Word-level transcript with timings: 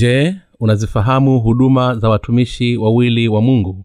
je 0.00 0.36
unazifahamu 0.60 1.40
huduma 1.40 1.94
za 1.94 2.08
watumishi 2.08 2.76
wawili 2.76 3.28
wa 3.28 3.40
mungu? 3.42 3.84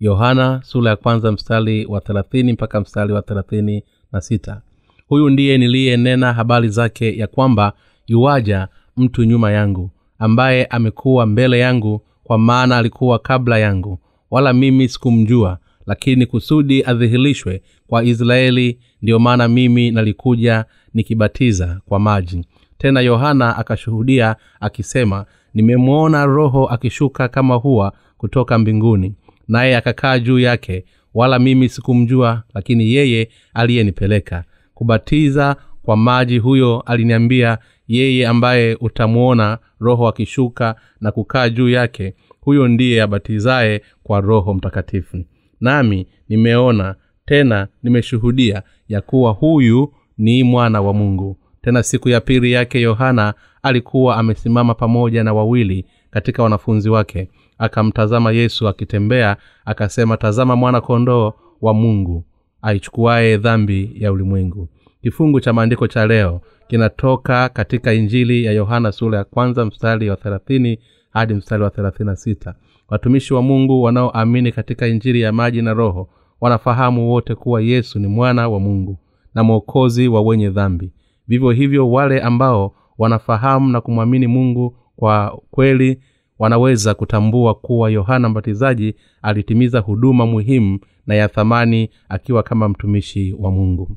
Yohana 0.00 0.60
sura 0.64 0.90
ya 0.90 0.96
kwanza 0.96 1.32
mstari 1.32 1.86
wa 1.86 2.00
thelathini 2.00 2.52
mpaka 2.52 2.80
mstari 2.80 3.12
wa 3.12 3.22
thelathini 3.22 3.84
na 4.12 4.20
sita. 4.20 4.62
Huyu 5.08 5.30
ndiye 5.30 5.58
niliyenena 5.58 6.32
habari 6.32 6.68
zake 6.68 7.16
ya 7.16 7.26
kwamba 7.26 7.72
yuwaja 8.06 8.68
mtu 8.96 9.24
nyuma 9.24 9.52
yangu 9.52 9.90
ambaye 10.18 10.64
amekuwa 10.66 11.26
mbele 11.26 11.58
yangu 11.58 12.02
kwa 12.24 12.38
maana 12.38 12.76
alikuwa 12.76 13.18
kabla 13.18 13.58
yangu. 13.58 13.98
Wala 14.30 14.52
mimi 14.52 14.88
sikumjua 14.88 15.58
lakini 15.86 16.26
kusudi 16.26 16.84
adhihirishwe 16.84 17.62
kwa 17.86 18.04
israeli 18.04 18.78
ndiyo 19.02 19.18
maana 19.18 19.48
mimi 19.48 19.90
nalikuja 19.90 20.64
nikibatiza 20.94 21.80
kwa 21.86 21.98
maji 21.98 22.44
tena 22.78 23.00
yohana 23.00 23.56
akashuhudia 23.56 24.36
akisema 24.60 25.26
nimemwona 25.54 26.26
roho 26.26 26.66
akishuka 26.66 27.28
kama 27.28 27.54
huwa 27.54 27.92
kutoka 28.18 28.58
mbinguni 28.58 29.14
naye 29.48 29.76
akakaa 29.76 30.18
juu 30.18 30.38
yake. 30.38 30.84
Wala 31.14 31.38
mimi 31.38 31.68
sikumjua 31.68 32.42
lakini 32.54 32.92
yeye 32.94 33.28
aliyenipeleka. 33.54 34.44
Kubatiza 34.74 35.56
kwa 35.82 35.96
maji 35.96 36.38
huyo 36.38 36.80
aliniambia 36.80 37.58
yeye 37.88 38.26
ambaye 38.26 38.74
utamwona 38.80 39.58
roho 39.80 40.08
akishuka 40.08 40.74
na 41.00 41.12
kukaa 41.12 41.48
juu 41.48 41.68
yake 41.68 42.14
huyo 42.40 42.68
ndiye 42.68 43.02
abatizaye 43.02 43.82
kwa 44.02 44.20
roho 44.20 44.54
mtakatifu. 44.54 45.24
Nami 45.60 46.06
nimeona 46.28 46.94
tena 47.26 47.68
nimeshuhudia 47.82 48.62
ya 48.88 49.00
kuwa 49.00 49.32
huyu 49.32 49.92
ni 50.18 50.42
mwana 50.44 50.80
wa 50.80 50.94
mungu 50.94 51.36
tena 51.68 51.82
siku 51.82 52.08
ya 52.08 52.20
pili 52.20 52.52
yake 52.52 52.80
yohana 52.80 53.34
alikuwa 53.62 54.16
amesimama 54.16 54.74
pamoja 54.74 55.24
na 55.24 55.32
wawili 55.34 55.84
katika 56.10 56.42
wanafunzi 56.42 56.90
wake. 56.90 57.28
Akamtazama 57.58 58.32
yesu 58.32 58.68
akitembea 58.68 59.36
akasema 59.64 60.16
tazama 60.16 60.56
mwana 60.56 60.80
kondoo 60.80 61.32
wa 61.60 61.74
mungu 61.74 62.24
aichukuaye 62.62 63.36
dhambi 63.36 63.90
ya 63.94 64.12
ulimwengu. 64.12 64.68
Kifungu 65.02 65.40
cha 65.40 65.52
maandiko 65.52 65.86
cha 65.86 66.06
leo 66.06 66.40
kinatoka 66.68 67.48
katika 67.48 67.92
injili 67.92 68.44
ya 68.44 68.52
yohana 68.52 68.92
sura 68.92 69.18
ya 69.18 69.24
kwanza 69.24 69.64
mstari 69.64 70.10
wa 70.10 70.16
thelathini 70.16 70.78
hadi 71.10 71.34
mstari 71.34 71.62
wa 71.62 71.70
thelathini 71.70 72.16
sita. 72.16 72.54
Watumishi 72.88 73.34
wa 73.34 73.42
mungu 73.42 73.82
wanaoamini 73.82 74.52
katika 74.52 74.86
injili 74.86 75.20
ya 75.20 75.32
maji 75.32 75.62
na 75.62 75.74
roho 75.74 76.08
wanafahamu 76.40 77.10
wote 77.10 77.34
kuwa 77.34 77.60
yesu 77.62 77.98
ni 77.98 78.06
mwana 78.06 78.48
wa 78.48 78.60
mungu 78.60 78.98
na 79.34 79.42
mwokozi 79.44 80.08
wa 80.08 80.20
wenye 80.22 80.50
dhambi 80.50 80.92
vivyo 81.28 81.50
hivyo 81.50 81.90
wale 81.90 82.20
ambao 82.20 82.74
wanafahamu 82.98 83.68
na 83.68 83.80
kumwamini 83.80 84.26
mungu 84.26 84.76
kwa 84.96 85.40
kweli 85.50 86.00
wanaweza 86.38 86.94
kutambua 86.94 87.54
kuwa 87.54 87.90
yohana 87.90 88.28
mbatizaji 88.28 88.94
alitimiza 89.22 89.78
huduma 89.80 90.26
muhimu 90.26 90.78
na 91.06 91.14
ya 91.14 91.28
thamani 91.28 91.90
akiwa 92.08 92.42
kama 92.42 92.68
mtumishi 92.68 93.34
wa 93.38 93.50
mungu. 93.50 93.96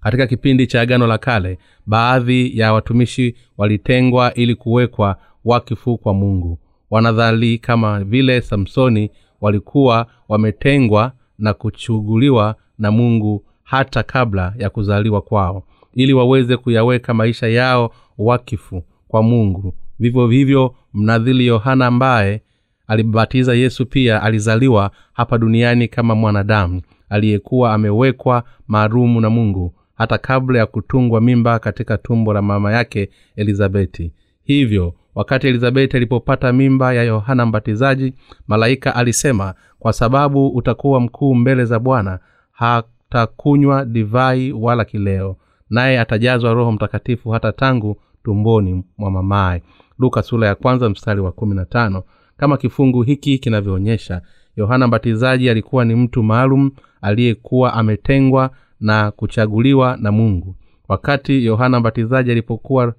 Katika 0.00 0.26
kipindi 0.26 0.66
cha 0.66 0.80
agano 0.80 1.06
la 1.06 1.18
kale 1.18 1.58
baadhi 1.86 2.58
ya 2.58 2.72
watumishi 2.72 3.34
walitengwa 3.58 4.34
ili 4.34 4.54
kuwekwa 4.54 5.16
wakifu 5.44 5.98
kwa 5.98 6.14
mungu. 6.14 6.58
Wanadhali 6.90 7.58
kama 7.58 8.04
vile 8.04 8.40
samsoni 8.40 9.10
walikuwa 9.40 10.06
wametengwa 10.28 11.12
na 11.38 11.54
kuchuguliwa 11.54 12.56
na 12.78 12.90
mungu 12.90 13.44
hata 13.62 14.02
kabla 14.02 14.54
ya 14.58 14.70
kuzaliwa 14.70 15.22
kwao 15.22 15.64
ili 15.94 16.12
waweze 16.12 16.56
kuyaweka 16.56 17.14
maisha 17.14 17.48
yao 17.48 17.90
wakifu 18.18 18.84
kwa 19.08 19.22
mungu. 19.22 19.74
Vivyo 19.98 20.26
vivyo 20.26 20.74
mnadhili 20.94 21.46
yohana 21.46 21.86
ambaye 21.86 22.42
alibatiza 22.86 23.54
yesu 23.54 23.86
pia 23.86 24.22
alizaliwa 24.22 24.90
hapa 25.12 25.38
duniani 25.38 25.88
kama 25.88 26.14
mwanadamu 26.14 26.82
aliyekuwa 27.08 27.74
amewekwa 27.74 28.42
maalumu 28.68 29.20
na 29.20 29.30
mungu 29.30 29.74
hata 29.94 30.18
kabla 30.18 30.58
ya 30.58 30.66
kutungwa 30.66 31.20
mimba 31.20 31.58
katika 31.58 31.98
tumbo 31.98 32.32
la 32.32 32.42
mama 32.42 32.72
yake 32.72 33.10
elizabeti. 33.36 34.12
Hivyo 34.44 34.94
wakati 35.14 35.46
elizabeti 35.48 35.96
alipopata 35.96 36.52
mimba 36.52 36.92
ya 36.92 37.02
yohana 37.02 37.46
mbatizaji 37.46 38.14
malaika 38.48 38.94
alisema 38.96 39.54
kwa 39.78 39.92
sababu 39.92 40.48
utakuwa 40.48 41.00
mkuu 41.00 41.34
mbele 41.34 41.64
za 41.64 41.78
bwana 41.78 42.18
hatakunywa 42.52 43.84
divai 43.84 44.52
wala 44.52 44.84
kileo 44.84 45.36
naye 45.72 46.00
atajazwa 46.00 46.52
roho 46.54 46.72
mtakatifu 46.72 47.30
hata 47.30 47.52
tangu 47.52 47.96
tumboni 48.24 48.84
mwa 48.98 49.10
mamaye. 49.10 49.62
Luka 49.98 50.22
sura 50.22 50.48
ya 50.48 50.54
kwanza 50.54 50.90
mstari 50.90 51.20
wa 51.20 51.32
kumi 51.32 51.54
na 51.54 51.64
tano. 51.64 52.02
Kama 52.36 52.56
kifungu 52.56 53.02
hiki 53.02 53.38
kinavyoonyesha 53.38 54.22
yohana 54.56 54.86
mbatizaji 54.86 55.50
alikuwa 55.50 55.84
ni 55.84 55.94
mtu 55.94 56.22
maalum 56.22 56.70
aliyekuwa 57.02 57.74
ametengwa 57.74 58.50
na 58.80 59.10
kuchaguliwa 59.10 59.96
na 60.00 60.12
mungu. 60.12 60.56
Wakati 60.88 61.44
yohana 61.44 61.80
mbatizaji 61.80 62.30
alipokuwa 62.30 62.94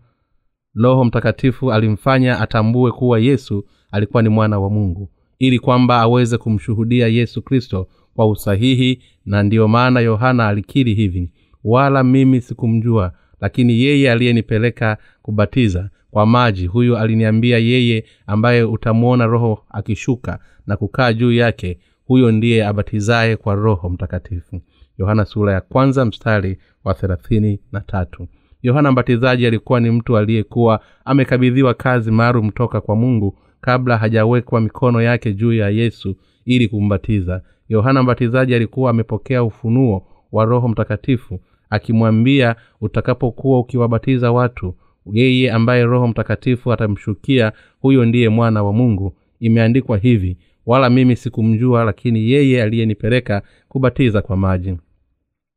roho 0.76 1.06
mtakatifu 1.06 1.72
alimfanya 1.74 2.40
atambue 2.40 2.92
kuwa 2.92 3.20
yesu 3.20 3.66
alikuwa 3.92 4.24
ni 4.24 4.30
mwana 4.30 4.60
wa 4.60 4.70
mungu 4.70 5.10
ili 5.40 5.60
kwamba 5.60 6.00
aweze 6.02 6.38
kumshuhudia 6.38 7.08
yesu 7.08 7.42
kristo 7.42 7.88
kwa 8.16 8.28
usahihi 8.30 9.02
na 9.26 9.44
ndiyo 9.44 9.68
maana 9.68 10.00
yohana 10.00 10.48
alikiri 10.48 10.94
hivi 10.94 11.32
wala 11.64 12.04
mimi 12.04 12.42
sikumjua 12.42 13.12
lakini 13.42 13.80
yeye 13.82 14.12
aliyenipeleka 14.12 14.98
kubatiza 15.22 15.90
kwa 16.12 16.26
maji 16.26 16.68
huyo 16.68 16.98
aliniambia 16.98 17.58
yeye 17.58 18.06
ambaye 18.28 18.64
utamwona 18.64 19.26
roho 19.26 19.64
akishuka 19.70 20.40
na 20.68 20.78
kukaa 20.78 21.14
juu 21.14 21.32
yake 21.32 21.78
huyo 22.06 22.32
ndiye 22.32 22.66
abatizaye 22.66 23.36
kwa 23.38 23.56
roho 23.56 23.90
mtakatifu. 23.90 24.62
Yohana 24.98 25.26
sura 25.26 25.54
ya 25.54 25.62
kwanza 25.62 26.06
mstari 26.06 26.58
wa 26.84 26.94
thelathini 26.94 27.60
na 27.72 27.82
tatu. 27.82 28.28
Yohana 28.64 28.92
mbatizaji 28.92 29.48
alikuwa 29.48 29.80
ni 29.80 29.92
mtu 29.92 30.18
aliyekuwa 30.18 30.80
amekabidhiwa 31.06 31.74
kazi 31.74 32.12
maalum 32.12 32.52
toka 32.52 32.82
kwa 32.82 32.96
mungu 32.96 33.38
kabla 33.62 33.98
hajawekwa 33.98 34.62
mikono 34.62 35.02
yake 35.02 35.34
juu 35.34 35.54
ya 35.54 35.70
yesu 35.70 36.16
ili 36.46 36.68
kumbatiza. 36.68 37.42
Yohana 37.70 38.04
mbatizaji 38.04 38.56
alikuwa 38.56 38.90
amepokea 38.92 39.44
ufunuo 39.44 40.08
wa 40.32 40.46
roho 40.46 40.68
mtakatifu 40.68 41.40
akimwambia 41.74 42.56
utakapokuwa 42.82 43.60
ukiwabatiza 43.60 44.32
watu 44.32 44.76
yeye 45.12 45.52
ambaye 45.52 45.84
roho 45.84 46.08
mtakatifu 46.08 46.74
atamshukia 46.74 47.52
huyo 47.80 48.06
ndiye 48.06 48.30
mwana 48.30 48.64
wa 48.64 48.74
mungu. 48.74 49.16
Imeandikwa 49.40 49.98
hivi 49.98 50.38
wala 50.66 50.90
mimi 50.90 51.16
sikumjua 51.16 51.84
lakini 51.84 52.32
yeye 52.32 52.64
aliyenipeleka 52.64 53.42
kubatiza 53.68 54.22
kwa 54.22 54.38
maji. 54.38 54.78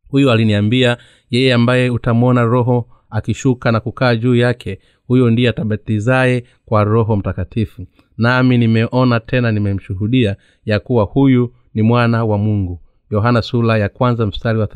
Huyo 0.09 0.33
aliniambia 0.33 0.97
yeye 1.31 1.55
ambaye 1.55 1.91
utamwona 1.91 2.43
roho 2.45 2.89
akishuka 3.11 3.73
na 3.73 3.81
kukaa 3.81 4.17
juu 4.17 4.35
yake 4.35 4.79
huyo 5.07 5.31
ndiye 5.31 5.49
atabatizaye 5.49 6.45
kwa 6.65 6.85
roho 6.85 7.17
mtakatifu. 7.17 7.87
Nami 8.19 8.59
nimeona 8.59 9.21
tena 9.21 9.53
nimemshuhudia 9.53 10.37
ya 10.65 10.81
kuwa 10.81 11.05
huyu 11.05 11.53
ni 11.75 11.83
mwana 11.83 12.25
wa 12.25 12.39
mungu. 12.39 12.81
Yohana 13.11 13.43
sula 13.43 13.79
ya 13.79 13.89
kwanza 13.89 14.27
mstari 14.27 14.59
wa 14.59 14.67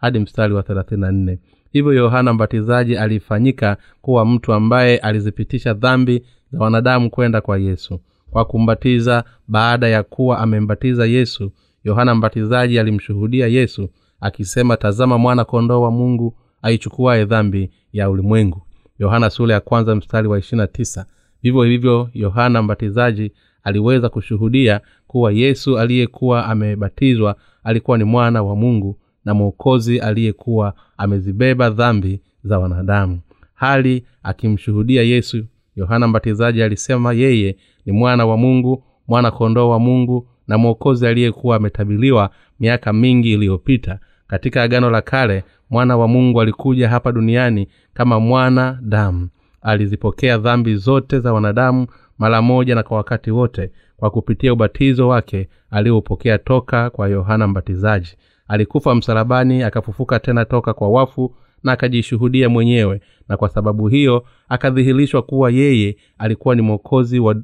hadi 0.00 0.18
mstari 0.18 0.54
wa 0.54 0.62
thelathini 0.62 1.06
nne. 1.12 1.38
Hivyo 1.72 1.92
yohana 1.92 2.32
mbatizaji 2.32 2.96
alifanyika 2.96 3.76
kuwa 4.02 4.26
mtu 4.26 4.52
ambaye 4.52 4.98
alizipitisha 4.98 5.74
dhambi 5.74 6.22
za 6.52 6.58
wanadamu 6.58 7.10
kwenda 7.10 7.40
kwa 7.40 7.58
yesu. 7.58 8.00
Kwa 8.30 8.44
kumbatiza 8.44 9.24
baada 9.48 9.88
ya 9.88 10.02
kuwa 10.02 10.38
amembatiza 10.38 11.06
yesu 11.06 11.52
yohana 11.84 12.14
mbatizaji 12.14 12.78
alimshuhudia 12.78 13.46
yesu 13.46 13.88
akisema 14.20 14.76
tazama 14.76 15.18
mwana 15.18 15.44
kondoo 15.44 15.80
wa 15.82 15.90
mungu 15.90 16.36
aichukuaye 16.62 17.24
dhambi 17.24 17.70
ya 17.92 18.10
ulimwengu. 18.10 18.62
Yohana 18.98 19.30
sura 19.30 19.54
ya 19.54 19.60
kwanza 19.60 19.94
mstari 19.96 20.28
wa 20.28 20.38
ishirina 20.38 20.66
tisa. 20.66 21.06
Vivyo 21.42 21.62
hivyo 21.62 22.10
yohana 22.14 22.62
mbatizaji 22.62 23.32
aliweza 23.64 24.08
kushuhudia 24.08 24.80
kuwa 25.06 25.32
yesu 25.32 25.78
aliyekuwa 25.78 26.46
amebatizwa 26.46 27.36
alikuwa 27.64 27.98
ni 27.98 28.04
mwana 28.04 28.42
wa 28.42 28.56
mungu 28.56 28.98
na 29.24 29.34
mwokozi 29.34 30.00
aliyekuwa 30.00 30.74
amezibeba 30.96 31.70
dhambi 31.70 32.20
za 32.44 32.58
wanadamu. 32.58 33.20
Hali 33.54 34.04
akimshuhudia 34.22 35.02
yesu 35.02 35.44
yohana 35.76 36.08
mbatizaji 36.08 36.62
alisema 36.62 37.12
yeye 37.12 37.56
ni 37.86 37.92
mwana 37.92 38.26
wa 38.26 38.36
mungu 38.36 38.84
mwana 39.08 39.30
kondoo 39.30 39.68
wa 39.68 39.78
mungu 39.78 40.28
na 40.48 40.58
mwokozi 40.58 41.06
aliyekuwa 41.06 41.56
ametabiliwa 41.56 42.30
miaka 42.60 42.92
mingi 42.92 43.32
iliyopita. 43.32 43.98
Katika 44.26 44.62
agano 44.62 44.90
la 44.90 45.02
kale 45.02 45.44
mwana 45.70 45.96
wa 45.96 46.08
mungu 46.08 46.40
alikuja 46.40 46.88
hapa 46.88 47.12
duniani 47.12 47.68
kama 47.94 48.20
mwana 48.20 48.78
damu. 48.82 49.28
Alizipokea 49.62 50.38
dhambi 50.38 50.76
zote 50.76 51.20
za 51.20 51.32
wanadamu 51.32 51.86
mara 52.18 52.42
moja 52.42 52.74
na 52.74 52.82
kwa 52.82 52.96
wakati 52.96 53.30
wote 53.30 53.70
kwa 53.96 54.10
kupitia 54.10 54.52
ubatizo 54.52 55.08
wake 55.08 55.48
aliyoupokea 55.70 56.38
toka 56.38 56.90
kwa 56.90 57.08
yohana 57.08 57.46
mbatizaji 57.46 58.16
alikufa 58.50 58.94
msalabani 58.94 59.62
akafufuka 59.62 60.18
tena 60.20 60.44
toka 60.44 60.74
kwa 60.74 60.88
wafu 60.90 61.34
na 61.62 61.72
akajishuhudia 61.72 62.48
mwenyewe 62.48 63.00
na 63.28 63.36
kwa 63.36 63.48
sababu 63.48 63.88
hiyo 63.88 64.24
akadhihirishwa 64.48 65.22
kuwa 65.22 65.50
yeye 65.50 65.96
alikuwa 66.18 66.54
ni 66.54 66.62
mwokozi 66.62 67.18
wa 67.20 67.36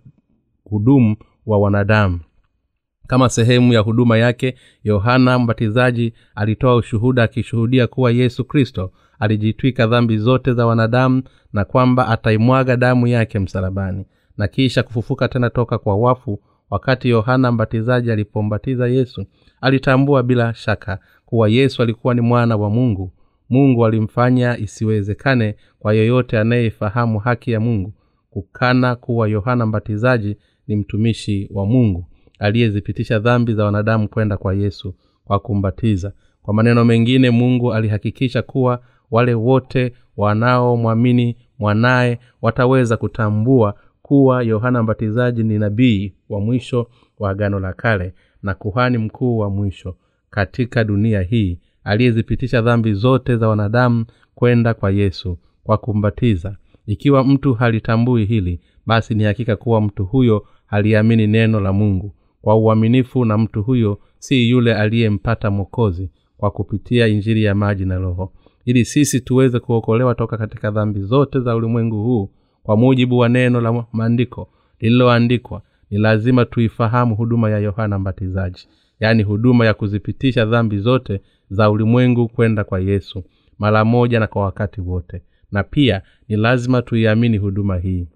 hudumu 0.64 1.16
wa 1.46 1.58
wanadamu. 1.58 2.20
Kama 3.06 3.28
sehemu 3.28 3.72
ya 3.72 3.80
huduma 3.80 4.18
yake 4.18 4.54
yohana 4.84 5.38
mbatizaji 5.38 6.12
alitoa 6.34 6.76
ushuhuda 6.76 7.22
akishuhudia 7.22 7.86
kuwa 7.86 8.10
yesu 8.10 8.44
kristo 8.44 8.92
alijitwika 9.18 9.86
dhambi 9.86 10.18
zote 10.18 10.52
za 10.52 10.66
wanadamu 10.66 11.22
na 11.52 11.64
kwamba 11.64 12.08
ataimwaga 12.08 12.76
damu 12.76 13.06
yake 13.06 13.38
msalabani 13.38 14.06
na 14.36 14.48
kisha 14.48 14.82
kufufuka 14.82 15.28
tena 15.28 15.50
toka 15.50 15.78
kwa 15.78 15.96
wafu 15.96 16.40
wakati 16.70 17.08
yohana 17.08 17.52
mbatizaji 17.52 18.10
alipombatiza 18.10 18.88
yesu 18.88 19.24
alitambua 19.60 20.22
bila 20.22 20.54
shaka 20.54 20.98
kuwa 21.26 21.48
yesu 21.48 21.82
alikuwa 21.82 22.14
ni 22.14 22.20
mwana 22.20 22.56
wa 22.56 22.70
mungu. 22.70 23.12
Mungu 23.50 23.86
alimfanya 23.86 24.58
isiwezekane 24.58 25.56
kwa 25.78 25.94
yeyote 25.94 26.38
anayefahamu 26.38 27.18
haki 27.18 27.50
ya 27.52 27.60
mungu 27.60 27.92
kukana 28.30 28.96
kuwa 28.96 29.28
yohana 29.28 29.66
mbatizaji 29.66 30.36
ni 30.68 30.76
mtumishi 30.76 31.48
wa 31.54 31.66
mungu 31.66 32.06
aliyezipitisha 32.38 33.18
dhambi 33.18 33.54
za 33.54 33.64
wanadamu 33.64 34.08
kwenda 34.08 34.36
kwa 34.36 34.54
yesu 34.54 34.94
kwa 35.24 35.38
kumbatiza. 35.38 36.12
Kwa 36.42 36.54
maneno 36.54 36.84
mengine 36.84 37.30
mungu 37.30 37.72
alihakikisha 37.74 38.42
kuwa 38.42 38.80
wale 39.10 39.34
wote 39.34 39.92
wanaomwamini 40.16 41.36
mwanaye 41.58 42.18
wataweza 42.42 42.96
kutambua 42.96 43.74
kuwa 44.06 44.42
yohana 44.42 44.82
mbatizaji 44.82 45.42
ni 45.42 45.58
nabii 45.58 46.12
wa 46.28 46.40
mwisho 46.40 46.86
wa 47.18 47.30
agano 47.30 47.60
la 47.60 47.72
kale 47.72 48.14
na 48.42 48.54
kuhani 48.54 48.98
mkuu 48.98 49.38
wa 49.38 49.50
mwisho 49.50 49.96
katika 50.30 50.84
dunia 50.84 51.20
hii 51.22 51.58
aliyezipitisha 51.84 52.62
dhambi 52.62 52.92
zote 52.94 53.36
za 53.36 53.48
wanadamu 53.48 54.04
kwenda 54.34 54.74
kwa 54.74 54.90
yesu 54.90 55.38
kwa 55.64 55.78
kumbatiza. 55.78 56.56
Ikiwa 56.86 57.24
mtu 57.24 57.54
halitambui 57.54 58.24
hili 58.24 58.60
basi 58.86 59.14
ni 59.14 59.24
hakika 59.24 59.56
kuwa 59.56 59.80
mtu 59.80 60.04
huyo 60.04 60.46
haliamini 60.66 61.26
neno 61.26 61.60
la 61.60 61.72
mungu. 61.72 62.14
Kwa 62.42 62.56
uaminifu 62.56 63.24
na 63.24 63.38
mtu 63.38 63.62
huyo 63.62 63.98
si 64.18 64.50
yule 64.50 64.74
aliyempata 64.74 65.50
mwokozi 65.50 66.10
kwa 66.36 66.50
kupitia 66.50 67.06
injiri 67.06 67.44
ya 67.44 67.54
maji 67.54 67.84
na 67.84 67.98
roho. 67.98 68.32
Ili 68.64 68.84
sisi 68.84 69.20
tuweze 69.20 69.60
kuokolewa 69.60 70.14
toka 70.14 70.36
katika 70.38 70.70
dhambi 70.70 71.00
zote 71.00 71.40
za 71.40 71.56
ulimwengu 71.56 72.02
huu 72.02 72.30
kwa 72.66 72.76
mujibu 72.76 73.18
wa 73.18 73.28
neno 73.28 73.60
la 73.60 73.84
maandiko 73.92 74.48
lililoandikwa 74.80 75.62
ni 75.90 75.98
lazima 75.98 76.44
tuifahamu 76.44 77.14
huduma 77.14 77.50
ya 77.50 77.58
yohana 77.58 77.98
mbatizaji 77.98 78.68
yaani 79.00 79.22
huduma 79.22 79.66
ya 79.66 79.74
kuzipitisha 79.74 80.44
dhambi 80.44 80.78
zote 80.78 81.20
za 81.50 81.70
ulimwengu 81.70 82.28
kwenda 82.28 82.64
kwa 82.64 82.80
yesu 82.80 83.24
mara 83.58 83.84
moja 83.84 84.20
na 84.20 84.26
kwa 84.26 84.42
wakati 84.42 84.80
wote. 84.80 85.22
Na 85.52 85.62
pia 85.64 86.02
ni 86.28 86.36
lazima 86.36 86.82
tuiamini 86.82 87.38
huduma 87.38 87.76
hii. 87.76 88.08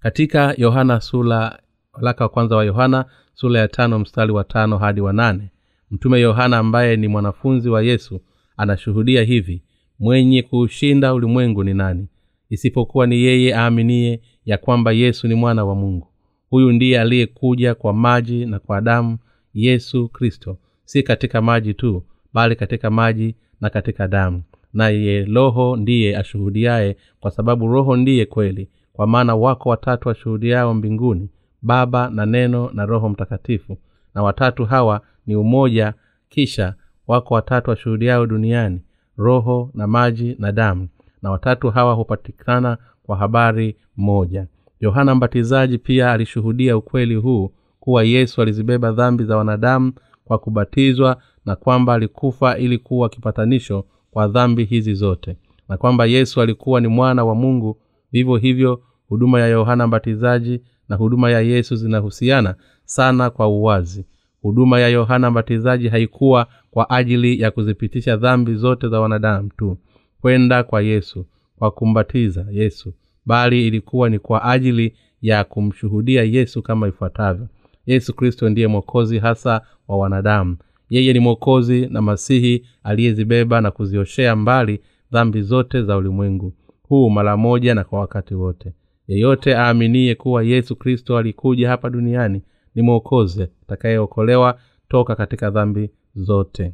Katika 0.00 0.54
yohana 0.58 1.00
sula 1.00 1.58
waraka 1.92 2.24
wa 2.24 2.28
kwanza 2.30 2.56
wa 2.56 2.64
yohana 2.64 3.04
sura 3.34 3.60
ya 3.60 3.68
tano 3.68 3.98
mstari 3.98 4.32
wa 4.32 4.44
tano 4.44 4.78
hadi 4.78 5.00
wa 5.00 5.12
nane 5.12 5.50
mtume 5.90 6.20
yohana 6.20 6.58
ambaye 6.58 6.96
ni 6.96 7.08
mwanafunzi 7.08 7.68
wa 7.68 7.82
yesu 7.82 8.20
anashuhudia 8.56 9.22
hivi 9.22 9.62
mwenye 9.98 10.42
kuushinda 10.42 11.14
ulimwengu 11.14 11.64
ni 11.64 11.74
nani 11.74 12.08
isipokuwa 12.50 13.06
ni 13.06 13.16
yeye 13.22 13.56
aaminie 13.56 14.20
ya 14.44 14.58
kwamba 14.58 14.92
yesu 14.92 15.28
ni 15.28 15.34
mwana 15.34 15.64
wa 15.64 15.74
mungu. 15.74 16.06
Huyu 16.50 16.72
ndiye 16.72 17.00
aliyekuja 17.00 17.74
kwa 17.74 17.92
maji 17.92 18.46
na 18.46 18.58
kwa 18.58 18.80
damu 18.80 19.18
yesu 19.54 20.08
kristo. 20.08 20.58
Si 20.84 21.02
katika 21.02 21.42
maji 21.42 21.74
tu 21.74 22.02
bali 22.32 22.56
katika 22.56 22.90
maji 22.90 23.34
na 23.60 23.70
katika 23.70 24.08
damu. 24.08 24.42
Naye 24.72 25.24
roho 25.24 25.76
ndiye 25.76 26.16
ashuhudiaye 26.16 26.96
kwa 27.20 27.30
sababu 27.30 27.66
roho 27.66 27.96
ndiye 27.96 28.26
kweli. 28.26 28.68
Kwa 28.92 29.06
maana 29.06 29.36
wako 29.36 29.68
watatu 29.68 30.08
washuhudiao 30.08 30.74
mbinguni 30.74 31.28
baba 31.62 32.10
na 32.10 32.26
neno 32.26 32.70
na 32.74 32.86
roho 32.86 33.08
mtakatifu. 33.08 33.78
Na 34.14 34.22
watatu 34.22 34.64
hawa 34.64 35.00
ni 35.26 35.36
umoja 35.36 35.94
kisha 36.28 36.74
wako 37.06 37.34
watatu 37.34 37.70
washuhudiao 37.70 38.26
duniani 38.26 38.80
roho 39.16 39.70
na 39.74 39.86
maji 39.86 40.36
na 40.38 40.52
damu 40.52 40.88
na 41.26 41.32
watatu 41.32 41.70
hawa 41.70 41.94
hupatikana 41.94 42.78
kwa 43.02 43.16
habari 43.16 43.76
moja. 43.96 44.46
Yohana 44.80 45.14
mbatizaji 45.14 45.78
pia 45.78 46.12
alishuhudia 46.12 46.76
ukweli 46.76 47.14
huu 47.14 47.52
kuwa 47.80 48.04
yesu 48.04 48.42
alizibeba 48.42 48.92
dhambi 48.92 49.24
za 49.24 49.36
wanadamu 49.36 49.92
kwa 50.24 50.38
kubatizwa 50.38 51.16
na 51.46 51.56
kwamba 51.56 51.94
alikufa 51.94 52.58
ili 52.58 52.78
kuwa 52.78 53.08
kipatanisho 53.08 53.84
kwa 54.10 54.28
dhambi 54.28 54.64
hizi 54.64 54.94
zote 54.94 55.36
na 55.68 55.76
kwamba 55.76 56.06
yesu 56.06 56.40
alikuwa 56.40 56.80
ni 56.80 56.88
mwana 56.88 57.24
wa 57.24 57.34
mungu. 57.34 57.78
Vivyo 58.12 58.36
hivyo 58.36 58.82
huduma 59.08 59.40
ya 59.40 59.46
yohana 59.46 59.86
mbatizaji 59.86 60.60
na 60.88 60.96
huduma 60.96 61.30
ya 61.30 61.40
yesu 61.40 61.76
zinahusiana 61.76 62.54
sana 62.84 63.30
kwa 63.30 63.48
uwazi. 63.48 64.06
Huduma 64.42 64.80
ya 64.80 64.88
yohana 64.88 65.30
mbatizaji 65.30 65.88
haikuwa 65.88 66.46
kwa 66.70 66.90
ajili 66.90 67.40
ya 67.40 67.50
kuzipitisha 67.50 68.16
dhambi 68.16 68.54
zote 68.54 68.88
za 68.88 69.00
wanadamu 69.00 69.50
tu 69.56 69.78
kwenda 70.26 70.62
kwa 70.62 70.82
yesu 70.82 71.26
kwa 71.58 71.70
kumbatiza 71.70 72.46
yesu 72.50 72.94
bali 73.26 73.66
ilikuwa 73.66 74.10
ni 74.10 74.18
kwa 74.18 74.44
ajili 74.44 74.94
ya 75.22 75.44
kumshuhudia 75.44 76.22
yesu 76.24 76.62
kama 76.62 76.88
ifuatavyo. 76.88 77.48
Yesu 77.86 78.14
kristo 78.14 78.48
ndiye 78.48 78.66
mwokozi 78.66 79.18
hasa 79.18 79.60
wa 79.88 79.98
wanadamu. 79.98 80.56
Yeye 80.90 81.12
ni 81.12 81.18
mwokozi 81.20 81.86
na 81.86 82.02
masihi 82.02 82.66
aliyezibeba 82.82 83.60
na 83.60 83.70
kuzioshea 83.70 84.36
mbali 84.36 84.80
dhambi 85.12 85.42
zote 85.42 85.82
za 85.82 85.96
ulimwengu 85.96 86.52
huu 86.82 87.10
mara 87.10 87.36
moja 87.36 87.74
na 87.74 87.84
kwa 87.84 88.00
wakati 88.00 88.34
wote. 88.34 88.72
Yeyote 89.08 89.56
aaminiye 89.56 90.14
kuwa 90.14 90.42
yesu 90.42 90.76
kristo 90.76 91.18
alikuja 91.18 91.68
hapa 91.68 91.90
duniani 91.90 92.42
ni 92.74 92.82
mwokozi 92.82 93.42
atakayeokolewa 93.62 94.58
toka 94.88 95.16
katika 95.16 95.50
dhambi 95.50 95.90
zote. 96.14 96.72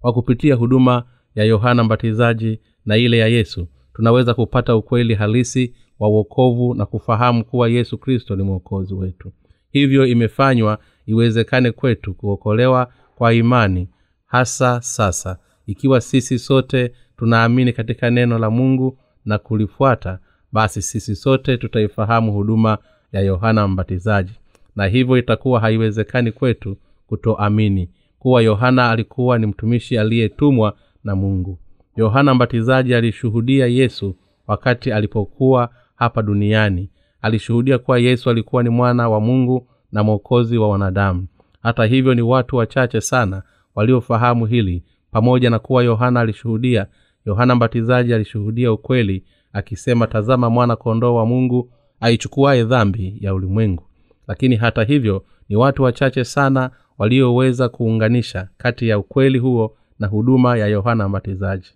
Kwa 0.00 0.12
kupitia 0.12 0.54
huduma 0.54 1.04
ya 1.34 1.44
yohana 1.44 1.84
mbatizaji 1.84 2.60
na 2.86 2.96
ile 2.96 3.18
ya 3.18 3.26
yesu. 3.28 3.66
Tunaweza 3.94 4.34
kupata 4.34 4.76
ukweli 4.76 5.14
halisi 5.14 5.74
wa 5.98 6.08
uokovu 6.08 6.74
na 6.74 6.86
kufahamu 6.86 7.44
kuwa 7.44 7.68
yesu 7.68 7.98
kristo 7.98 8.36
ni 8.36 8.42
mwokozi 8.42 8.94
wetu. 8.94 9.32
Hivyo 9.70 10.06
imefanywa 10.06 10.78
iwezekane 11.06 11.70
kwetu 11.72 12.14
kuokolewa 12.14 12.92
kwa 13.14 13.34
imani 13.34 13.88
hasa 14.26 14.80
sasa 14.80 15.38
ikiwa 15.66 16.00
sisi 16.00 16.38
sote 16.38 16.92
tunaamini 17.16 17.72
katika 17.72 18.10
neno 18.10 18.38
la 18.38 18.50
mungu 18.50 18.98
na 19.24 19.38
kulifuata 19.38 20.18
basi 20.52 20.82
sisi 20.82 21.16
sote 21.16 21.56
tutaifahamu 21.56 22.32
huduma 22.32 22.78
ya 23.12 23.20
yohana 23.20 23.68
mbatizaji. 23.68 24.32
Na 24.76 24.86
hivyo 24.86 25.16
itakuwa 25.18 25.60
haiwezekani 25.60 26.32
kwetu 26.32 26.76
kutoamini 27.06 27.88
kuwa 28.18 28.42
yohana 28.42 28.90
alikuwa 28.90 29.38
ni 29.38 29.46
mtumishi 29.46 29.98
aliyetumwa 29.98 30.74
na 31.04 31.16
mungu. 31.16 31.58
Yohana 31.96 32.34
mbatizaji 32.34 32.94
alishuhudia 32.94 33.66
yesu 33.66 34.16
wakati 34.46 34.92
alipokuwa 34.92 35.70
hapa 35.94 36.22
duniani. 36.22 36.90
Alishuhudia 37.22 37.78
kuwa 37.78 37.98
yesu 37.98 38.30
alikuwa 38.30 38.62
ni 38.62 38.68
mwana 38.68 39.08
wa 39.08 39.20
mungu 39.20 39.66
na 39.92 40.02
mwokozi 40.02 40.58
wa 40.58 40.68
wanadamu. 40.68 41.26
Hata 41.62 41.84
hivyo 41.84 42.14
ni 42.14 42.22
watu 42.22 42.56
wachache 42.56 43.00
sana 43.00 43.42
waliofahamu 43.74 44.46
hili. 44.46 44.82
Pamoja 45.10 45.50
na 45.50 45.58
kuwa 45.58 45.82
yohana 45.84 46.20
alishuhudia 46.20 46.86
yohana 47.26 47.54
mbatizaji 47.54 48.14
alishuhudia 48.14 48.72
ukweli 48.72 49.24
akisema 49.52 50.06
tazama 50.06 50.50
mwana 50.50 50.76
kondoo 50.76 51.14
wa 51.14 51.26
mungu 51.26 51.70
aichukuaye 52.00 52.64
dhambi 52.64 53.16
ya 53.20 53.34
ulimwengu. 53.34 53.84
Lakini 54.28 54.56
hata 54.56 54.84
hivyo 54.84 55.24
ni 55.48 55.56
watu 55.56 55.82
wachache 55.82 56.24
sana 56.24 56.70
walioweza 56.98 57.68
kuunganisha 57.68 58.48
kati 58.56 58.88
ya 58.88 58.98
ukweli 58.98 59.38
huo 59.38 59.76
na 60.02 60.08
huduma 60.08 60.56
ya 60.58 60.66
yohana 60.66 61.08
mbatizaji. 61.08 61.66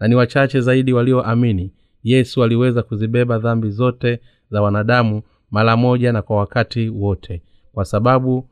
Na 0.00 0.08
ni 0.08 0.14
wachache 0.14 0.60
zaidi 0.60 0.92
walioamini 0.92 1.72
yesu 2.02 2.44
aliweza 2.44 2.82
kuzibeba 2.82 3.38
dhambi 3.38 3.70
zote 3.70 4.20
za 4.50 4.62
wanadamu 4.62 5.22
mara 5.50 5.76
moja 5.76 6.12
na 6.12 6.22
kwa 6.22 6.36
wakati 6.36 6.88
wote 6.88 7.42
kwa 7.72 7.84
sababu 7.84 8.48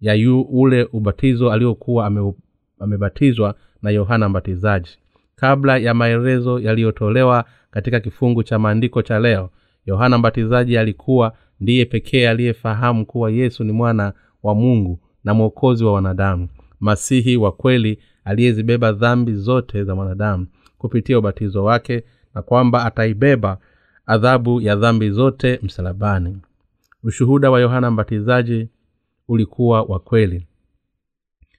ya 0.00 0.14
yu 0.14 0.40
ule 0.40 0.88
ubatizo 0.92 1.52
aliokuwa 1.52 2.06
ame, 2.06 2.32
amebatizwa 2.80 3.54
na 3.82 3.90
yohana 3.90 4.28
mbatizaji. 4.28 4.90
Kabla 5.36 5.78
ya 5.78 5.94
maelezo 5.94 6.58
yaliyotolewa 6.60 7.44
katika 7.70 8.00
kifungu 8.00 8.42
cha 8.42 8.58
maandiko 8.58 9.02
cha 9.02 9.18
leo 9.18 9.50
yohana 9.86 10.18
mbatizaji 10.18 10.78
alikuwa 10.78 11.32
ndiye 11.60 11.84
pekee 11.84 12.28
aliyefahamu 12.28 13.06
kuwa 13.06 13.30
yesu 13.30 13.64
ni 13.64 13.72
mwana 13.72 14.12
wa 14.42 14.54
mungu 14.54 15.00
na 15.24 15.34
mwokozi 15.34 15.84
wa 15.84 15.92
wanadamu 15.92 16.48
masihi 16.80 17.36
wa 17.36 17.52
kweli 17.52 17.98
aliyezibeba 18.26 18.92
dhambi 18.92 19.34
zote 19.34 19.84
za 19.84 19.94
mwanadamu 19.94 20.46
kupitia 20.78 21.18
ubatizo 21.18 21.64
wake 21.64 22.04
na 22.34 22.42
kwamba 22.42 22.84
ataibeba 22.84 23.58
adhabu 24.06 24.60
ya 24.60 24.76
dhambi 24.76 25.10
zote 25.10 25.58
msalabani. 25.62 26.38
Ushuhuda 27.02 27.50
wa 27.50 27.60
yohana 27.60 27.90
mbatizaji 27.90 28.68
ulikuwa 29.28 29.82
wa 29.82 29.98
kweli. 29.98 30.46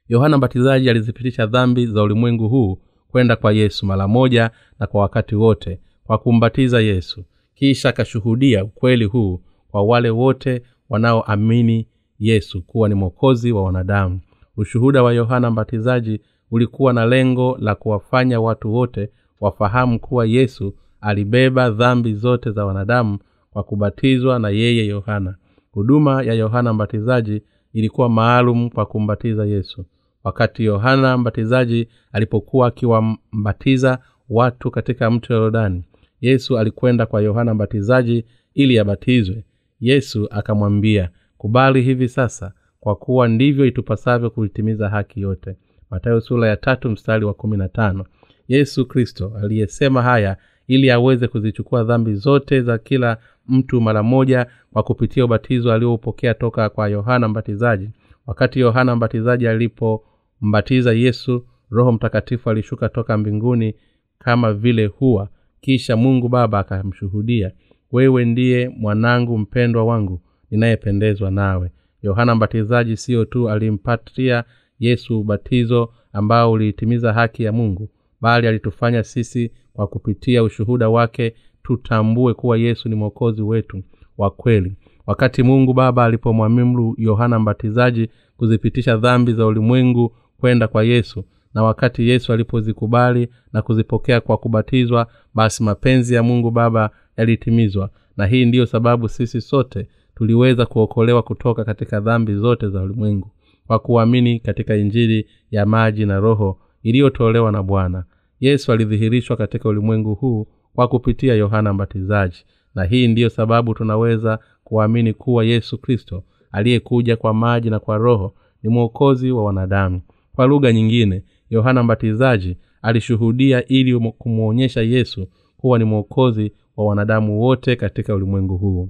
Yohana 0.09 0.37
mbatizaji 0.37 0.89
alizipitisha 0.89 1.45
dhambi 1.45 1.87
za 1.87 2.03
ulimwengu 2.03 2.49
huu 2.49 2.79
kwenda 3.07 3.35
kwa 3.35 3.51
yesu 3.53 3.85
mara 3.85 4.07
moja 4.07 4.51
na 4.79 4.87
kwa 4.87 5.01
wakati 5.01 5.35
wote 5.35 5.79
kwa 6.03 6.17
kumbatiza 6.17 6.81
yesu. 6.81 7.23
Kisha 7.55 7.89
akashuhudia 7.89 8.63
ukweli 8.63 9.05
huu 9.05 9.41
kwa 9.71 9.83
wale 9.83 10.09
wote 10.09 10.61
wanaoamini 10.89 11.87
yesu 12.19 12.61
kuwa 12.61 12.89
ni 12.89 12.95
mwokozi 12.95 13.51
wa 13.51 13.63
wanadamu. 13.63 14.19
Ushuhuda 14.57 15.03
wa 15.03 15.13
yohana 15.13 15.51
mbatizaji 15.51 16.21
ulikuwa 16.51 16.93
na 16.93 17.05
lengo 17.05 17.57
la 17.59 17.75
kuwafanya 17.75 18.41
watu 18.41 18.73
wote 18.73 19.09
wafahamu 19.41 19.99
kuwa 19.99 20.25
yesu 20.25 20.73
alibeba 21.01 21.69
dhambi 21.69 22.13
zote 22.13 22.51
za 22.51 22.65
wanadamu 22.65 23.17
kwa 23.51 23.63
kubatizwa 23.63 24.39
na 24.39 24.49
yeye 24.49 24.85
yohana. 24.87 25.35
Huduma 25.71 26.23
ya 26.23 26.33
yohana 26.33 26.73
mbatizaji 26.73 27.41
ilikuwa 27.73 28.09
maalum 28.09 28.69
kwa 28.69 28.85
kumbatiza 28.85 29.45
yesu. 29.45 29.85
Wakati 30.23 30.63
yohana 30.65 31.17
mbatizaji 31.17 31.87
alipokuwa 32.11 32.67
akiwambatiza 32.67 33.99
watu 34.29 34.71
katika 34.71 35.11
mto 35.11 35.33
yorodani 35.33 35.83
yesu 36.21 36.57
alikwenda 36.57 37.05
kwa 37.05 37.21
yohana 37.21 37.53
mbatizaji 37.53 38.25
ili 38.53 38.79
abatizwe. 38.79 39.43
Yesu 39.79 40.27
akamwambia 40.31 41.09
kubali 41.37 41.81
hivi 41.81 42.07
sasa 42.09 42.53
kwa 42.79 42.95
kuwa 42.95 43.27
ndivyo 43.27 43.65
itupasavyo 43.65 44.29
kuitimiza 44.29 44.89
haki 44.89 45.21
yote 45.21 45.55
matayo 45.89 46.21
sura 46.21 46.47
ya 46.47 46.57
tatu 46.57 46.89
mstari 46.89 47.25
wa 47.25 47.33
kumi 47.33 47.57
na 47.57 47.69
tano. 47.69 48.05
Yesu 48.47 48.85
kristo 48.85 49.33
aliyesema 49.43 50.01
haya 50.01 50.37
ili 50.67 50.91
aweze 50.91 51.27
kuzichukua 51.27 51.83
dhambi 51.83 52.13
zote 52.15 52.61
za 52.61 52.77
kila 52.77 53.17
mtu 53.47 53.81
mara 53.81 54.03
moja 54.03 54.45
kwa 54.73 54.83
kupitia 54.83 55.25
ubatizo 55.25 55.73
alioupokea 55.73 56.33
toka 56.33 56.69
kwa 56.69 56.87
yohana 56.87 57.27
mbatizaji. 57.27 57.89
Wakati 58.27 58.59
yohana 58.59 58.95
mbatizaji 58.95 59.47
alipombatiza 59.47 60.93
yesu 60.93 61.45
roho 61.71 61.91
mtakatifu 61.91 62.49
alishuka 62.49 62.89
toka 62.89 63.17
mbinguni 63.17 63.75
kama 64.19 64.53
vile 64.53 64.85
huwa 64.85 65.29
kisha 65.61 65.95
mungu 65.97 66.29
baba 66.29 66.59
akamshuhudia 66.59 67.51
wewe 67.91 68.25
ndiye 68.25 68.69
mwanangu 68.69 69.37
mpendwa 69.37 69.83
wangu 69.85 70.21
ninayependezwa 70.51 71.31
nawe. 71.31 71.71
Yohana 72.01 72.35
mbatizaji 72.35 72.97
siyo 72.97 73.25
tu 73.25 73.49
alimpatia 73.49 74.43
yesu 74.79 75.19
ubatizo 75.19 75.89
ambao 76.13 76.51
uliitimiza 76.51 77.13
haki 77.13 77.43
ya 77.43 77.51
mungu 77.51 77.89
bali 78.21 78.47
alitufanya 78.47 79.03
sisi 79.03 79.51
kwa 79.73 79.87
kupitia 79.87 80.43
ushuhuda 80.43 80.89
wake 80.89 81.33
tutambue 81.63 82.33
kuwa 82.33 82.57
yesu 82.57 82.89
ni 82.89 82.95
mwokozi 82.95 83.41
wetu 83.41 83.83
wa 84.17 84.31
kweli. 84.31 84.73
Wakati 85.07 85.43
mungu 85.43 85.73
baba 85.73 86.05
alipomwamimru 86.05 86.95
yohana 86.97 87.39
mbatizaji 87.39 88.09
kuzipitisha 88.37 88.97
dhambi 88.97 89.33
za 89.33 89.45
ulimwengu 89.45 90.15
kwenda 90.39 90.67
kwa 90.67 90.83
yesu 90.83 91.23
na 91.53 91.63
wakati 91.63 92.09
yesu 92.09 92.33
alipozikubali 92.33 93.27
na 93.53 93.61
kuzipokea 93.61 94.21
kwa 94.21 94.37
kubatizwa 94.37 95.07
basi 95.33 95.63
mapenzi 95.63 96.13
ya 96.15 96.23
mungu 96.23 96.51
baba 96.51 96.89
yalitimizwa. 97.17 97.89
Na 98.17 98.25
hii 98.25 98.45
ndiyo 98.45 98.65
sababu 98.65 99.09
sisi 99.09 99.41
sote 99.41 99.87
tuliweza 100.15 100.65
kuokolewa 100.65 101.23
kutoka 101.23 101.63
katika 101.65 101.99
dhambi 101.99 102.35
zote 102.35 102.69
za 102.69 102.81
ulimwengu 102.81 103.31
kwa 103.67 103.79
kuamini 103.79 104.39
katika 104.39 104.75
injili 104.75 105.27
ya 105.51 105.65
maji 105.65 106.05
na 106.05 106.19
roho 106.19 106.59
iliyotolewa 106.83 107.51
na 107.51 107.63
bwana. 107.63 108.03
Yesu 108.39 108.71
alidhihirishwa 108.71 109.37
katika 109.37 109.69
ulimwengu 109.69 110.15
huu 110.15 110.47
kwa 110.75 110.87
kupitia 110.87 111.33
yohana 111.35 111.73
mbatizaji. 111.73 112.45
Na 112.75 112.83
hii 112.83 113.07
ndiyo 113.07 113.29
sababu 113.29 113.73
tunaweza 113.73 114.39
kuamini 114.63 115.13
kuwa 115.13 115.45
yesu 115.45 115.77
kristo 115.77 116.23
aliyekuja 116.51 117.15
kwa 117.17 117.33
maji 117.33 117.69
na 117.69 117.79
kwa 117.79 117.97
roho 117.97 118.33
ni 118.63 118.69
mwokozi 118.69 119.31
wa 119.31 119.43
wanadamu. 119.43 120.01
Kwa 120.35 120.47
lugha 120.47 120.71
nyingine 120.73 121.23
yohana 121.49 121.83
mbatizaji 121.83 122.57
alishuhudia 122.81 123.65
ili 123.67 123.99
kumwonyesha 123.99 124.81
yesu 124.81 125.27
kuwa 125.57 125.79
ni 125.79 125.85
mwokozi 125.85 126.51
wa 126.77 126.85
wanadamu 126.85 127.41
wote 127.41 127.75
katika 127.75 128.15
ulimwengu 128.15 128.57
huu. 128.57 128.89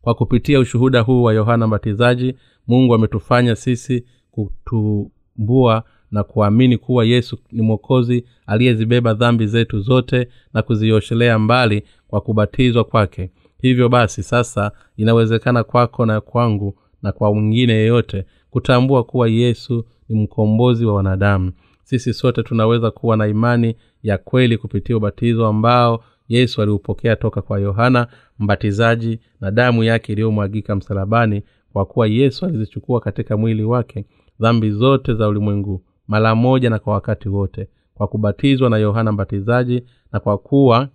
Kwa 0.00 0.14
kupitia 0.14 0.60
ushuhuda 0.60 1.00
huu 1.00 1.22
wa 1.22 1.34
yohana 1.34 1.66
mbatizaji 1.66 2.34
mungu 2.68 2.94
ametufanya 2.94 3.56
sisi 3.56 4.04
kutumbua 4.30 5.84
na 6.10 6.24
kuamini 6.24 6.78
kuwa 6.78 7.04
yesu 7.04 7.38
ni 7.52 7.62
mwokozi 7.62 8.24
aliyezibeba 8.46 9.14
dhambi 9.14 9.46
zetu 9.46 9.80
zote 9.80 10.28
na 10.54 10.62
kuzioshelea 10.62 11.38
mbali 11.38 11.82
kwa 12.08 12.20
kubatizwa 12.20 12.84
kwake. 12.84 13.30
Hivyo 13.62 13.88
basi 13.88 14.22
sasa 14.22 14.72
inawezekana 14.96 15.64
kwako 15.64 16.06
na 16.06 16.20
kwangu 16.20 16.74
na 17.02 17.12
kwa 17.12 17.34
mwingine 17.34 17.72
yeyote 17.72 18.24
kutambua 18.50 19.04
kuwa 19.04 19.28
yesu 19.28 19.84
ni 20.08 20.22
mkombozi 20.22 20.84
wa 20.86 20.94
wanadamu. 20.94 21.52
Sisi 21.84 22.14
sote 22.14 22.42
tunaweza 22.42 22.90
kuwa 22.90 23.16
na 23.16 23.26
imani 23.26 23.76
ya 24.02 24.18
kweli 24.18 24.58
kupitia 24.58 24.96
ubatizo 24.96 25.46
ambao 25.46 26.04
yesu 26.28 26.62
aliupokea 26.62 27.16
toka 27.16 27.42
kwa 27.42 27.60
yohana 27.60 28.06
mbatizaji 28.38 29.18
na 29.40 29.50
damu 29.50 29.84
yake 29.84 30.12
iliyomwagika 30.12 30.76
msalabani 30.76 31.42
kwa 31.78 31.86
kuwa 31.86 32.06
yesu 32.06 32.46
alizichukua 32.46 33.00
katika 33.00 33.36
mwili 33.36 33.64
wake 33.64 34.04
dhambi 34.40 34.70
zote 34.70 35.14
za 35.14 35.28
ulimwengu 35.28 35.82
mara 36.08 36.34
moja 36.34 36.70
na 36.70 36.78
kwa 36.78 36.94
wakati 36.94 37.28
wote 37.28 37.68
kwa 37.94 38.08
kubatizwa 38.08 38.70
na 38.70 38.76
yohana 38.78 39.12
mbatizaji 39.12 39.82
na 40.12 40.20
kwa 40.20 40.38
kuwa 40.38 40.88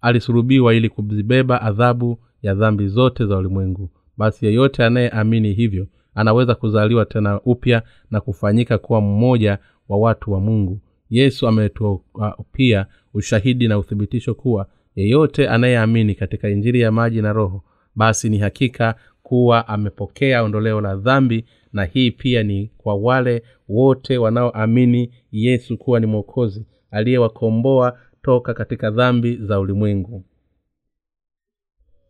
alisurubiwa 0.00 0.74
ili 0.74 0.88
kuzibeba 0.88 1.62
adhabu 1.62 2.18
ya 2.42 2.54
dhambi 2.54 2.88
zote 2.88 3.26
za 3.26 3.36
ulimwengu. 3.36 3.90
Basi 4.16 4.46
yeyote 4.46 4.84
anayeamini 4.84 5.52
hivyo 5.52 5.86
anaweza 6.14 6.54
kuzaliwa 6.54 7.04
tena 7.04 7.40
upya 7.40 7.82
na 8.10 8.20
kufanyika 8.20 8.78
kuwa 8.78 9.00
mmoja 9.00 9.58
wa 9.88 9.98
watu 9.98 10.32
wa 10.32 10.40
mungu. 10.40 10.80
Yesu 11.10 11.48
ametupia 11.48 12.86
ushahidi 13.14 13.68
na 13.68 13.78
uthibitisho 13.78 14.34
kuwa 14.34 14.66
yeyote 14.96 15.48
anayeamini 15.48 16.14
katika 16.14 16.48
injiri 16.48 16.80
ya 16.80 16.92
maji 16.92 17.22
na 17.22 17.32
roho 17.32 17.62
basi 17.98 18.28
ni 18.28 18.38
hakika 18.38 18.94
kuwa 19.28 19.68
amepokea 19.68 20.42
ondoleo 20.42 20.80
la 20.80 20.96
dhambi 20.96 21.44
na 21.72 21.84
hii 21.84 22.10
pia 22.10 22.42
ni 22.42 22.70
kwa 22.78 22.94
wale 22.94 23.42
wote 23.68 24.18
wanaoamini 24.18 25.10
yesu 25.32 25.78
kuwa 25.78 26.00
ni 26.00 26.06
mwokozi 26.06 26.66
aliyewakomboa 26.90 27.98
toka 28.22 28.54
katika 28.54 28.90
dhambi 28.90 29.36
za 29.36 29.60
ulimwengu. 29.60 30.24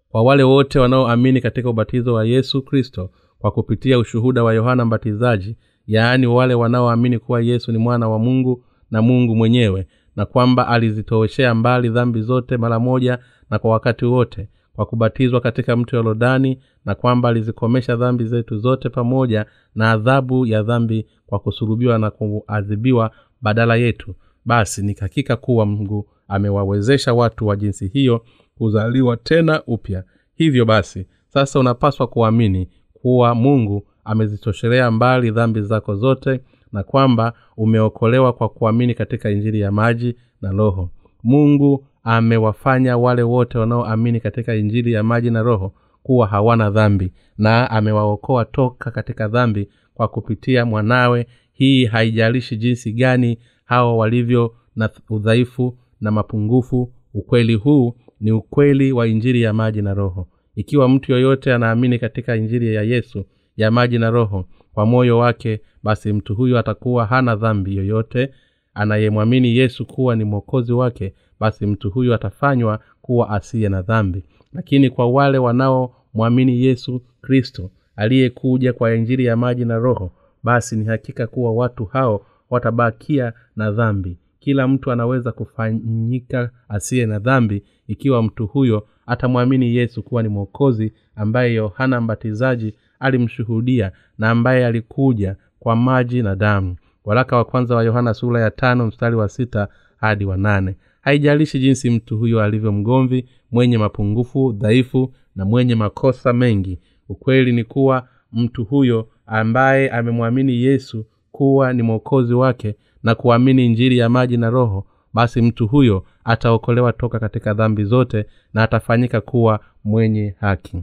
Kwa 0.09 0.23
wale 0.23 0.43
wote 0.43 0.79
wanaoamini 0.79 1.41
katika 1.41 1.71
ubatizo 1.71 2.15
wa 2.15 2.25
yesu 2.25 2.63
kristo 2.63 3.11
kwa 3.39 3.51
kupitia 3.51 3.99
ushuhuda 3.99 4.45
wa 4.45 4.55
yohana 4.55 4.85
mbatizaji 4.85 5.57
yaani 5.87 6.27
wale 6.27 6.55
wanaoamini 6.55 7.19
kuwa 7.19 7.41
yesu 7.41 7.73
ni 7.73 7.79
mwana 7.79 8.09
wa 8.09 8.19
mungu 8.19 8.65
na 8.91 9.03
mungu 9.03 9.37
mwenyewe 9.37 9.87
na 10.17 10.27
kwamba 10.27 10.69
alizitoweshea 10.69 11.55
mbali 11.55 11.89
dhambi 11.89 12.23
zote 12.23 12.57
mara 12.57 12.79
moja 12.81 13.19
na 13.51 13.59
kwa 13.59 13.71
wakati 13.71 14.05
wote 14.05 14.49
kwa 14.78 14.87
kubatizwa 14.87 15.40
katika 15.40 15.76
mto 15.76 15.97
yorodani 15.97 16.58
na 16.85 16.94
kwamba 16.94 17.28
alizikomesha 17.28 17.97
dhambi 17.97 18.25
zetu 18.25 18.58
zote 18.58 18.88
pamoja 18.88 19.47
na 19.75 19.90
adhabu 19.90 20.47
ya 20.47 20.62
dhambi 20.62 21.06
kwa 21.26 21.38
kusulubiwa 21.38 21.99
na 21.99 22.11
kuadhibiwa 22.11 23.11
badala 23.40 23.76
yetu. 23.76 24.14
Basi 24.44 24.82
ni 24.82 24.92
hakika 25.00 25.37
kuwa 25.37 25.66
mungu 25.66 26.08
amewawezesha 26.28 27.14
watu 27.14 27.47
wa 27.47 27.56
jinsi 27.56 27.88
hiyo 27.88 28.25
kuzaliwa 28.58 29.16
tena 29.16 29.62
upya. 29.66 30.04
Hivyo 30.35 30.64
basi 30.64 31.06
sasa 31.28 31.61
unapaswa 31.61 32.06
kuamini 32.06 32.68
kuwa 32.92 33.35
mungu 33.35 33.87
amezitoshelea 34.04 34.90
mbali 34.90 35.30
dhambi 35.30 35.62
zako 35.62 35.94
zote 35.97 36.40
na 36.73 36.82
kwamba 36.82 37.32
umeokolewa 37.56 38.32
kwa 38.32 38.49
kuamini 38.49 38.94
katika 38.94 39.30
injili 39.30 39.61
ya 39.61 39.73
maji 39.73 40.16
na 40.42 40.52
roho. 40.52 40.90
Mungu 41.23 41.87
amewafanya 42.17 42.97
wale 42.99 43.23
wote 43.23 43.59
wanaoamini 43.59 44.21
katika 44.21 44.55
injili 44.55 44.93
ya 44.93 45.03
maji 45.03 45.31
na 45.31 45.43
roho 45.43 45.75
kuwa 46.03 46.27
hawana 46.27 46.71
dhambi 46.71 47.12
na 47.38 47.71
amewaokoa 47.71 48.45
toka 48.45 48.91
katika 48.91 49.29
dhambi 49.29 49.69
kwa 49.95 50.09
kupitia 50.09 50.67
mwanawe. 50.67 51.27
Hii 51.53 51.85
haijalishi 51.85 52.57
jinsi 52.57 52.93
gani 52.93 53.38
hawa 53.65 53.97
walivyo 53.97 54.55
na 54.77 54.91
udhaifu 55.11 55.79
na 56.00 56.11
mapungufu 56.11 56.93
ukweli 57.15 57.55
huu 57.55 57.95
ni 58.21 58.33
ukweli 58.33 58.93
wa 58.93 59.07
injili 59.07 59.43
ya 59.43 59.53
maji 59.53 59.83
na 59.83 59.95
roho. 59.95 60.29
Ikiwa 60.57 60.88
mtu 60.88 61.12
yoyote 61.12 61.55
anaamini 61.55 61.99
katika 61.99 62.37
injili 62.37 62.75
ya 62.75 62.83
yesu 62.83 63.25
ya 63.57 63.71
maji 63.71 63.99
na 63.99 64.11
roho 64.11 64.45
kwa 64.73 64.87
moyo 64.87 65.19
wake 65.19 65.61
basi 65.83 66.12
mtu 66.12 66.35
huyo 66.35 66.59
atakuwa 66.59 67.07
hana 67.07 67.37
dhambi 67.37 67.77
yoyote. 67.77 68.31
Anayemwamini 68.75 69.57
yesu 69.57 69.87
kuwa 69.87 70.17
ni 70.17 70.25
mwokozi 70.25 70.73
wake 70.73 71.15
basi 71.40 71.66
mtu 71.66 71.90
huyo 71.90 72.14
atafanywa 72.14 72.80
kuwa 73.02 73.30
asiye 73.30 73.68
na 73.68 73.83
dhambi. 73.83 74.25
Lakini 74.52 74.90
kwa 74.90 75.11
wale 75.11 75.38
wanaomwamini 75.38 76.64
yesu 76.64 77.02
kristo 77.23 77.71
aliyekuja 77.97 78.73
kwa 78.73 78.95
injili 78.95 79.25
ya 79.25 79.37
maji 79.37 79.64
na 79.64 79.76
roho 79.78 80.11
basi 80.42 80.76
ni 80.76 80.85
hakika 80.85 81.26
kuwa 81.26 81.52
watu 81.52 81.85
hao 81.85 82.26
watabakia 82.50 83.33
na 83.57 83.71
dhambi. 83.71 84.18
Kila 84.40 84.68
mtu 84.68 84.92
anaweza 84.92 85.33
kufanyika 85.33 86.50
asiye 86.68 87.07
na 87.07 87.18
dhambi 87.18 87.62
ikiwa 87.87 88.23
mtu 88.23 88.47
huyo 88.47 88.87
atamwamini 89.07 89.76
yesu 89.76 90.02
kuwa 90.02 90.23
ni 90.23 90.28
mwokozi 90.28 90.92
ambaye 91.16 91.54
yohana 91.54 92.00
mbatizaji 92.00 92.75
alimshuhudia 93.00 93.92
na 94.18 94.30
ambaye 94.30 94.66
alikuja 94.66 95.37
kwa 95.61 95.76
maji 95.76 96.23
na 96.23 96.37
damu. 96.37 96.76
Waraka 97.04 97.37
wa 97.37 97.45
kwanza 97.45 97.75
wa 97.76 97.85
yohana 97.85 98.14
sura 98.14 98.40
ya 98.40 98.50
tano 98.50 98.87
mstari 98.87 99.16
wa 99.16 99.28
sita 99.28 99.68
hadi 99.97 100.25
wa 100.25 100.37
nane 100.37 100.76
haijalishi 101.00 101.59
jinsi 101.59 101.90
mtu 101.90 102.19
huyo 102.19 102.43
alivyo 102.43 102.73
mgomvi 102.73 103.28
mwenye 103.50 103.78
mapungufu 103.78 104.52
dhaifu 104.52 105.14
na 105.37 105.45
mwenye 105.45 105.75
makosa 105.75 106.33
mengi. 106.33 106.78
Ukweli 107.09 107.52
ni 107.52 107.64
kuwa 107.64 108.09
mtu 108.33 108.64
huyo 108.64 109.09
ambaye 109.26 109.90
amemwamini 109.90 110.62
yesu 110.62 111.07
kuwa 111.33 111.73
ni 111.73 111.83
mwokozi 111.83 112.35
wake 112.35 112.75
na 113.02 113.14
kuamini 113.14 113.69
njiri 113.69 113.99
ya 113.99 114.09
maji 114.09 114.37
na 114.37 114.50
roho 114.50 114.87
basi 115.14 115.43
mtu 115.43 115.67
huyo 115.67 116.05
ataokolewa 116.25 116.93
toka 116.93 117.19
katika 117.19 117.55
dhambi 117.55 117.85
zote 117.85 118.25
na 118.55 118.62
atafanyika 118.62 119.21
kuwa 119.21 119.61
mwenye 119.85 120.35
haki. 120.40 120.83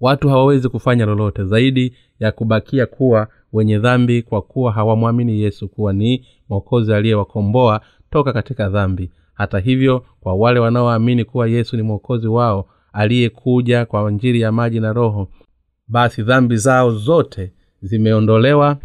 Watu 0.00 0.28
hawawezi 0.28 0.68
kufanya 0.68 1.06
lolote 1.06 1.44
zaidi 1.44 1.96
ya 2.20 2.32
kubakia 2.32 2.86
kuwa 2.86 3.28
wenye 3.52 3.78
dhambi 3.78 4.22
kwa 4.22 4.42
kuwa 4.42 4.72
hawamwamini 4.72 5.40
yesu 5.40 5.68
kuwa 5.68 5.92
ni 5.92 6.26
mwokozi 6.48 6.94
aliyewakomboa 6.94 7.80
toka 8.10 8.32
katika 8.32 8.68
dhambi. 8.68 9.10
Hata 9.34 9.58
hivyo 9.58 10.04
kwa 10.20 10.34
wale 10.34 10.60
wanaoamini 10.60 11.24
kuwa 11.24 11.48
yesu 11.48 11.76
ni 11.76 11.82
mwokozi 11.82 12.26
wao 12.28 12.68
aliyekuja 12.92 13.86
kwa 13.86 14.10
njiri 14.10 14.40
ya 14.40 14.52
maji 14.52 14.80
na 14.80 14.92
roho 14.92 15.28
basi 15.88 16.22
dhambi 16.22 16.56
zao 16.56 16.90
zote 16.90 17.52
zimeondolewa 17.82 18.76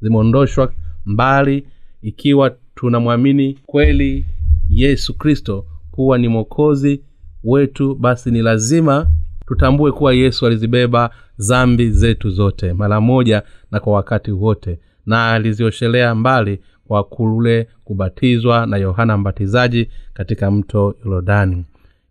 zimeondoshwa 0.00 0.72
mbali 1.06 1.66
ikiwa 2.02 2.50
tunamwamini 2.74 3.58
kweli 3.66 4.26
yesu 4.68 5.18
kristo 5.18 5.66
kuwa 5.90 6.18
ni 6.18 6.28
mwokozi 6.28 7.00
wetu 7.44 7.94
basi 7.94 8.30
ni 8.30 8.42
lazima 8.42 9.10
tutambue 9.46 9.92
kuwa 9.92 10.14
yesu 10.14 10.46
alizibeba 10.46 11.10
zambi 11.36 11.90
zetu 11.90 12.30
zote 12.30 12.72
mara 12.72 13.00
moja 13.00 13.42
na 13.70 13.80
kwa 13.80 13.92
wakati 13.92 14.30
wote 14.30 14.78
na 15.06 15.30
alizioshelea 15.32 16.14
mbali 16.14 16.60
kwa 16.90 17.04
kule 17.04 17.68
kubatizwa 17.84 18.66
na 18.66 18.76
yohana 18.76 19.16
mbatizaji 19.18 19.88
katika 20.14 20.50
mto 20.50 20.94
yorodani. 21.04 21.64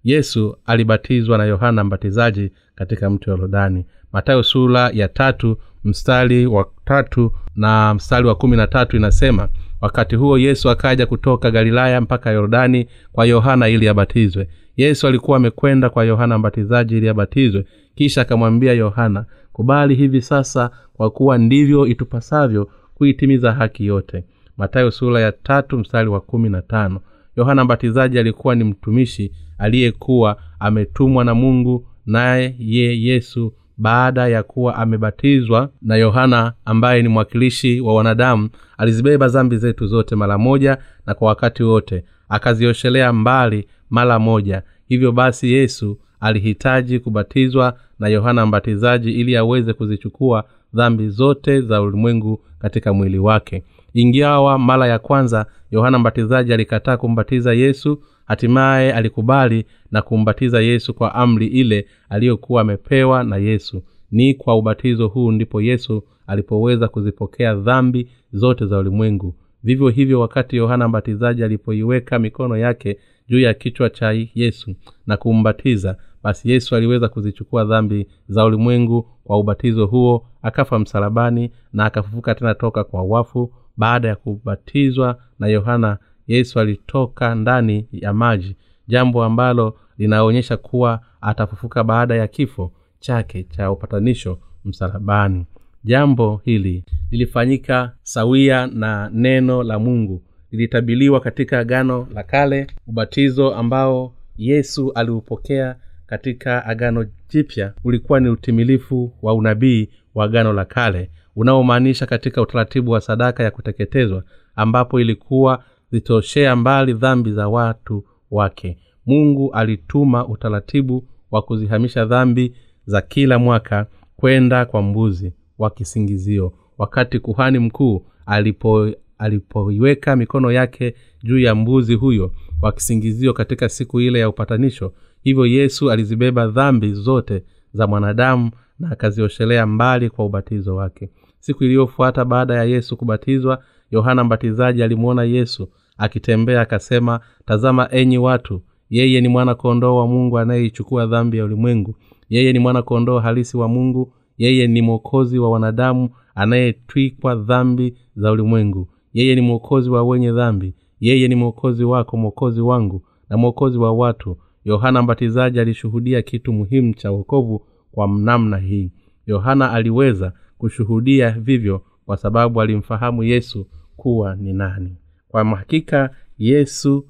Yesu 0.04 0.58
alibatizwa 0.66 1.38
na 1.38 1.46
yohana 1.46 1.84
mbatizaji 1.84 2.52
katika 2.76 3.10
mto 3.10 3.32
yorodani. 3.32 3.86
Matayo 4.14 4.44
sura 4.44 4.90
ya 4.94 5.08
tatu 5.08 5.58
mstari 5.84 6.46
wa 6.46 6.68
tatu 6.86 7.32
na 7.56 7.94
mstari 7.94 8.28
wa 8.28 8.36
kumi 8.36 8.58
na 8.58 8.68
tatu 8.68 8.98
inasema 8.98 9.50
wakati 9.82 10.16
huo 10.16 10.38
yesu 10.38 10.70
akaja 10.70 11.06
kutoka 11.06 11.52
galilaya 11.52 12.02
mpaka 12.02 12.32
yordani 12.32 12.88
kwa 13.12 13.26
yohana 13.26 13.68
ili 13.70 13.88
abatizwe. 13.88 14.50
Yesu 14.78 15.08
alikuwa 15.08 15.38
amekwenda 15.38 15.90
kwa 15.90 16.04
yohana 16.06 16.38
mbatizaji 16.38 16.98
ili 16.98 17.10
abatizwe. 17.10 17.66
Kisha 17.96 18.22
akamwambia 18.22 18.74
yohana 18.74 19.26
kubali 19.54 19.96
hivi 19.96 20.22
sasa 20.22 20.72
kwa 20.94 21.10
kuwa 21.10 21.38
ndivyo 21.38 21.88
itupasavyo 21.88 22.70
kuitimiza 22.96 23.52
haki 23.54 23.86
yote 23.86 24.24
matayo 24.60 24.92
sura 24.92 25.20
ya 25.22 25.32
tatu 25.32 25.78
mstari 25.78 26.10
wa 26.10 26.22
kumi 26.22 26.50
na 26.50 26.62
tano. 26.62 27.00
Yohana 27.38 27.64
mbatizaji 27.64 28.20
alikuwa 28.20 28.56
ni 28.56 28.64
mtumishi 28.64 29.32
aliyekuwa 29.58 30.38
ametumwa 30.60 31.24
na 31.26 31.36
mungu 31.36 31.88
naye 32.06 32.56
ye 32.60 33.02
yesu 33.02 33.54
baada 33.78 34.28
ya 34.28 34.44
kuwa 34.44 34.76
amebatizwa 34.76 35.70
na 35.82 35.96
yohana 35.96 36.54
ambaye 36.66 37.02
ni 37.02 37.08
mwakilishi 37.10 37.82
wa 37.82 37.96
wanadamu 37.96 38.50
alizibeba 38.78 39.28
zambi 39.28 39.58
zetu 39.58 39.88
zote 39.88 40.16
mara 40.16 40.38
moja 40.38 40.78
na 41.06 41.14
kwa 41.14 41.28
wakati 41.28 41.64
wote 41.64 42.04
akazioshelea 42.30 43.14
mbali 43.14 43.68
mara 43.90 44.20
moja. 44.20 44.64
Hivyo 44.88 45.12
basi 45.12 45.52
yesu 45.54 45.98
alihitaji 46.20 47.00
kubatizwa 47.00 47.78
na 48.00 48.08
yohana 48.08 48.46
mbatizaji 48.46 49.12
ili 49.12 49.38
aweze 49.38 49.74
kuzichukua 49.74 50.44
dhambi 50.74 51.10
zote 51.10 51.62
za 51.62 51.82
ulimwengu 51.82 52.42
katika 52.60 52.94
mwili 52.94 53.20
wake 53.20 53.64
ingawa 53.94 54.60
mara 54.60 54.88
ya 54.88 55.00
kwanza 55.00 55.46
yohana 55.72 56.00
mbatizaji 56.00 56.54
alikataa 56.54 56.98
kumbatiza 56.98 57.54
yesu 57.54 58.04
hatimaye 58.26 58.94
alikubali 58.94 59.66
na 59.92 60.02
kumbatiza 60.02 60.62
yesu 60.62 60.94
kwa 60.94 61.16
amri 61.16 61.48
ile 61.48 61.86
aliyokuwa 62.10 62.62
amepewa 62.62 63.24
na 63.24 63.38
yesu. 63.38 63.84
Ni 64.12 64.34
kwa 64.34 64.56
ubatizo 64.58 65.08
huu 65.08 65.32
ndipo 65.32 65.62
yesu 65.62 66.04
alipoweza 66.28 66.88
kuzipokea 66.88 67.56
dhambi 67.56 68.10
zote 68.34 68.66
za 68.66 68.78
ulimwengu. 68.80 69.36
Vivyo 69.64 69.90
hivyo 69.90 70.20
wakati 70.20 70.56
yohana 70.56 70.88
mbatizaji 70.88 71.44
alipoiweka 71.44 72.20
mikono 72.20 72.58
yake 72.58 72.98
juu 73.30 73.40
ya 73.40 73.54
kichwa 73.54 73.90
cha 73.90 74.12
yesu 74.36 74.76
na 75.08 75.18
kumbatiza 75.18 75.98
basi 76.24 76.52
yesu 76.52 76.76
aliweza 76.76 77.08
kuzichukua 77.10 77.66
dhambi 77.66 78.08
za 78.30 78.46
ulimwengu 78.46 79.08
kwa 79.24 79.40
ubatizo 79.40 79.86
huo 79.86 80.26
akafa 80.42 80.80
msalabani 80.80 81.52
na 81.74 81.86
akafufuka 81.86 82.36
tena 82.36 82.56
toka 82.56 82.84
kwa 82.84 83.04
wafu 83.04 83.54
baada 83.80 84.08
ya 84.08 84.16
kubatizwa 84.16 85.20
na 85.40 85.48
yohana 85.48 85.98
yesu 86.28 86.60
alitoka 86.60 87.36
ndani 87.36 87.88
ya 87.92 88.14
maji 88.14 88.56
jambo 88.88 89.24
ambalo 89.24 89.78
linaonyesha 89.98 90.58
kuwa 90.58 91.02
atafufuka 91.22 91.84
baada 91.84 92.16
ya 92.16 92.28
kifo 92.28 92.72
chake 93.00 93.44
cha 93.44 93.72
upatanisho 93.72 94.40
msalabani. 94.66 95.46
Jambo 95.84 96.42
hili 96.46 96.84
lilifanyika 97.12 97.92
sawia 98.04 98.68
na 98.68 99.10
neno 99.14 99.64
la 99.64 99.80
mungu. 99.80 100.22
Lilitabiliwa 100.52 101.20
katika 101.20 101.60
agano 101.60 102.08
la 102.14 102.24
kale 102.24 102.68
ubatizo 102.88 103.56
ambao 103.56 104.14
yesu 104.38 104.92
aliupokea 104.96 105.76
katika 106.08 106.66
agano 106.66 107.06
jipya 107.30 107.74
ulikuwa 107.84 108.20
ni 108.20 108.30
utimilifu 108.30 109.14
wa 109.22 109.34
unabii 109.34 109.90
wa 110.16 110.26
agano 110.26 110.54
la 110.54 110.66
kale 110.66 111.10
unaomaanisha 111.36 112.06
katika 112.06 112.42
utaratibu 112.42 112.92
wa 112.92 113.02
sadaka 113.02 113.44
ya 113.44 113.52
kuteketezwa 113.52 114.24
ambapo 114.56 115.00
ilikuwa 115.00 115.64
zitoshea 115.92 116.56
mbali 116.56 116.94
dhambi 116.94 117.32
za 117.32 117.48
watu 117.48 118.06
wake. 118.32 118.78
Mungu 119.06 119.52
alituma 119.54 120.28
utaratibu 120.28 121.08
wa 121.32 121.42
kuzihamisha 121.42 122.06
dhambi 122.06 122.56
za 122.86 123.02
kila 123.02 123.40
mwaka 123.40 123.86
kwenda 124.16 124.66
kwa 124.66 124.82
mbuzi 124.82 125.34
wa 125.58 125.70
kisingizio. 125.70 126.54
Wakati 126.78 127.20
kuhani 127.20 127.60
mkuu 127.60 128.06
alipo 128.26 128.90
alipoiweka 129.18 130.16
mikono 130.16 130.52
yake 130.52 130.96
juu 131.24 131.40
ya 131.40 131.56
mbuzi 131.56 131.96
huyo 131.96 132.32
wa 132.62 132.72
kisingizio 132.72 133.34
katika 133.34 133.70
siku 133.70 134.02
ile 134.02 134.20
ya 134.20 134.30
upatanisho 134.30 134.94
hivyo 135.24 135.46
yesu 135.46 135.92
alizibeba 135.92 136.48
dhambi 136.48 136.94
zote 136.94 137.44
za 137.74 137.88
mwanadamu 137.88 138.52
na 138.80 138.92
akazioshelea 138.92 139.66
mbali 139.66 140.10
kwa 140.10 140.26
ubatizo 140.26 140.76
wake. 140.76 141.10
Siku 141.40 141.64
iliyofuata 141.64 142.26
baada 142.26 142.56
ya 142.56 142.64
yesu 142.64 142.98
kubatizwa 142.98 143.64
yohana 143.92 144.24
mbatizaji 144.24 144.84
alimwona 144.84 145.24
yesu 145.24 145.70
akitembea 145.98 146.62
akasema 146.62 147.20
tazama 147.46 147.88
enyi 147.92 148.18
watu 148.18 148.62
yeye 148.90 149.22
ni 149.22 149.28
mwana 149.28 149.56
kondoo 149.56 149.96
wa 149.96 150.08
mungu 150.08 150.38
anayeichukua 150.40 151.06
dhambi 151.06 151.38
ya 151.38 151.46
ulimwengu. 151.46 151.96
Yeye 152.30 152.54
ni 152.54 152.60
mwana 152.60 152.82
kondoo 152.82 153.20
halisi 153.20 153.58
wa 153.58 153.68
mungu. 153.68 154.14
Yeye 154.38 154.68
ni 154.68 154.82
mwokozi 154.82 155.40
wa 155.40 155.50
wanadamu 155.52 156.10
anayetwikwa 156.36 157.36
dhambi 157.36 157.98
za 158.16 158.32
ulimwengu. 158.32 158.88
Yeye 159.14 159.36
ni 159.36 159.42
mwokozi 159.42 159.90
wa 159.90 160.04
wenye 160.04 160.32
dhambi. 160.32 160.74
Yeye 161.00 161.28
ni 161.28 161.36
mwokozi 161.36 161.84
wako 161.84 162.18
mwokozi 162.18 162.62
wangu 162.62 163.02
na 163.30 163.38
mwokozi 163.38 163.78
wa 163.78 163.92
watu 163.94 164.38
yohana 164.70 165.02
mbatizaji 165.02 165.60
alishuhudia 165.60 166.22
kitu 166.22 166.54
muhimu 166.54 166.94
cha 166.94 167.12
wokovu 167.12 167.66
kwa 167.92 168.08
namna 168.08 168.58
hii. 168.58 168.92
Yohana 169.26 169.72
aliweza 169.72 170.34
kushuhudia 170.58 171.32
vivyo 171.32 171.82
kwa 172.06 172.18
sababu 172.18 172.62
alimfahamu 172.62 173.24
yesu 173.24 173.68
kuwa 173.98 174.36
ni 174.36 174.54
nani. 174.54 174.96
Kwa 175.28 175.46
hakika 175.46 176.10
yesu 176.38 177.06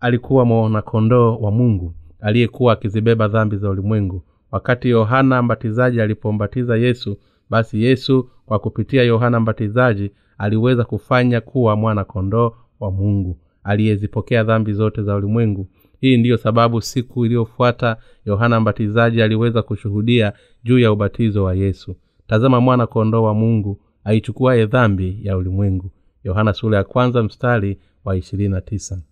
alikuwa 0.00 0.44
mwanakondoo 0.44 1.36
wa 1.36 1.50
mungu 1.50 1.94
aliyekuwa 2.20 2.72
akizibeba 2.72 3.28
dhambi 3.28 3.56
za 3.56 3.70
ulimwengu. 3.70 4.22
Wakati 4.50 4.88
yohana 4.88 5.42
mbatizaji 5.42 6.00
alipombatiza 6.00 6.76
yesu 6.76 7.18
basi 7.50 7.82
yesu 7.82 8.30
kwa 8.46 8.58
kupitia 8.58 9.02
yohana 9.02 9.40
mbatizaji 9.40 10.10
aliweza 10.38 10.84
kufanya 10.84 11.40
kuwa 11.40 11.76
mwana 11.76 12.04
kondoo 12.04 12.52
wa 12.80 12.90
mungu 12.90 13.38
aliyezipokea 13.64 14.44
dhambi 14.44 14.72
zote 14.72 15.02
za 15.02 15.16
ulimwengu 15.16 15.68
hii 16.00 16.16
ndiyo 16.16 16.36
sababu 16.36 16.80
siku 16.80 17.26
iliyofuata 17.26 17.96
yohana 18.26 18.60
mbatizaji 18.60 19.22
aliweza 19.22 19.62
kushuhudia 19.62 20.32
juu 20.64 20.78
ya 20.78 20.92
ubatizo 20.92 21.44
wa 21.44 21.54
yesu. 21.54 21.96
Tazama 22.26 22.60
mwana 22.60 22.86
kondoo 22.86 23.22
wa 23.22 23.34
mungu 23.34 23.80
aichukuaye 24.04 24.66
dhambi 24.66 25.18
ya 25.22 25.36
ulimwengu. 25.36 25.90
Yohana 26.24 26.54
ya 26.72 26.84
kwanza 26.84 27.22
mstari 27.22 27.78
wa 28.04 28.16
ishirini 28.16 28.48
na 28.54 28.60
tisa. 28.60 29.02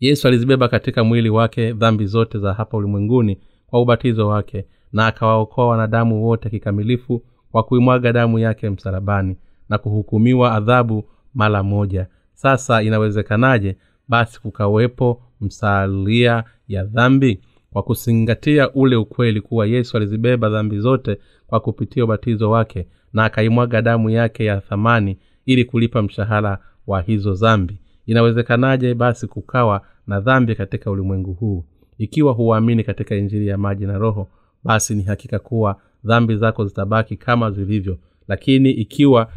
Yesu 0.00 0.28
alizibeba 0.28 0.68
katika 0.68 1.04
mwili 1.04 1.30
wake 1.30 1.72
dhambi 1.72 2.06
zote 2.06 2.38
za 2.38 2.54
hapa 2.54 2.76
ulimwenguni 2.76 3.38
kwa 3.66 3.80
ubatizo 3.80 4.28
wake 4.28 4.64
na 4.92 5.06
akawaokoa 5.06 5.66
wanadamu 5.68 6.24
wote 6.24 6.50
kikamilifu 6.50 7.22
kwa 7.52 7.62
kuimwaga 7.62 8.12
damu 8.12 8.38
yake 8.38 8.70
msalabani 8.70 9.36
na 9.68 9.78
kuhukumiwa 9.78 10.52
adhabu 10.54 11.04
mara 11.34 11.62
moja. 11.62 12.06
Sasa 12.34 12.82
inawezekanaje 12.82 13.76
basi 14.08 14.40
kukawepo 14.40 15.22
msalia 15.40 16.44
ya 16.68 16.84
dhambi 16.84 17.40
kwa 17.72 17.82
kuzingatia 17.82 18.72
ule 18.72 18.96
ukweli 18.96 19.40
kuwa 19.40 19.66
yesu 19.66 19.96
alizibeba 19.96 20.48
dhambi 20.50 20.78
zote 20.78 21.18
kwa 21.46 21.60
kupitia 21.60 22.04
ubatizo 22.04 22.50
wake 22.50 22.86
na 23.12 23.24
akaimwaga 23.24 23.82
damu 23.82 24.10
yake 24.10 24.44
ya 24.44 24.60
thamani 24.60 25.18
ili 25.46 25.64
kulipa 25.64 26.02
mshahara 26.02 26.58
wa 26.86 27.00
hizo 27.02 27.34
dhambi. 27.34 27.78
Inawezekanaje 28.06 28.94
basi 28.94 29.26
kukawa 29.26 29.80
na 30.06 30.20
dhambi 30.20 30.54
katika 30.54 30.90
ulimwengu 30.90 31.32
huu? 31.32 31.64
Ikiwa 31.98 32.32
huamini 32.32 32.84
katika 32.84 33.14
injili 33.16 33.46
ya 33.46 33.58
maji 33.58 33.86
na 33.86 33.98
roho 33.98 34.28
basi 34.64 34.94
ni 34.94 35.02
hakika 35.02 35.38
kuwa 35.38 35.76
dhambi 36.04 36.36
zako 36.36 36.64
zitabaki 36.64 37.16
kama 37.16 37.50
zilivyo. 37.50 37.98
Lakini 38.28 38.70
ikiwa 38.70 39.32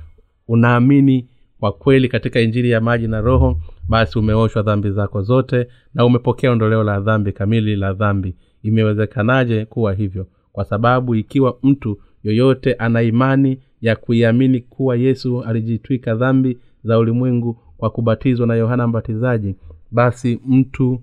unaamini 0.48 1.28
kwa 1.60 1.72
kweli 1.72 2.10
katika 2.10 2.40
injili 2.42 2.70
ya 2.70 2.82
maji 2.82 3.08
na 3.08 3.22
roho 3.22 3.62
basi 3.90 4.20
umeoshwa 4.20 4.62
dhambi 4.62 4.92
zako 4.92 5.22
zote 5.22 5.68
na 5.94 6.06
umepokea 6.06 6.52
ondoleo 6.52 6.84
la 6.84 7.00
dhambi 7.00 7.32
kamili 7.32 7.76
la 7.76 7.94
dhambi. 7.94 8.36
Imewezekanaje 8.64 9.66
kuwa 9.66 9.94
hivyo? 9.94 10.28
Kwa 10.52 10.66
sababu 10.66 11.16
ikiwa 11.16 11.58
mtu 11.64 12.00
yoyote 12.24 12.74
ana 12.74 13.02
imani 13.02 13.60
ya 13.82 13.96
kuiamini 13.96 14.60
kuwa 14.60 14.96
yesu 14.96 15.44
alijitwika 15.44 16.16
dhambi 16.16 16.58
za 16.84 17.00
ulimwengu 17.00 17.54
kwa 17.78 17.90
kubatizwa 17.90 18.48
na 18.48 18.56
yohana 18.56 18.88
mbatizaji 18.88 19.56
basi 19.92 20.40
mtu 20.48 21.02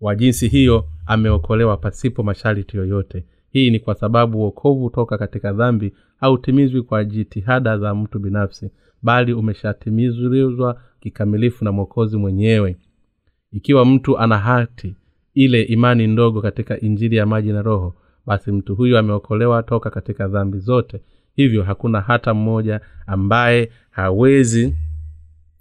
wa 0.00 0.14
jinsi 0.14 0.48
hiyo 0.48 0.84
ameokolewa 1.06 1.76
pasipo 1.76 2.22
masharti 2.22 2.76
yoyote. 2.76 3.24
Hii 3.50 3.70
ni 3.70 3.80
kwa 3.80 3.94
sababu 3.94 4.38
uokovu 4.38 4.90
toka 4.90 5.18
katika 5.18 5.52
dhambi 5.52 5.92
hautimizwi 6.20 6.82
kwa 6.82 7.04
jitihada 7.04 7.78
za 7.78 7.94
mtu 7.94 8.18
binafsi 8.18 8.70
bali 9.02 9.32
umeshatimizwa 9.32 10.80
kikamilifu 11.00 11.64
na 11.64 11.72
mwokozi 11.72 12.16
mwenyewe. 12.16 12.76
Ikiwa 13.52 13.84
mtu 13.84 14.18
ana 14.18 14.38
hati 14.38 14.94
ile 15.34 15.62
imani 15.62 16.06
ndogo 16.06 16.42
katika 16.42 16.80
injili 16.80 17.16
ya 17.16 17.26
maji 17.26 17.52
na 17.52 17.62
roho 17.62 17.94
basi 18.26 18.52
mtu 18.52 18.74
huyo 18.74 18.98
ameokolewa 18.98 19.62
toka 19.62 19.90
katika 19.90 20.28
dhambi 20.28 20.58
zote. 20.58 21.00
Hivyo 21.36 21.62
hakuna 21.62 22.00
hata 22.00 22.34
mmoja 22.34 22.80
ambaye 23.06 23.70
hawezi 23.90 24.74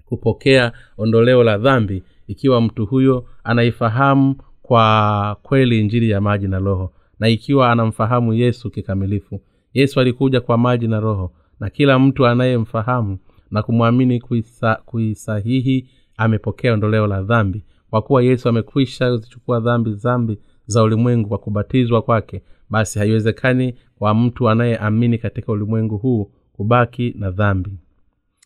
kupokea 0.05 0.71
ondoleo 0.97 1.43
la 1.43 1.57
dhambi 1.57 2.03
ikiwa 2.27 2.61
mtu 2.61 2.85
huyo 2.85 3.25
anaifahamu 3.43 4.35
kwa 4.61 5.37
kweli 5.43 5.79
injili 5.79 6.09
ya 6.09 6.21
maji 6.21 6.47
na 6.47 6.59
roho 6.59 6.93
na 7.19 7.29
ikiwa 7.29 7.71
anamfahamu 7.71 8.33
yesu 8.33 8.69
kikamilifu. 8.71 9.41
Yesu 9.73 9.99
alikuja 9.99 10.41
kwa 10.41 10.57
maji 10.57 10.87
na 10.87 10.99
roho 10.99 11.31
na 11.59 11.69
kila 11.69 11.99
mtu 11.99 12.27
anayemfahamu 12.27 13.17
na 13.51 13.63
kumwamini 13.63 14.19
kuisa, 14.19 14.75
kuisahihi 14.85 15.87
amepokea 16.17 16.73
ondoleo 16.73 17.07
la 17.07 17.21
dhambi. 17.21 17.63
Kwa 17.89 18.01
kuwa 18.01 18.23
yesu 18.23 18.49
amekwisha 18.49 19.17
zichukua 19.17 19.59
dhambi 19.59 19.93
zambi 19.93 20.37
za 20.65 20.83
ulimwengu 20.83 21.29
kwa 21.29 21.37
kubatizwa 21.37 22.01
kwake 22.01 22.41
basi 22.69 22.99
haiwezekani 22.99 23.75
kwa 23.95 24.13
mtu 24.13 24.49
anayeamini 24.49 25.17
katika 25.17 25.51
ulimwengu 25.51 25.97
huu 25.97 26.31
kubaki 26.53 27.15
na 27.17 27.31
dhambi. 27.31 27.71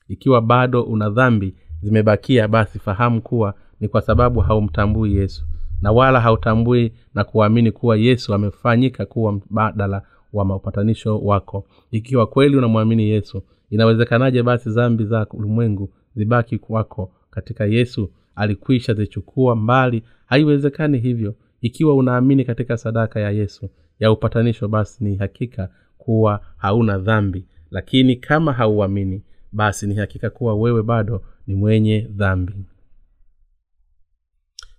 Ikiwa 0.07 0.41
bado 0.41 0.81
una 0.83 1.09
dhambi 1.09 1.55
zimebakia 1.81 2.47
basi 2.47 2.79
fahamu 2.79 3.21
kuwa 3.21 3.53
ni 3.79 3.87
kwa 3.87 4.01
sababu 4.01 4.39
haumtambui 4.39 5.15
yesu 5.15 5.43
na 5.81 5.91
wala 5.91 6.19
hautambui 6.21 6.91
na 7.13 7.23
kuamini 7.23 7.71
kuwa 7.71 7.97
yesu 7.97 8.33
amefanyika 8.33 9.05
kuwa 9.05 9.31
mbadala 9.31 10.01
wa 10.33 10.45
maupatanisho 10.45 11.19
wako. 11.19 11.65
Ikiwa 11.91 12.27
kweli 12.27 12.57
unamwamini 12.57 13.09
yesu 13.09 13.43
inawezekanaje 13.69 14.43
basi 14.43 14.71
zambi 14.71 15.06
za 15.06 15.28
ulimwengu 15.30 15.93
zibaki 16.15 16.58
kwako 16.60 17.12
katika 17.32 17.65
yesu? 17.65 18.12
Alikwisha 18.36 18.93
zichukua 18.93 19.56
mbali. 19.56 20.04
Haiwezekani 20.26 20.97
hivyo. 20.99 21.36
Ikiwa 21.62 21.95
unaamini 21.95 22.45
katika 22.45 22.78
sadaka 22.78 23.19
ya 23.19 23.32
yesu 23.32 23.69
ya 23.99 24.12
upatanisho 24.12 24.67
basi 24.67 25.04
ni 25.04 25.15
hakika 25.15 25.69
kuwa 25.97 26.41
hauna 26.58 26.97
dhambi. 26.97 27.45
Lakini 27.71 28.15
kama 28.15 28.54
hauamini 28.54 29.23
basi 29.52 29.88
ni 29.88 29.95
hakika 29.95 30.30
kuwa 30.30 30.56
wewe 30.56 30.84
bado 30.84 31.21
ni 31.47 31.56
mwenye 31.56 31.99
dhambi. 32.12 32.54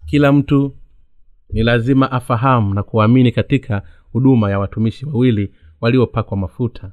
Kila 0.07 0.33
mtu 0.33 0.77
ni 1.51 1.63
lazima 1.63 2.13
afahamu 2.13 2.75
na 2.75 2.83
kuamini 2.83 3.33
katika 3.33 3.83
huduma 4.13 4.51
ya 4.51 4.59
watumishi 4.59 5.07
wawili 5.07 5.55
waliopakwa 5.81 6.37
mafuta 6.37 6.93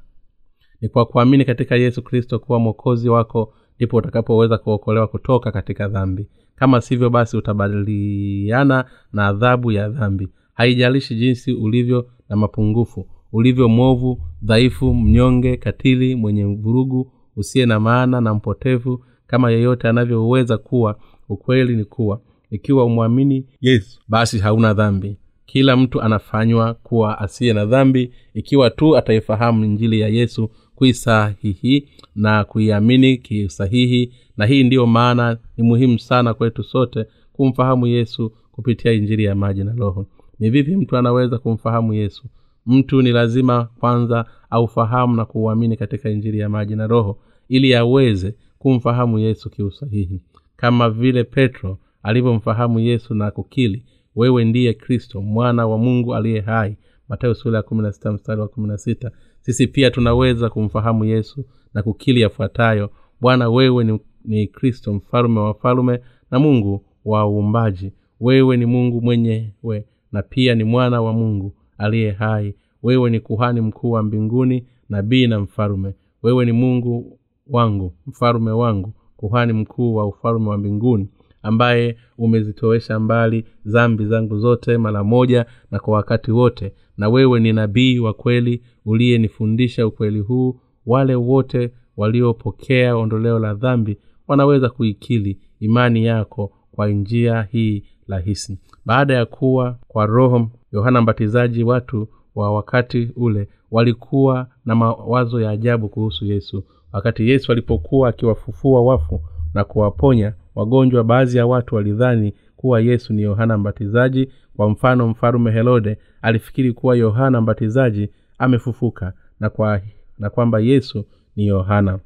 ni 0.82 0.90
kwa 0.90 1.06
kuamini 1.06 1.46
katika 1.46 1.76
yesu 1.76 2.02
kristo 2.04 2.40
kuwa 2.40 2.60
mwokozi 2.60 3.10
wako 3.10 3.54
ndipo 3.76 3.98
utakapoweza 3.98 4.58
kuokolewa 4.58 5.08
kutoka 5.08 5.52
katika 5.52 5.88
dhambi. 5.88 6.28
Kama 6.56 6.82
sivyo 6.82 7.10
basi 7.10 7.38
utabadiliana 7.38 8.86
na 9.14 9.28
adhabu 9.28 9.72
ya 9.72 9.90
dhambi. 9.90 10.28
Haijalishi 10.54 11.16
jinsi 11.16 11.54
ulivyo 11.54 12.08
na 12.30 12.36
mapungufu 12.36 13.08
ulivyo 13.34 13.70
mwovu 13.70 14.22
dhaifu 14.44 14.94
mnyonge 14.94 15.58
katili 15.58 16.16
mwenye 16.16 16.44
vurugu 16.46 17.12
usiye 17.36 17.66
na 17.66 17.80
maana 17.80 18.22
na 18.22 18.34
mpotevu 18.34 19.06
kama 19.28 19.52
yeyote 19.52 19.88
anavyoweza 19.90 20.58
kuwa 20.58 20.96
ukweli 21.30 21.76
ni 21.76 21.86
kuwa. 21.86 22.22
Ikiwa 22.52 22.86
umwamini 22.86 23.46
yesu 23.62 24.00
basi 24.08 24.40
hauna 24.40 24.74
dhambi. 24.74 25.18
Kila 25.46 25.78
mtu 25.78 26.02
anafanywa 26.02 26.74
kuwa 26.74 27.20
asiye 27.20 27.54
na 27.54 27.66
dhambi 27.66 28.14
ikiwa 28.34 28.70
tu 28.70 28.98
ataifahamu 28.98 29.66
injili 29.66 30.00
ya 30.00 30.08
yesu 30.08 30.50
kuisahihi 30.82 31.88
na 32.16 32.44
kuiamini 32.44 33.18
kiusahihi 33.18 34.14
na 34.38 34.46
hii 34.46 34.64
ndiyo 34.64 34.86
maana 34.86 35.38
ni 35.58 35.64
muhimu 35.64 36.00
sana 36.00 36.34
kwetu 36.34 36.64
sote 36.64 37.06
kumfahamu 37.34 37.88
yesu 37.88 38.32
kupitia 38.52 38.92
injiri 38.92 39.24
ya 39.24 39.36
maji 39.36 39.64
na 39.64 39.74
roho. 39.76 40.08
Ni 40.40 40.50
vipi 40.50 40.76
mtu 40.76 40.98
anaweza 40.98 41.38
kumfahamu 41.38 41.94
yesu? 41.94 42.24
Mtu 42.66 43.02
ni 43.02 43.12
lazima 43.12 43.68
kwanza 43.80 44.26
aufahamu 44.50 45.16
na 45.16 45.26
kuuamini 45.26 45.78
katika 45.78 46.10
injiri 46.10 46.40
ya 46.40 46.50
maji 46.50 46.76
na 46.76 46.88
roho 46.88 47.18
ili 47.50 47.76
aweze 47.76 48.36
kumfahamu 48.60 49.20
yesu 49.20 49.50
kiusahihi. 49.50 50.22
Kama 50.56 50.90
vile 50.90 51.24
petro 51.24 51.78
alivyomfahamu 52.04 52.80
yesu 52.80 53.14
na 53.16 53.32
kukili 53.32 53.84
wewe 54.16 54.46
ndiye 54.46 54.74
kristo 54.74 55.22
mwana 55.22 55.68
wa 55.68 55.78
mungu 55.78 56.16
aliye 56.16 56.40
hai. 56.42 56.78
Matayo 57.10 57.34
sura 57.34 57.58
ya 57.58 57.64
kumi 57.64 57.82
na 57.82 57.92
sita 57.94 58.12
mstari 58.12 58.42
wa 58.42 58.48
kumi 58.48 58.68
na 58.68 58.78
sita 58.78 59.12
sisi 59.42 59.68
pia 59.68 59.92
tunaweza 59.92 60.50
kumfahamu 60.50 61.06
yesu 61.06 61.46
na 61.74 61.84
kukili 61.84 62.22
yafuatayo. 62.22 62.90
Bwana 63.22 63.50
wewe 63.50 63.84
ni, 63.84 64.00
ni 64.26 64.48
kristo 64.48 64.94
mfalume 64.94 65.40
wa 65.40 65.54
falume 65.54 66.00
na 66.32 66.40
mungu 66.40 66.86
wa 67.06 67.28
uumbaji. 67.30 67.92
Wewe 68.20 68.58
ni 68.58 68.66
mungu 68.66 69.02
mwenyewe 69.02 69.86
na 70.12 70.22
pia 70.22 70.56
ni 70.56 70.64
mwana 70.64 71.02
wa 71.02 71.14
mungu 71.14 71.54
aliye 71.78 72.12
hai. 72.12 72.56
Wewe 72.84 73.10
ni 73.10 73.20
kuhani 73.20 73.62
mkuu 73.62 73.92
wa 73.92 74.04
mbinguni 74.04 74.68
nabii 74.90 75.28
na 75.28 75.40
mfalume. 75.40 75.94
Wewe 76.24 76.46
ni 76.46 76.52
mungu 76.52 77.20
wangu 77.48 77.94
mfalume 78.08 78.52
wangu 78.52 78.94
kuhani 79.18 79.54
mkuu 79.54 79.96
wa 79.96 80.06
ufalume 80.08 80.50
wa 80.50 80.58
mbinguni 80.58 81.08
ambaye 81.44 81.98
umezitowesha 82.18 83.00
mbali 83.00 83.46
zambi 83.66 84.06
zangu 84.06 84.40
zote 84.40 84.78
mara 84.78 85.04
moja 85.04 85.46
na 85.72 85.80
kwa 85.80 85.94
wakati 85.94 86.32
wote 86.32 86.74
na 87.02 87.10
wewe 87.10 87.40
ni 87.40 87.54
nabii 87.54 88.00
wa 88.00 88.14
kweli 88.14 88.62
uliyenifundisha 88.86 89.88
ukweli 89.88 90.20
huu. 90.20 90.60
Wale 90.86 91.16
wote 91.16 91.72
waliopokea 91.98 92.96
ondoleo 92.96 93.40
la 93.40 93.54
dhambi 93.54 93.98
wanaweza 94.28 94.70
kuikili 94.70 95.38
imani 95.60 96.06
yako 96.06 96.52
kwa 96.72 96.88
njia 96.90 97.42
hii 97.52 97.84
rahisi. 98.08 98.58
Baada 98.86 99.14
ya 99.14 99.26
kuwa 99.26 99.78
kwa 99.88 100.06
roho 100.06 100.50
yohana 100.72 101.02
mbatizaji 101.02 101.64
watu 101.64 102.08
wa 102.36 102.52
wakati 102.54 103.12
ule 103.16 103.48
walikuwa 103.72 104.48
na 104.66 104.76
mawazo 104.76 105.42
ya 105.42 105.50
ajabu 105.50 105.90
kuhusu 105.90 106.26
yesu. 106.26 106.64
Wakati 106.94 107.30
yesu 107.30 107.52
alipokuwa 107.52 108.10
akiwafufua 108.10 108.82
wafu 108.82 109.22
na 109.54 109.64
kuwaponya 109.64 110.34
wagonjwa 110.56 111.04
baadhi 111.04 111.38
ya 111.38 111.46
watu 111.46 111.76
walidhani 111.76 112.34
kuwa 112.56 112.82
yesu 112.82 113.14
ni 113.14 113.22
yohana 113.22 113.58
mbatizaji. 113.58 114.30
Kwa 114.56 114.70
mfano 114.70 115.08
mfalume 115.08 115.52
herode 115.52 115.98
alifikiri 116.22 116.74
kuwa 116.74 116.96
yohana 116.96 117.42
mbatizaji 117.42 118.10
amefufuka 118.38 119.14
na, 119.40 119.50
kwa, 119.50 119.82
na 120.20 120.30
kwamba 120.30 120.60
yesu 120.60 121.06
ni 121.36 121.48
yohana 121.48 122.00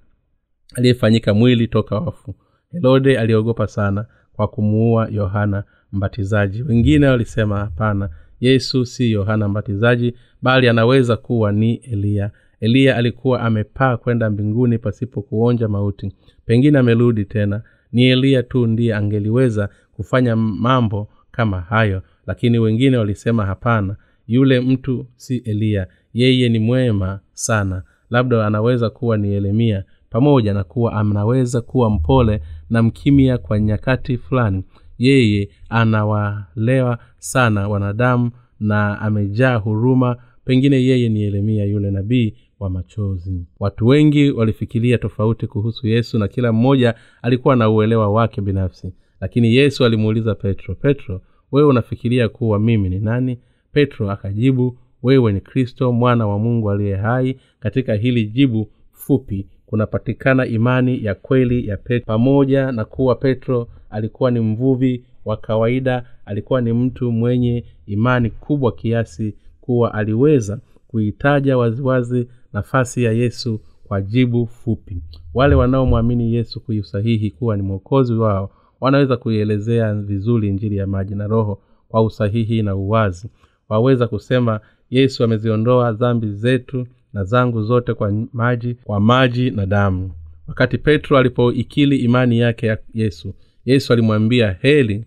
aliyefanyika 0.76 1.34
mwili 1.34 1.68
toka 1.68 1.96
wafu. 2.00 2.36
Herode 2.72 3.20
aliogopa 3.20 3.68
sana 3.68 4.06
kwa 4.34 4.48
kumuua 4.48 5.08
yohana 5.12 5.64
mbatizaji. 5.92 6.64
Wengine 6.64 7.08
walisema 7.08 7.58
hapana 7.60 8.10
yesu 8.40 8.86
si 8.86 9.12
yohana 9.12 9.48
mbatizaji 9.48 10.14
bali 10.42 10.70
anaweza 10.70 11.18
kuwa 11.18 11.52
ni 11.52 11.74
eliya 11.76 12.32
eliya 12.60 12.96
alikuwa 12.98 13.42
amepaa 13.42 13.98
kwenda 13.98 14.30
mbinguni 14.30 14.78
pasipo 14.78 15.22
kuonja 15.22 15.68
mauti. 15.68 16.12
Pengine 16.46 16.80
amerudi 16.80 17.26
tena 17.26 17.62
ni 17.92 18.06
eliya 18.06 18.44
tu 18.44 18.68
ndiye 18.68 18.96
angeliweza 18.96 19.70
kufanya 19.96 20.36
mambo 20.36 21.10
kama 21.32 21.62
hayo 21.62 22.02
lakini 22.28 22.60
wengine 22.60 22.98
walisema 22.98 23.46
hapana. 23.46 23.96
Yule 24.28 24.60
mtu 24.60 25.08
si 25.16 25.38
eliya 25.38 25.88
yeye 26.14 26.50
ni 26.50 26.60
mwema 26.60 27.20
sana. 27.34 27.84
Labda 28.10 28.48
anaweza 28.48 28.90
kuwa 28.90 29.18
ni 29.18 29.34
yeremia 29.34 29.84
pamoja 30.10 30.54
na 30.54 30.64
kuwa 30.64 30.94
anaweza 30.94 31.62
kuwa 31.62 31.90
mpole 31.90 32.42
na 32.70 32.84
mkimya 32.84 33.38
kwa 33.38 33.60
nyakati 33.60 34.18
fulani. 34.18 34.64
Yeye 34.98 35.50
anawalewa 35.70 36.98
sana 37.18 37.68
wanadamu 37.70 38.32
na 38.60 39.02
amejaa 39.02 39.56
huruma. 39.56 40.18
Pengine 40.46 40.84
yeye 40.84 41.10
ni 41.10 41.22
yeremia 41.22 41.66
yule 41.66 41.92
nabii 41.92 42.34
wa 42.66 42.70
machozi. 42.72 43.46
Watu 43.60 43.88
wengi 43.88 44.32
walifikiria 44.32 44.98
tofauti 44.98 45.48
kuhusu 45.48 45.88
yesu 45.88 46.20
na 46.20 46.28
kila 46.28 46.52
mmoja 46.54 46.96
alikuwa 47.22 47.56
na 47.56 47.70
uelewa 47.70 48.10
wake 48.10 48.42
binafsi. 48.42 48.94
Lakini 49.22 49.56
yesu 49.56 49.86
alimuuliza 49.86 50.36
petro 50.36 50.76
petro 50.76 51.22
wewe 51.52 51.68
unafikiria 51.70 52.30
kuwa 52.30 52.60
mimi 52.60 52.90
ni 52.90 53.00
nani? 53.00 53.40
Petro 53.72 54.12
akajibu 54.12 54.78
wewe 55.04 55.34
ni 55.34 55.42
kristo 55.42 55.92
mwana 55.92 56.28
wa 56.28 56.40
mungu 56.40 56.72
aliye 56.72 56.96
hai. 56.96 57.38
Katika 57.60 57.94
hili 57.94 58.26
jibu 58.26 58.68
fupi 58.92 59.48
kunapatikana 59.66 60.46
imani 60.46 61.04
ya 61.06 61.16
kweli 61.16 61.68
ya 61.68 61.78
petro 61.78 62.06
pamoja 62.06 62.72
na 62.72 62.86
kuwa 62.86 63.16
petro 63.16 63.68
alikuwa 63.90 64.32
ni 64.32 64.40
mvuvi 64.40 65.04
wa 65.26 65.38
kawaida 65.38 66.04
alikuwa 66.26 66.62
ni 66.62 66.74
mtu 66.74 67.12
mwenye 67.12 67.64
imani 67.86 68.30
kubwa 68.30 68.72
kiasi 68.72 69.36
kuwa 69.62 69.94
aliweza 69.94 70.60
kuitaja 70.88 71.58
waziwazi 71.58 72.28
nafasi 72.60 73.04
ya 73.04 73.12
yesu 73.12 73.60
kwa 73.84 74.02
jibu 74.02 74.48
fupi. 74.48 74.98
Wale 75.34 75.56
wanaomwamini 75.56 76.34
yesu 76.34 76.60
kuiusahihi 76.62 77.32
kuwa 77.32 77.58
ni 77.58 77.62
mwokozi 77.64 78.14
wao 78.14 78.52
wanaweza 78.82 79.18
kuielezea 79.18 79.94
vizuri 79.94 80.48
injili 80.48 80.78
ya 80.78 80.88
maji 80.88 81.16
na 81.16 81.28
roho 81.28 81.62
kwa 81.88 82.04
usahihi 82.04 82.62
na 82.62 82.76
uwazi. 82.76 83.30
Waweza 83.70 84.08
kusema 84.08 84.60
yesu 84.90 85.24
ameziondoa 85.24 85.92
dhambi 85.92 86.28
zetu 86.32 86.88
na 87.14 87.24
zangu 87.24 87.62
zote 87.64 87.94
kwa 87.94 88.12
maji 88.34 88.74
kwa 88.74 89.00
maji 89.00 89.52
na 89.52 89.66
damu. 89.66 90.12
Wakati 90.48 90.78
petro 90.78 91.18
alipoikili 91.18 91.98
imani 91.98 92.40
yake 92.40 92.68
ya 92.68 92.78
yesu 92.94 93.34
yesu 93.66 93.94
alimwambia 93.94 94.56
heli 94.62 95.06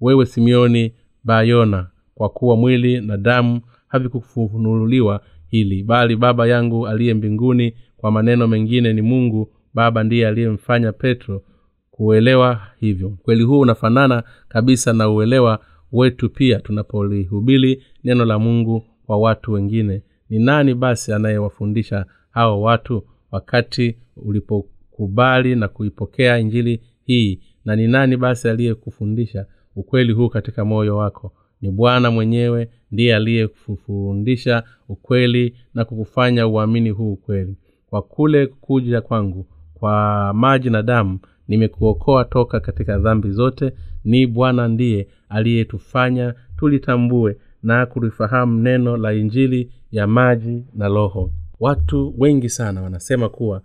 wewe 0.00 0.26
simeoni 0.26 0.92
bayona 1.24 1.86
kwa 2.14 2.28
kuwa 2.28 2.56
mwili 2.56 3.00
na 3.00 3.16
damu 3.16 3.60
havikufunuliwa 3.88 5.20
hili. 5.48 5.82
Bali 5.82 6.16
baba 6.16 6.46
yangu 6.46 6.86
aliye 6.88 7.14
mbinguni 7.14 7.74
kwa 7.96 8.10
maneno 8.10 8.46
mengine 8.46 8.92
ni 8.92 9.02
mungu 9.02 9.48
baba 9.74 10.04
ndiye 10.04 10.28
aliyemfanya 10.28 10.92
petro 10.92 11.42
kuelewa 11.90 12.60
hivyo. 12.80 13.10
Kweli 13.22 13.42
huu 13.44 13.60
unafanana 13.60 14.22
kabisa 14.48 14.92
na 14.92 15.08
uelewa 15.10 15.58
wetu 15.92 16.30
pia 16.30 16.60
tunapolihubiri 16.60 17.82
neno 18.04 18.24
la 18.24 18.38
mungu 18.38 18.84
kwa 19.06 19.18
watu 19.18 19.52
wengine. 19.52 20.02
Ni 20.30 20.38
nani 20.38 20.74
basi 20.74 21.12
anayewafundisha 21.12 22.06
hao 22.30 22.62
watu 22.62 23.02
wakati 23.30 23.96
ulipokubali 24.16 25.54
na 25.54 25.68
kuipokea 25.68 26.38
injili 26.38 26.80
hii? 27.04 27.40
Na 27.64 27.76
ni 27.76 27.88
nani 27.88 28.16
basi 28.16 28.48
aliyekufundisha 28.48 29.46
ukweli 29.76 30.12
huu 30.12 30.28
katika 30.28 30.64
moyo 30.64 30.96
wako 30.96 31.32
ni 31.66 31.72
bwana 31.72 32.10
mwenyewe 32.10 32.68
ndiye 32.90 33.16
aliyekufundisha 33.16 34.62
ukweli 34.88 35.54
na 35.74 35.84
kukufanya 35.84 36.46
uamini 36.46 36.90
huu 36.90 37.12
ukweli. 37.12 37.56
Kwa 37.90 38.02
kule 38.02 38.46
kuja 38.46 39.00
kwangu 39.00 39.46
kwa 39.74 40.32
maji 40.34 40.70
na 40.70 40.82
damu 40.82 41.18
nimekuokoa 41.48 42.24
toka 42.24 42.60
katika 42.60 42.98
dhambi 42.98 43.30
zote. 43.30 43.72
Ni 44.04 44.26
bwana 44.26 44.68
ndiye 44.68 45.08
aliyetufanya 45.28 46.34
tulitambue 46.56 47.36
na 47.62 47.86
kulifahamu 47.86 48.60
neno 48.62 48.96
la 48.96 49.12
injili 49.14 49.70
ya 49.92 50.06
maji 50.06 50.64
na 50.74 50.88
roho. 50.88 51.30
Watu 51.60 52.14
wengi 52.18 52.48
sana 52.48 52.82
wanasema 52.82 53.28
kuwa 53.28 53.62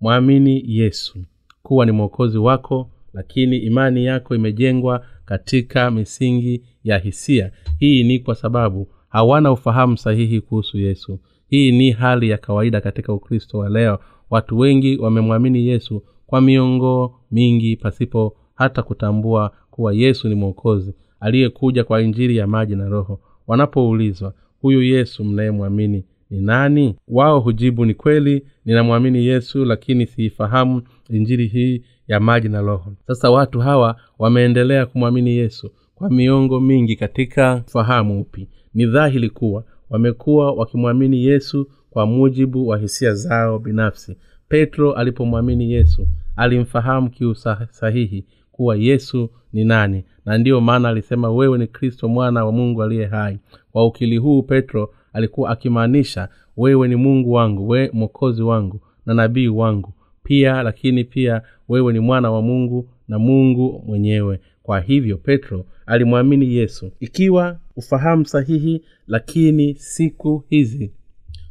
mwamini 0.00 0.62
yesu 0.66 1.18
kuwa 1.62 1.86
ni 1.86 1.92
mwokozi 1.92 2.38
wako 2.38 2.90
lakini 3.16 3.56
imani 3.56 4.04
yako 4.04 4.34
imejengwa 4.34 5.04
katika 5.24 5.90
misingi 5.90 6.62
ya 6.86 6.98
hisia. 6.98 7.50
Hii 7.78 8.04
ni 8.04 8.18
kwa 8.18 8.34
sababu 8.34 8.88
hawana 9.08 9.52
ufahamu 9.52 9.96
sahihi 9.98 10.40
kuhusu 10.40 10.78
yesu. 10.78 11.18
Hii 11.48 11.72
ni 11.72 11.90
hali 11.90 12.30
ya 12.30 12.38
kawaida 12.38 12.80
katika 12.80 13.12
ukristo 13.12 13.58
wa 13.58 13.68
leo. 13.68 13.98
Watu 14.30 14.58
wengi 14.58 14.96
wamemwamini 14.96 15.66
yesu 15.68 16.02
kwa 16.26 16.40
miongo 16.40 17.14
mingi 17.30 17.76
pasipo 17.76 18.36
hata 18.54 18.82
kutambua 18.82 19.52
kuwa 19.70 19.94
yesu 19.94 20.28
ni 20.28 20.34
mwokozi 20.34 20.94
aliyekuja 21.20 21.84
kwa 21.84 22.02
injili 22.02 22.36
ya 22.36 22.46
maji 22.46 22.76
na 22.76 22.88
roho. 22.88 23.20
Wanapoulizwa 23.46 24.34
huyu 24.60 24.82
yesu 24.82 25.24
mnayemwamini 25.24 26.04
ni 26.30 26.40
nani? 26.40 26.94
Wao 27.08 27.40
hujibu 27.40 27.84
ni 27.84 27.94
kweli 27.94 28.42
ninamwamini 28.64 29.26
yesu 29.26 29.64
lakini 29.64 30.06
siifahamu 30.06 30.82
injili 31.10 31.46
hii 31.46 31.82
ya 32.08 32.20
maji 32.20 32.48
na 32.48 32.60
roho. 32.60 32.92
Sasa 33.06 33.30
watu 33.30 33.60
hawa 33.60 33.96
wameendelea 34.18 34.86
kumwamini 34.86 35.30
yesu 35.30 35.70
kwa 35.98 36.10
miongo 36.10 36.60
mingi 36.60 36.96
katika 36.96 37.62
fahamu 37.66 38.20
upi. 38.20 38.48
Ni 38.74 38.86
dhahiri 38.86 39.30
kuwa 39.30 39.64
wamekuwa 39.90 40.52
wakimwamini 40.52 41.24
yesu 41.24 41.68
kwa 41.90 42.06
mujibu 42.06 42.68
wa 42.68 42.78
hisia 42.78 43.14
zao 43.14 43.58
binafsi. 43.58 44.16
Petro 44.48 44.92
alipomwamini 44.92 45.72
yesu 45.72 46.06
alimfahamu 46.36 47.10
kiusahihi 47.10 48.24
kuwa 48.52 48.76
yesu 48.76 49.30
ni 49.52 49.64
nani 49.64 50.04
na 50.24 50.38
ndiyo 50.38 50.60
maana 50.60 50.88
alisema 50.88 51.30
wewe 51.30 51.58
ni 51.58 51.66
kristo 51.66 52.08
mwana 52.08 52.44
wa 52.44 52.52
mungu 52.52 52.82
aliye 52.82 53.06
hai. 53.06 53.38
Kwa 53.72 53.86
ukili 53.86 54.16
huu 54.16 54.42
petro 54.42 54.94
alikuwa 55.12 55.50
akimaanisha 55.50 56.28
wewe 56.56 56.88
ni 56.88 56.96
mungu 56.96 57.32
wangu 57.32 57.68
we 57.68 57.90
mwokozi 57.92 58.42
wangu 58.42 58.80
na 59.06 59.14
nabii 59.14 59.48
wangu. 59.48 59.92
Pia 60.24 60.62
lakini 60.62 61.04
pia 61.04 61.42
wewe 61.68 61.92
ni 61.92 61.98
mwana 62.00 62.30
wa 62.30 62.42
mungu 62.42 62.88
na 63.08 63.18
mungu 63.18 63.82
mwenyewe 63.86 64.40
kwa 64.66 64.80
hivyo 64.80 65.16
petro 65.16 65.64
alimwamini 65.86 66.54
yesu. 66.54 66.90
Ikiwa 67.00 67.58
ufahamu 67.76 68.24
sahihi 68.26 68.82
lakini 69.06 69.74
siku 69.74 70.44
hizi 70.48 70.92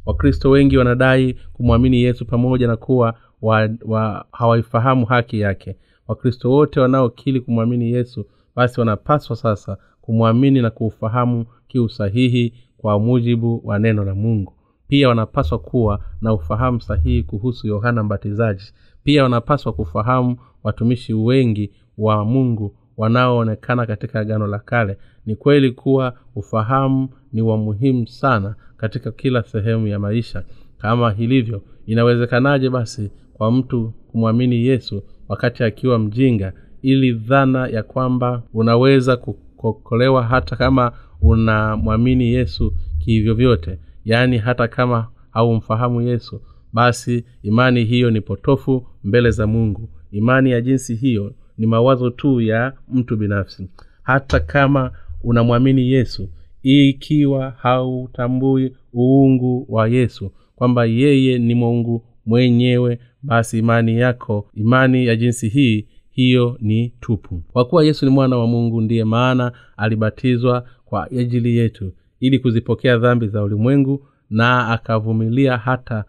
wakristo 0.05 0.49
wengi 0.49 0.77
wanadai 0.77 1.35
kumwamini 1.53 2.01
yesu 2.03 2.25
pamoja 2.25 2.67
na 2.67 2.75
kuwa 2.77 3.15
wa, 3.41 3.69
wa, 3.85 4.25
hawaifahamu 4.31 5.05
haki 5.05 5.39
yake. 5.39 5.75
Wakristo 6.07 6.51
wote 6.51 6.79
wanaokili 6.79 7.41
kumwamini 7.41 7.91
yesu 7.91 8.25
basi 8.55 8.79
wanapaswa 8.79 9.35
sasa 9.35 9.77
kumwamini 10.01 10.61
na 10.61 10.69
kuufahamu 10.69 11.45
kiusahihi 11.67 12.53
kwa 12.77 12.99
mujibu 12.99 13.61
wa 13.63 13.79
neno 13.79 14.03
la 14.03 14.15
mungu. 14.15 14.53
Pia 14.87 15.09
wanapaswa 15.09 15.59
kuwa 15.59 15.99
na 16.21 16.33
ufahamu 16.33 16.81
sahihi 16.81 17.23
kuhusu 17.23 17.67
yohana 17.67 18.03
mbatizaji. 18.03 18.63
Pia 19.03 19.23
wanapaswa 19.23 19.73
kufahamu 19.73 20.37
watumishi 20.63 21.13
wengi 21.13 21.71
wa 21.97 22.25
mungu 22.25 22.75
wanaoonekana 22.97 23.85
katika 23.85 24.19
agano 24.19 24.47
la 24.47 24.59
kale. 24.59 24.97
Ni 25.25 25.35
kweli 25.35 25.71
kuwa 25.71 26.13
ufahamu 26.35 27.09
ni 27.33 27.41
wa 27.41 27.57
muhimu 27.57 28.07
sana 28.07 28.55
katika 28.77 29.11
kila 29.11 29.43
sehemu 29.43 29.87
ya 29.87 29.99
maisha. 29.99 30.43
Kama 30.77 31.11
hilivyo 31.11 31.61
inawezekanaje 31.85 32.69
basi 32.69 33.11
kwa 33.33 33.51
mtu 33.51 33.93
kumwamini 34.11 34.65
yesu 34.65 35.03
wakati 35.27 35.63
akiwa 35.63 35.99
mjinga 35.99 36.53
ili 36.81 37.13
dhana 37.13 37.67
ya 37.67 37.83
kwamba 37.83 38.43
unaweza 38.53 39.17
kukokolewa 39.17 40.23
hata 40.23 40.55
kama 40.55 40.91
unamwamini 41.21 42.33
yesu 42.33 42.73
kivyovyote 42.99 43.79
yaani 44.05 44.37
hata 44.37 44.67
kama 44.67 45.07
haumfahamu 45.31 46.01
yesu 46.01 46.41
basi 46.73 47.25
imani 47.43 47.83
hiyo 47.83 48.11
ni 48.11 48.21
potofu 48.21 48.87
mbele 49.03 49.31
za 49.31 49.47
mungu. 49.47 49.89
Imani 50.11 50.51
ya 50.51 50.61
jinsi 50.61 50.95
hiyo 50.95 51.33
ni 51.57 51.65
mawazo 51.67 52.09
tu 52.09 52.41
ya 52.41 52.73
mtu 52.93 53.17
binafsi. 53.17 53.69
Hata 54.03 54.39
kama 54.39 54.91
unamwamini 55.23 55.91
yesu 55.91 56.29
ikiwa 56.63 57.49
hautambui 57.49 58.75
uungu 58.93 59.65
wa 59.69 59.87
yesu 59.87 60.31
kwamba 60.55 60.85
yeye 60.85 61.39
ni 61.39 61.55
mungu 61.55 62.03
mwenyewe 62.25 62.99
basi 63.23 63.59
imani 63.59 63.99
yako 63.99 64.49
imani 64.53 65.05
ya 65.05 65.15
jinsi 65.15 65.49
hii 65.49 65.87
hiyo 66.11 66.57
ni 66.61 66.89
tupu. 67.01 67.43
Kwa 67.53 67.65
kuwa 67.65 67.85
yesu 67.85 68.05
ni 68.05 68.11
mwana 68.11 68.37
wa 68.37 68.47
mungu 68.47 68.81
ndiye 68.81 69.03
maana 69.03 69.51
alibatizwa 69.77 70.65
kwa 70.85 71.11
ajili 71.11 71.57
yetu 71.57 71.93
ili 72.19 72.39
kuzipokea 72.39 72.97
dhambi 72.97 73.27
za 73.27 73.43
ulimwengu 73.43 74.07
na 74.29 74.67
akavumilia 74.67 75.57
hata 75.57 76.05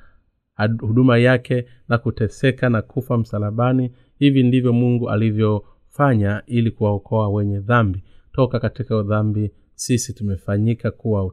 huduma 0.80 1.18
yake 1.18 1.64
na 1.88 1.98
kuteseka 1.98 2.68
na 2.68 2.82
kufa 2.82 3.18
msalabani 3.18 3.92
hivi 4.18 4.42
ndivyo 4.42 4.72
mungu 4.72 5.10
alivyofanya 5.10 6.42
ili 6.46 6.70
kuwaokoa 6.70 7.28
wenye 7.28 7.60
dhambi. 7.60 8.02
Toka 8.32 8.60
katika 8.60 9.02
dhambi 9.02 9.50
sisi 9.74 10.12
tumefanyika 10.12 10.90
kuwa 10.90 11.30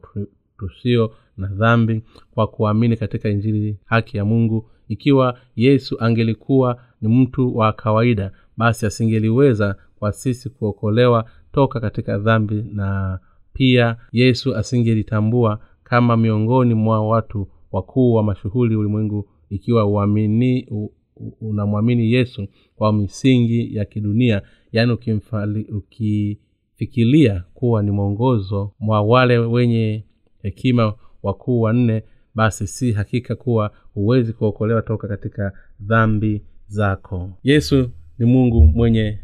tusio 0.58 1.12
na 1.36 1.46
dhambi 1.46 2.02
kwa 2.30 2.46
kuamini 2.46 2.96
katika 2.96 3.28
injili 3.28 3.78
haki 3.84 4.16
ya 4.16 4.24
mungu. 4.24 4.70
Ikiwa 4.88 5.38
yesu 5.56 5.96
angelikuwa 6.00 6.82
ni 7.00 7.08
mtu 7.08 7.56
wa 7.56 7.72
kawaida 7.72 8.32
basi 8.56 8.86
asingeliweza 8.86 9.76
kwa 9.98 10.12
sisi 10.12 10.50
kuokolewa 10.50 11.24
toka 11.52 11.80
katika 11.80 12.18
dhambi 12.18 12.64
na 12.72 13.18
pia 13.52 13.96
yesu 14.12 14.56
asingelitambua 14.56 15.58
kama 15.82 16.16
miongoni 16.16 16.74
mwa 16.74 17.08
watu 17.08 17.48
wakuu 17.72 18.14
wa 18.14 18.22
mashughuli 18.22 18.76
ulimwengu 18.76 19.28
ikiwa 19.50 19.86
uamini 19.86 20.68
unamwamini 21.40 22.12
yesu 22.12 22.46
kwa 22.76 22.92
misingi 22.92 23.76
ya 23.76 23.84
kidunia 23.84 24.42
yaani 24.72 24.92
ukifikiria 25.72 27.44
kuwa 27.54 27.82
ni 27.82 27.90
mwongozo 27.90 28.72
mwa 28.80 29.02
wale 29.02 29.38
wenye 29.38 30.04
hekima 30.42 30.94
wakuu 31.22 31.60
wanne 31.60 32.02
basi 32.34 32.66
si 32.66 32.92
hakika 32.92 33.34
kuwa 33.34 33.70
huwezi 33.94 34.32
kuokolewa 34.32 34.82
toka 34.82 35.08
katika 35.08 35.52
dhambi 35.80 36.42
zako. 36.66 37.30
Yesu 37.42 37.90
ni 38.18 38.26
mungu 38.26 38.60
mwenye 38.66 39.18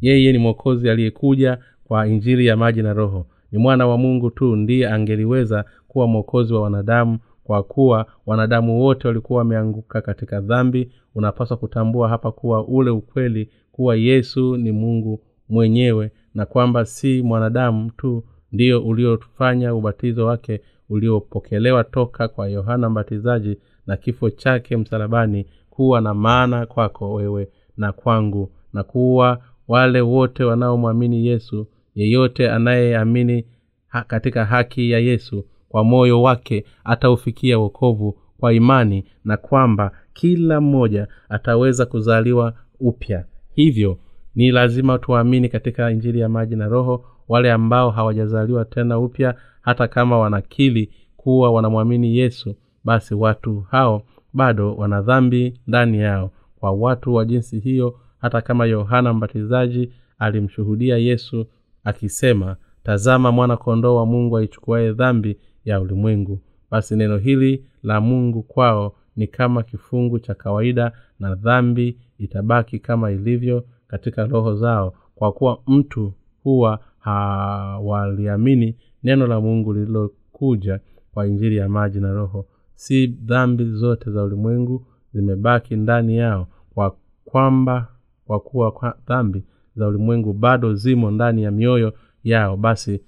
yeye 0.00 0.32
ni 0.32 0.38
mwokozi 0.38 0.90
aliyekuja 0.90 1.58
kwa 1.84 2.08
injili 2.08 2.46
ya 2.46 2.56
maji 2.56 2.82
na 2.82 2.92
roho. 2.92 3.26
Ni 3.52 3.58
mwana 3.58 3.86
wa 3.86 3.98
mungu 3.98 4.30
tu 4.30 4.56
ndiye 4.56 4.88
angeliweza 4.88 5.64
kuwa 5.88 6.06
mwokozi 6.06 6.54
wa 6.54 6.60
wanadamu 6.62 7.18
kwa 7.50 7.62
kuwa 7.62 8.06
wanadamu 8.26 8.80
wote 8.80 9.08
walikuwa 9.08 9.38
wameanguka 9.38 10.00
katika 10.00 10.40
dhambi 10.40 10.90
unapaswa 11.14 11.56
kutambua 11.56 12.08
hapa 12.08 12.32
kuwa 12.32 12.66
ule 12.66 12.90
ukweli 12.90 13.50
kuwa 13.72 13.96
yesu 13.96 14.56
ni 14.56 14.72
mungu 14.72 15.20
mwenyewe 15.48 16.10
na 16.34 16.46
kwamba 16.46 16.84
si 16.84 17.22
mwanadamu 17.22 17.90
tu 17.90 18.24
ndio 18.52 18.84
uliofanya 18.84 19.74
ubatizo 19.74 20.26
wake 20.26 20.60
uliopokelewa 20.88 21.84
toka 21.84 22.28
kwa 22.28 22.48
yohana 22.48 22.90
mbatizaji 22.90 23.58
na 23.86 23.96
kifo 23.96 24.30
chake 24.30 24.76
msalabani 24.76 25.46
kuwa 25.70 26.00
na 26.00 26.14
maana 26.14 26.66
kwako 26.66 27.12
wewe 27.14 27.48
na 27.76 27.92
kwangu 27.92 28.50
na 28.72 28.82
kuwa 28.82 29.42
wale 29.68 30.00
wote 30.00 30.44
wanaomwamini 30.44 31.26
yesu 31.26 31.66
yeyote 31.94 32.50
anayeamini 32.50 33.44
ha, 33.88 34.02
katika 34.04 34.44
haki 34.44 34.90
ya 34.90 34.98
yesu 34.98 35.44
kwa 35.70 35.84
moyo 35.84 36.22
wake 36.22 36.64
ataufikia 36.84 37.58
wokovu 37.58 38.18
kwa 38.38 38.52
imani 38.52 39.04
na 39.24 39.36
kwamba 39.36 39.90
kila 40.14 40.60
mmoja 40.60 41.08
ataweza 41.28 41.86
kuzaliwa 41.86 42.54
upya. 42.80 43.24
Hivyo 43.54 43.98
ni 44.34 44.50
lazima 44.50 44.98
tuamini 44.98 45.48
katika 45.48 45.90
injili 45.90 46.20
ya 46.20 46.28
maji 46.28 46.56
na 46.56 46.68
roho 46.68 47.04
wale 47.28 47.52
ambao 47.52 47.90
hawajazaliwa 47.90 48.64
tena 48.64 48.98
upya 48.98 49.34
hata 49.60 49.88
kama 49.88 50.18
wanakili 50.18 50.90
kuwa 51.16 51.50
wanamwamini 51.50 52.18
yesu 52.18 52.54
basi 52.84 53.14
watu 53.14 53.60
hao 53.60 54.02
bado 54.32 54.74
wana 54.74 55.02
dhambi 55.02 55.60
ndani 55.66 55.98
yao. 55.98 56.30
Kwa 56.60 56.72
watu 56.72 57.14
wa 57.14 57.24
jinsi 57.24 57.58
hiyo 57.58 57.98
hata 58.18 58.40
kama 58.40 58.66
yohana 58.66 59.12
mbatizaji 59.12 59.92
alimshuhudia 60.18 60.96
yesu 60.98 61.46
akisema 61.84 62.56
tazama 62.84 63.32
mwana 63.32 63.56
kondoo 63.56 63.96
wa 63.96 64.06
mungu 64.06 64.36
aichukuaye 64.36 64.92
dhambi 64.92 65.36
ya 65.64 65.80
ulimwengu. 65.80 66.38
Basi 66.70 66.96
neno 66.96 67.16
hili 67.18 67.64
la 67.82 68.00
mungu 68.00 68.42
kwao 68.42 68.94
ni 69.16 69.26
kama 69.26 69.62
kifungu 69.62 70.18
cha 70.18 70.34
kawaida 70.34 70.92
na 71.20 71.34
dhambi 71.34 71.98
itabaki 72.18 72.78
kama 72.78 73.10
ilivyo 73.10 73.64
katika 73.88 74.24
roho 74.26 74.56
zao. 74.56 74.94
Kwa 75.14 75.32
kuwa 75.32 75.58
mtu 75.66 76.12
huwa 76.44 76.78
hawaliamini 76.98 78.76
neno 79.02 79.26
la 79.26 79.40
mungu 79.40 79.72
lililokuja 79.72 80.80
kwa 81.14 81.26
injili 81.26 81.56
ya 81.56 81.68
maji 81.68 82.00
na 82.00 82.12
roho. 82.12 82.46
Si 82.74 83.06
dhambi 83.06 83.64
zote 83.64 84.10
za 84.10 84.24
ulimwengu 84.24 84.86
zimebaki 85.14 85.76
ndani 85.76 86.16
yao. 86.16 86.48
Kwa 86.74 86.96
kwamba 87.24 87.88
kwa 88.26 88.40
kuwa 88.40 88.72
kwa 88.72 88.96
dhambi 89.08 89.44
za 89.76 89.88
ulimwengu 89.88 90.32
bado 90.32 90.74
zimo 90.74 91.10
ndani 91.10 91.42
ya 91.42 91.50
mioyo 91.50 91.92
yao 92.24 92.56
basi 92.56 93.00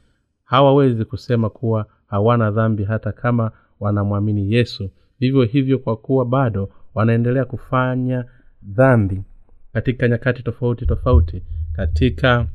hawawezi 0.44 1.04
kusema 1.04 1.50
kuwa 1.50 1.86
hawana 2.12 2.50
dhambi 2.50 2.84
hata 2.84 3.12
kama 3.12 3.50
wanamwamini 3.80 4.52
yesu. 4.52 4.90
Vivyo 5.20 5.42
hivyo 5.42 5.78
kwa 5.78 5.96
kuwa 5.96 6.24
bado 6.24 6.68
wanaendelea 6.94 7.44
kufanya 7.44 8.24
dhambi 8.62 9.22
katika 9.72 10.08
nyakati 10.08 10.42
tofauti 10.42 10.86
tofauti 10.86 11.42
katika 11.72 12.46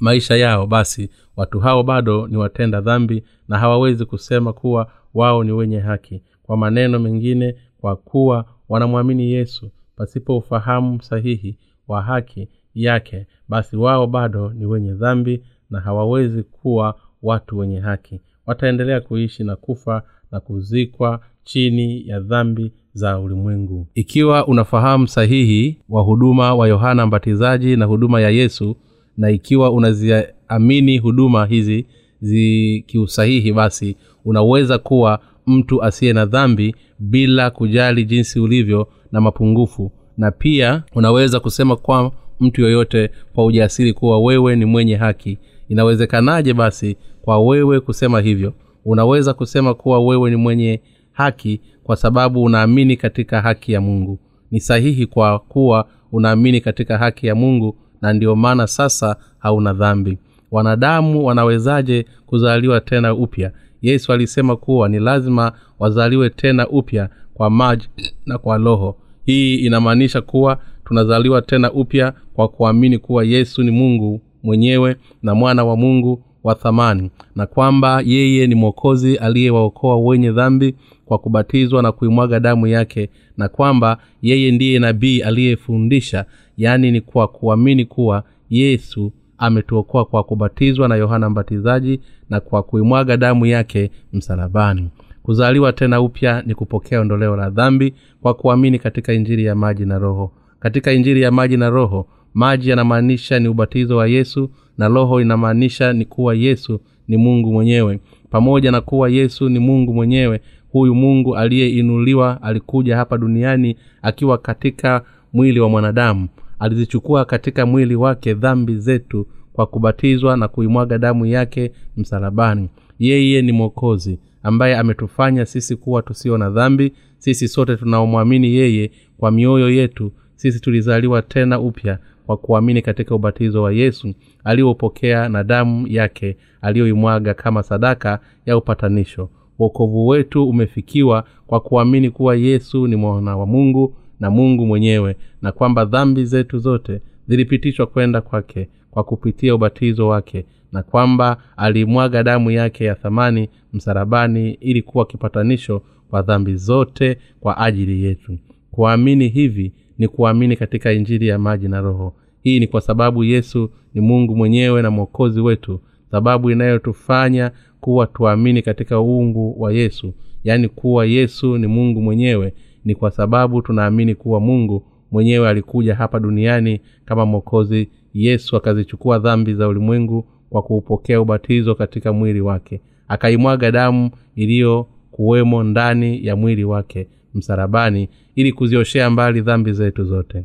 maisha 0.00 0.36
yao 0.36 0.66
basi 0.66 1.10
watu 1.36 1.60
hao 1.60 1.82
bado 1.82 2.28
ni 2.28 2.36
watenda 2.36 2.80
dhambi 2.80 3.24
na 3.48 3.58
hawawezi 3.58 4.04
kusema 4.04 4.52
kuwa 4.52 4.90
wao 5.14 5.44
ni 5.44 5.52
wenye 5.52 5.80
haki. 5.80 6.22
Kwa 6.42 6.56
maneno 6.56 6.98
mengine 6.98 7.54
kwa 7.80 7.96
kuwa 7.96 8.44
wanamwamini 8.68 9.32
yesu 9.32 9.70
pasipo 9.96 10.36
ufahamu 10.38 11.02
sahihi 11.02 11.58
wa 11.88 12.02
haki 12.02 12.48
yake 12.74 13.26
basi 13.48 13.76
wao 13.76 14.06
bado 14.06 14.52
ni 14.52 14.66
wenye 14.66 14.92
dhambi 14.92 15.42
na 15.70 15.80
hawawezi 15.80 16.42
kuwa 16.42 16.94
watu 17.22 17.58
wenye 17.58 17.80
haki 17.80 18.20
wataendelea 18.46 19.00
kuishi 19.00 19.44
na 19.44 19.56
kufa 19.56 20.02
na 20.32 20.40
kuzikwa 20.40 21.20
chini 21.44 22.08
ya 22.08 22.20
dhambi 22.20 22.72
za 22.92 23.18
ulimwengu. 23.18 23.86
Ikiwa 23.94 24.46
unafahamu 24.46 25.08
sahihi 25.08 25.78
wa 25.88 26.02
huduma 26.02 26.54
wa 26.54 26.68
yohana 26.68 27.06
mbatizaji 27.06 27.76
na 27.76 27.84
huduma 27.84 28.20
ya 28.20 28.30
yesu 28.30 28.76
na 29.16 29.30
ikiwa 29.30 29.70
unaziamini 29.70 30.98
huduma 30.98 31.46
hizi 31.46 31.86
zikiusahihi 32.20 33.52
basi 33.52 33.96
unaweza 34.24 34.78
kuwa 34.78 35.20
mtu 35.46 35.82
asiye 35.82 36.12
na 36.12 36.26
dhambi 36.26 36.74
bila 36.98 37.50
kujali 37.50 38.04
jinsi 38.04 38.40
ulivyo 38.40 38.88
na 39.12 39.20
mapungufu. 39.20 39.92
Na 40.16 40.30
pia 40.30 40.82
unaweza 40.94 41.40
kusema 41.40 41.76
kwa 41.76 42.12
mtu 42.40 42.60
yoyote 42.60 43.10
kwa 43.34 43.44
ujasiri 43.44 43.92
kuwa 43.92 44.20
wewe 44.20 44.56
ni 44.56 44.64
mwenye 44.64 44.96
haki 44.96 45.38
inawezekanaje 45.68 46.54
basi 46.54 46.96
kwa 47.22 47.38
wewe 47.40 47.80
kusema 47.80 48.20
hivyo? 48.20 48.52
Unaweza 48.84 49.34
kusema 49.34 49.74
kuwa 49.74 50.00
wewe 50.00 50.30
ni 50.30 50.36
mwenye 50.36 50.80
haki 51.12 51.60
kwa 51.84 51.96
sababu 51.96 52.42
unaamini 52.44 52.96
katika 52.96 53.40
haki 53.40 53.72
ya 53.72 53.80
mungu. 53.80 54.18
Ni 54.50 54.60
sahihi 54.60 55.06
kwa 55.06 55.38
kuwa 55.38 55.88
unaamini 56.12 56.60
katika 56.60 56.98
haki 56.98 57.26
ya 57.26 57.34
mungu 57.34 57.76
na 58.02 58.12
ndiyo 58.12 58.36
maana 58.36 58.66
sasa 58.66 59.16
hauna 59.38 59.72
dhambi. 59.72 60.18
Wanadamu 60.50 61.24
wanawezaje 61.26 62.06
kuzaliwa 62.26 62.80
tena 62.80 63.14
upya? 63.14 63.52
Yesu 63.82 64.12
alisema 64.12 64.56
kuwa 64.56 64.88
ni 64.88 64.98
lazima 64.98 65.52
wazaliwe 65.78 66.30
tena 66.30 66.68
upya 66.68 67.08
kwa 67.34 67.50
maji 67.50 67.88
na 68.26 68.38
kwa 68.38 68.56
roho. 68.58 68.96
Hii 69.24 69.54
inamaanisha 69.54 70.20
kuwa 70.20 70.58
tunazaliwa 70.84 71.42
tena 71.42 71.72
upya 71.72 72.12
kwa 72.34 72.48
kuamini 72.48 72.98
kuwa 72.98 73.24
yesu 73.24 73.62
ni 73.62 73.70
mungu 73.70 74.20
mwenyewe 74.50 74.96
na 75.22 75.34
mwana 75.34 75.64
wa 75.64 75.76
mungu 75.76 76.22
wa 76.44 76.54
thamani 76.54 77.10
na 77.36 77.46
kwamba 77.46 78.02
yeye 78.04 78.46
ni 78.46 78.54
mwokozi 78.54 79.16
aliyewaokoa 79.16 79.96
wenye 79.96 80.32
dhambi 80.32 80.74
kwa 81.04 81.18
kubatizwa 81.18 81.82
na 81.82 81.92
kuimwaga 81.92 82.40
damu 82.40 82.66
yake 82.66 83.10
na 83.36 83.48
kwamba 83.48 83.98
yeye 84.22 84.50
ndiye 84.52 84.78
nabii 84.78 85.20
aliyefundisha 85.20 86.24
yaani 86.56 86.92
ni 86.92 87.00
kwa 87.00 87.28
kuamini 87.28 87.84
kuwa 87.84 88.22
yesu 88.50 89.12
ametuokoa 89.38 90.04
kwa 90.04 90.24
kubatizwa 90.24 90.88
na 90.88 90.96
yohana 90.96 91.30
mbatizaji 91.30 92.00
na 92.30 92.40
kwa 92.40 92.62
kuimwaga 92.62 93.16
damu 93.16 93.46
yake 93.46 93.90
msalabani. 94.12 94.88
Kuzaliwa 95.22 95.72
tena 95.72 96.00
upya 96.00 96.42
ni 96.46 96.54
kupokea 96.54 97.00
ondoleo 97.00 97.36
la 97.36 97.50
dhambi 97.50 97.94
kwa 98.22 98.34
kuamini 98.34 98.78
katika 98.78 99.12
injiri 99.12 99.44
ya 99.44 99.54
maji 99.54 99.84
na 99.84 99.98
roho. 99.98 100.32
Katika 100.60 100.92
injiri 100.92 101.22
ya 101.22 101.30
maji 101.30 101.56
na 101.56 101.70
roho 101.70 102.06
maji 102.36 102.70
yanamaanisha 102.70 103.38
ni 103.38 103.48
ubatizo 103.48 103.96
wa 103.96 104.06
yesu 104.06 104.50
na 104.78 104.88
roho 104.88 105.20
inamaanisha 105.20 105.92
ni 105.92 106.04
kuwa 106.04 106.34
yesu 106.34 106.80
ni 107.08 107.16
mungu 107.16 107.52
mwenyewe. 107.52 108.00
Pamoja 108.30 108.70
na 108.70 108.80
kuwa 108.80 109.08
yesu 109.08 109.48
ni 109.48 109.58
mungu 109.58 109.94
mwenyewe 109.94 110.40
huyu 110.72 110.94
mungu 110.94 111.36
aliyeinuliwa 111.36 112.42
alikuja 112.42 112.96
hapa 112.96 113.18
duniani 113.18 113.76
akiwa 114.02 114.38
katika 114.38 115.02
mwili 115.32 115.60
wa 115.60 115.68
mwanadamu. 115.68 116.28
Alizichukua 116.58 117.24
katika 117.24 117.66
mwili 117.66 117.94
wake 117.94 118.34
dhambi 118.34 118.76
zetu 118.76 119.26
kwa 119.52 119.66
kubatizwa 119.66 120.36
na 120.36 120.48
kuimwaga 120.48 120.98
damu 120.98 121.26
yake 121.26 121.72
msalabani. 121.96 122.68
Yeye 122.98 123.42
ni 123.42 123.52
mwokozi 123.52 124.18
ambaye 124.42 124.76
ametufanya 124.76 125.46
sisi 125.46 125.76
kuwa 125.76 126.02
tusio 126.02 126.38
na 126.38 126.50
dhambi. 126.50 126.92
Sisi 127.18 127.48
sote 127.48 127.76
tunaomwamini 127.76 128.54
yeye 128.54 128.90
kwa 129.18 129.30
mioyo 129.30 129.70
yetu. 129.70 130.12
Sisi 130.34 130.60
tulizaliwa 130.60 131.22
tena 131.22 131.60
upya 131.60 131.98
kwa 132.26 132.36
kuamini 132.36 132.82
katika 132.82 133.14
ubatizo 133.14 133.62
wa 133.62 133.72
yesu 133.72 134.14
aliyopokea 134.44 135.28
na 135.28 135.44
damu 135.44 135.86
yake 135.88 136.36
aliyoimwaga 136.62 137.34
kama 137.34 137.62
sadaka 137.62 138.20
ya 138.46 138.56
upatanisho. 138.56 139.28
Uokovu 139.58 140.06
wetu 140.06 140.48
umefikiwa 140.48 141.24
kwa 141.46 141.60
kuamini 141.60 142.10
kuwa 142.10 142.36
yesu 142.36 142.86
ni 142.86 142.96
mwana 142.96 143.36
wa 143.36 143.46
mungu 143.46 143.94
na 144.20 144.30
mungu 144.30 144.66
mwenyewe 144.66 145.16
na 145.42 145.52
kwamba 145.52 145.84
dhambi 145.84 146.24
zetu 146.24 146.58
zote 146.58 147.00
zilipitishwa 147.28 147.86
kwenda 147.86 148.20
kwake 148.20 148.68
kwa 148.90 149.04
kupitia 149.04 149.54
ubatizo 149.54 150.08
wake 150.08 150.44
na 150.72 150.82
kwamba 150.82 151.36
alimwaga 151.56 152.22
damu 152.22 152.50
yake 152.50 152.84
ya 152.84 152.94
thamani 152.94 153.48
msarabani 153.72 154.50
ili 154.50 154.82
kuwa 154.82 155.06
kipatanisho 155.06 155.82
kwa 156.10 156.22
dhambi 156.22 156.56
zote 156.56 157.18
kwa 157.40 157.58
ajili 157.58 158.04
yetu. 158.04 158.38
Kuamini 158.70 159.28
hivi 159.28 159.72
ni 159.98 160.08
kuamini 160.08 160.56
katika 160.56 160.92
injili 160.92 161.28
ya 161.28 161.38
maji 161.38 161.68
na 161.68 161.80
roho. 161.80 162.14
Hii 162.42 162.60
ni 162.60 162.66
kwa 162.66 162.80
sababu 162.80 163.24
yesu 163.24 163.70
ni 163.94 164.00
mungu 164.00 164.36
mwenyewe 164.36 164.82
na 164.82 164.90
mwokozi 164.90 165.40
wetu 165.40 165.80
sababu 166.10 166.50
inayotufanya 166.50 167.50
kuwa 167.80 168.06
tuamini 168.06 168.62
katika 168.62 169.00
uungu 169.00 169.62
wa 169.62 169.72
yesu. 169.72 170.14
Yaani 170.44 170.68
kuwa 170.68 171.06
yesu 171.06 171.58
ni 171.58 171.66
mungu 171.66 172.02
mwenyewe 172.02 172.54
ni 172.84 172.94
kwa 172.94 173.10
sababu 173.10 173.62
tunaamini 173.62 174.14
kuwa 174.14 174.40
mungu 174.40 174.82
mwenyewe 175.12 175.48
alikuja 175.48 175.94
hapa 175.94 176.20
duniani 176.20 176.80
kama 177.04 177.26
mwokozi. 177.26 177.88
Yesu 178.14 178.56
akazichukua 178.56 179.18
dhambi 179.18 179.54
za 179.54 179.68
ulimwengu 179.68 180.24
kwa 180.50 180.62
kuupokea 180.62 181.20
ubatizo 181.20 181.74
katika 181.74 182.12
mwili 182.12 182.40
wake 182.40 182.80
akaimwaga 183.08 183.70
damu 183.70 184.10
iliyo 184.36 184.86
kuwemo 185.10 185.62
ndani 185.62 186.26
ya 186.26 186.36
mwili 186.36 186.64
wake 186.64 187.06
msarabani 187.36 188.08
ili 188.34 188.52
kuzioshea 188.52 189.10
mbali 189.10 189.40
dhambi 189.40 189.72
zetu 189.72 190.04
zote. 190.04 190.44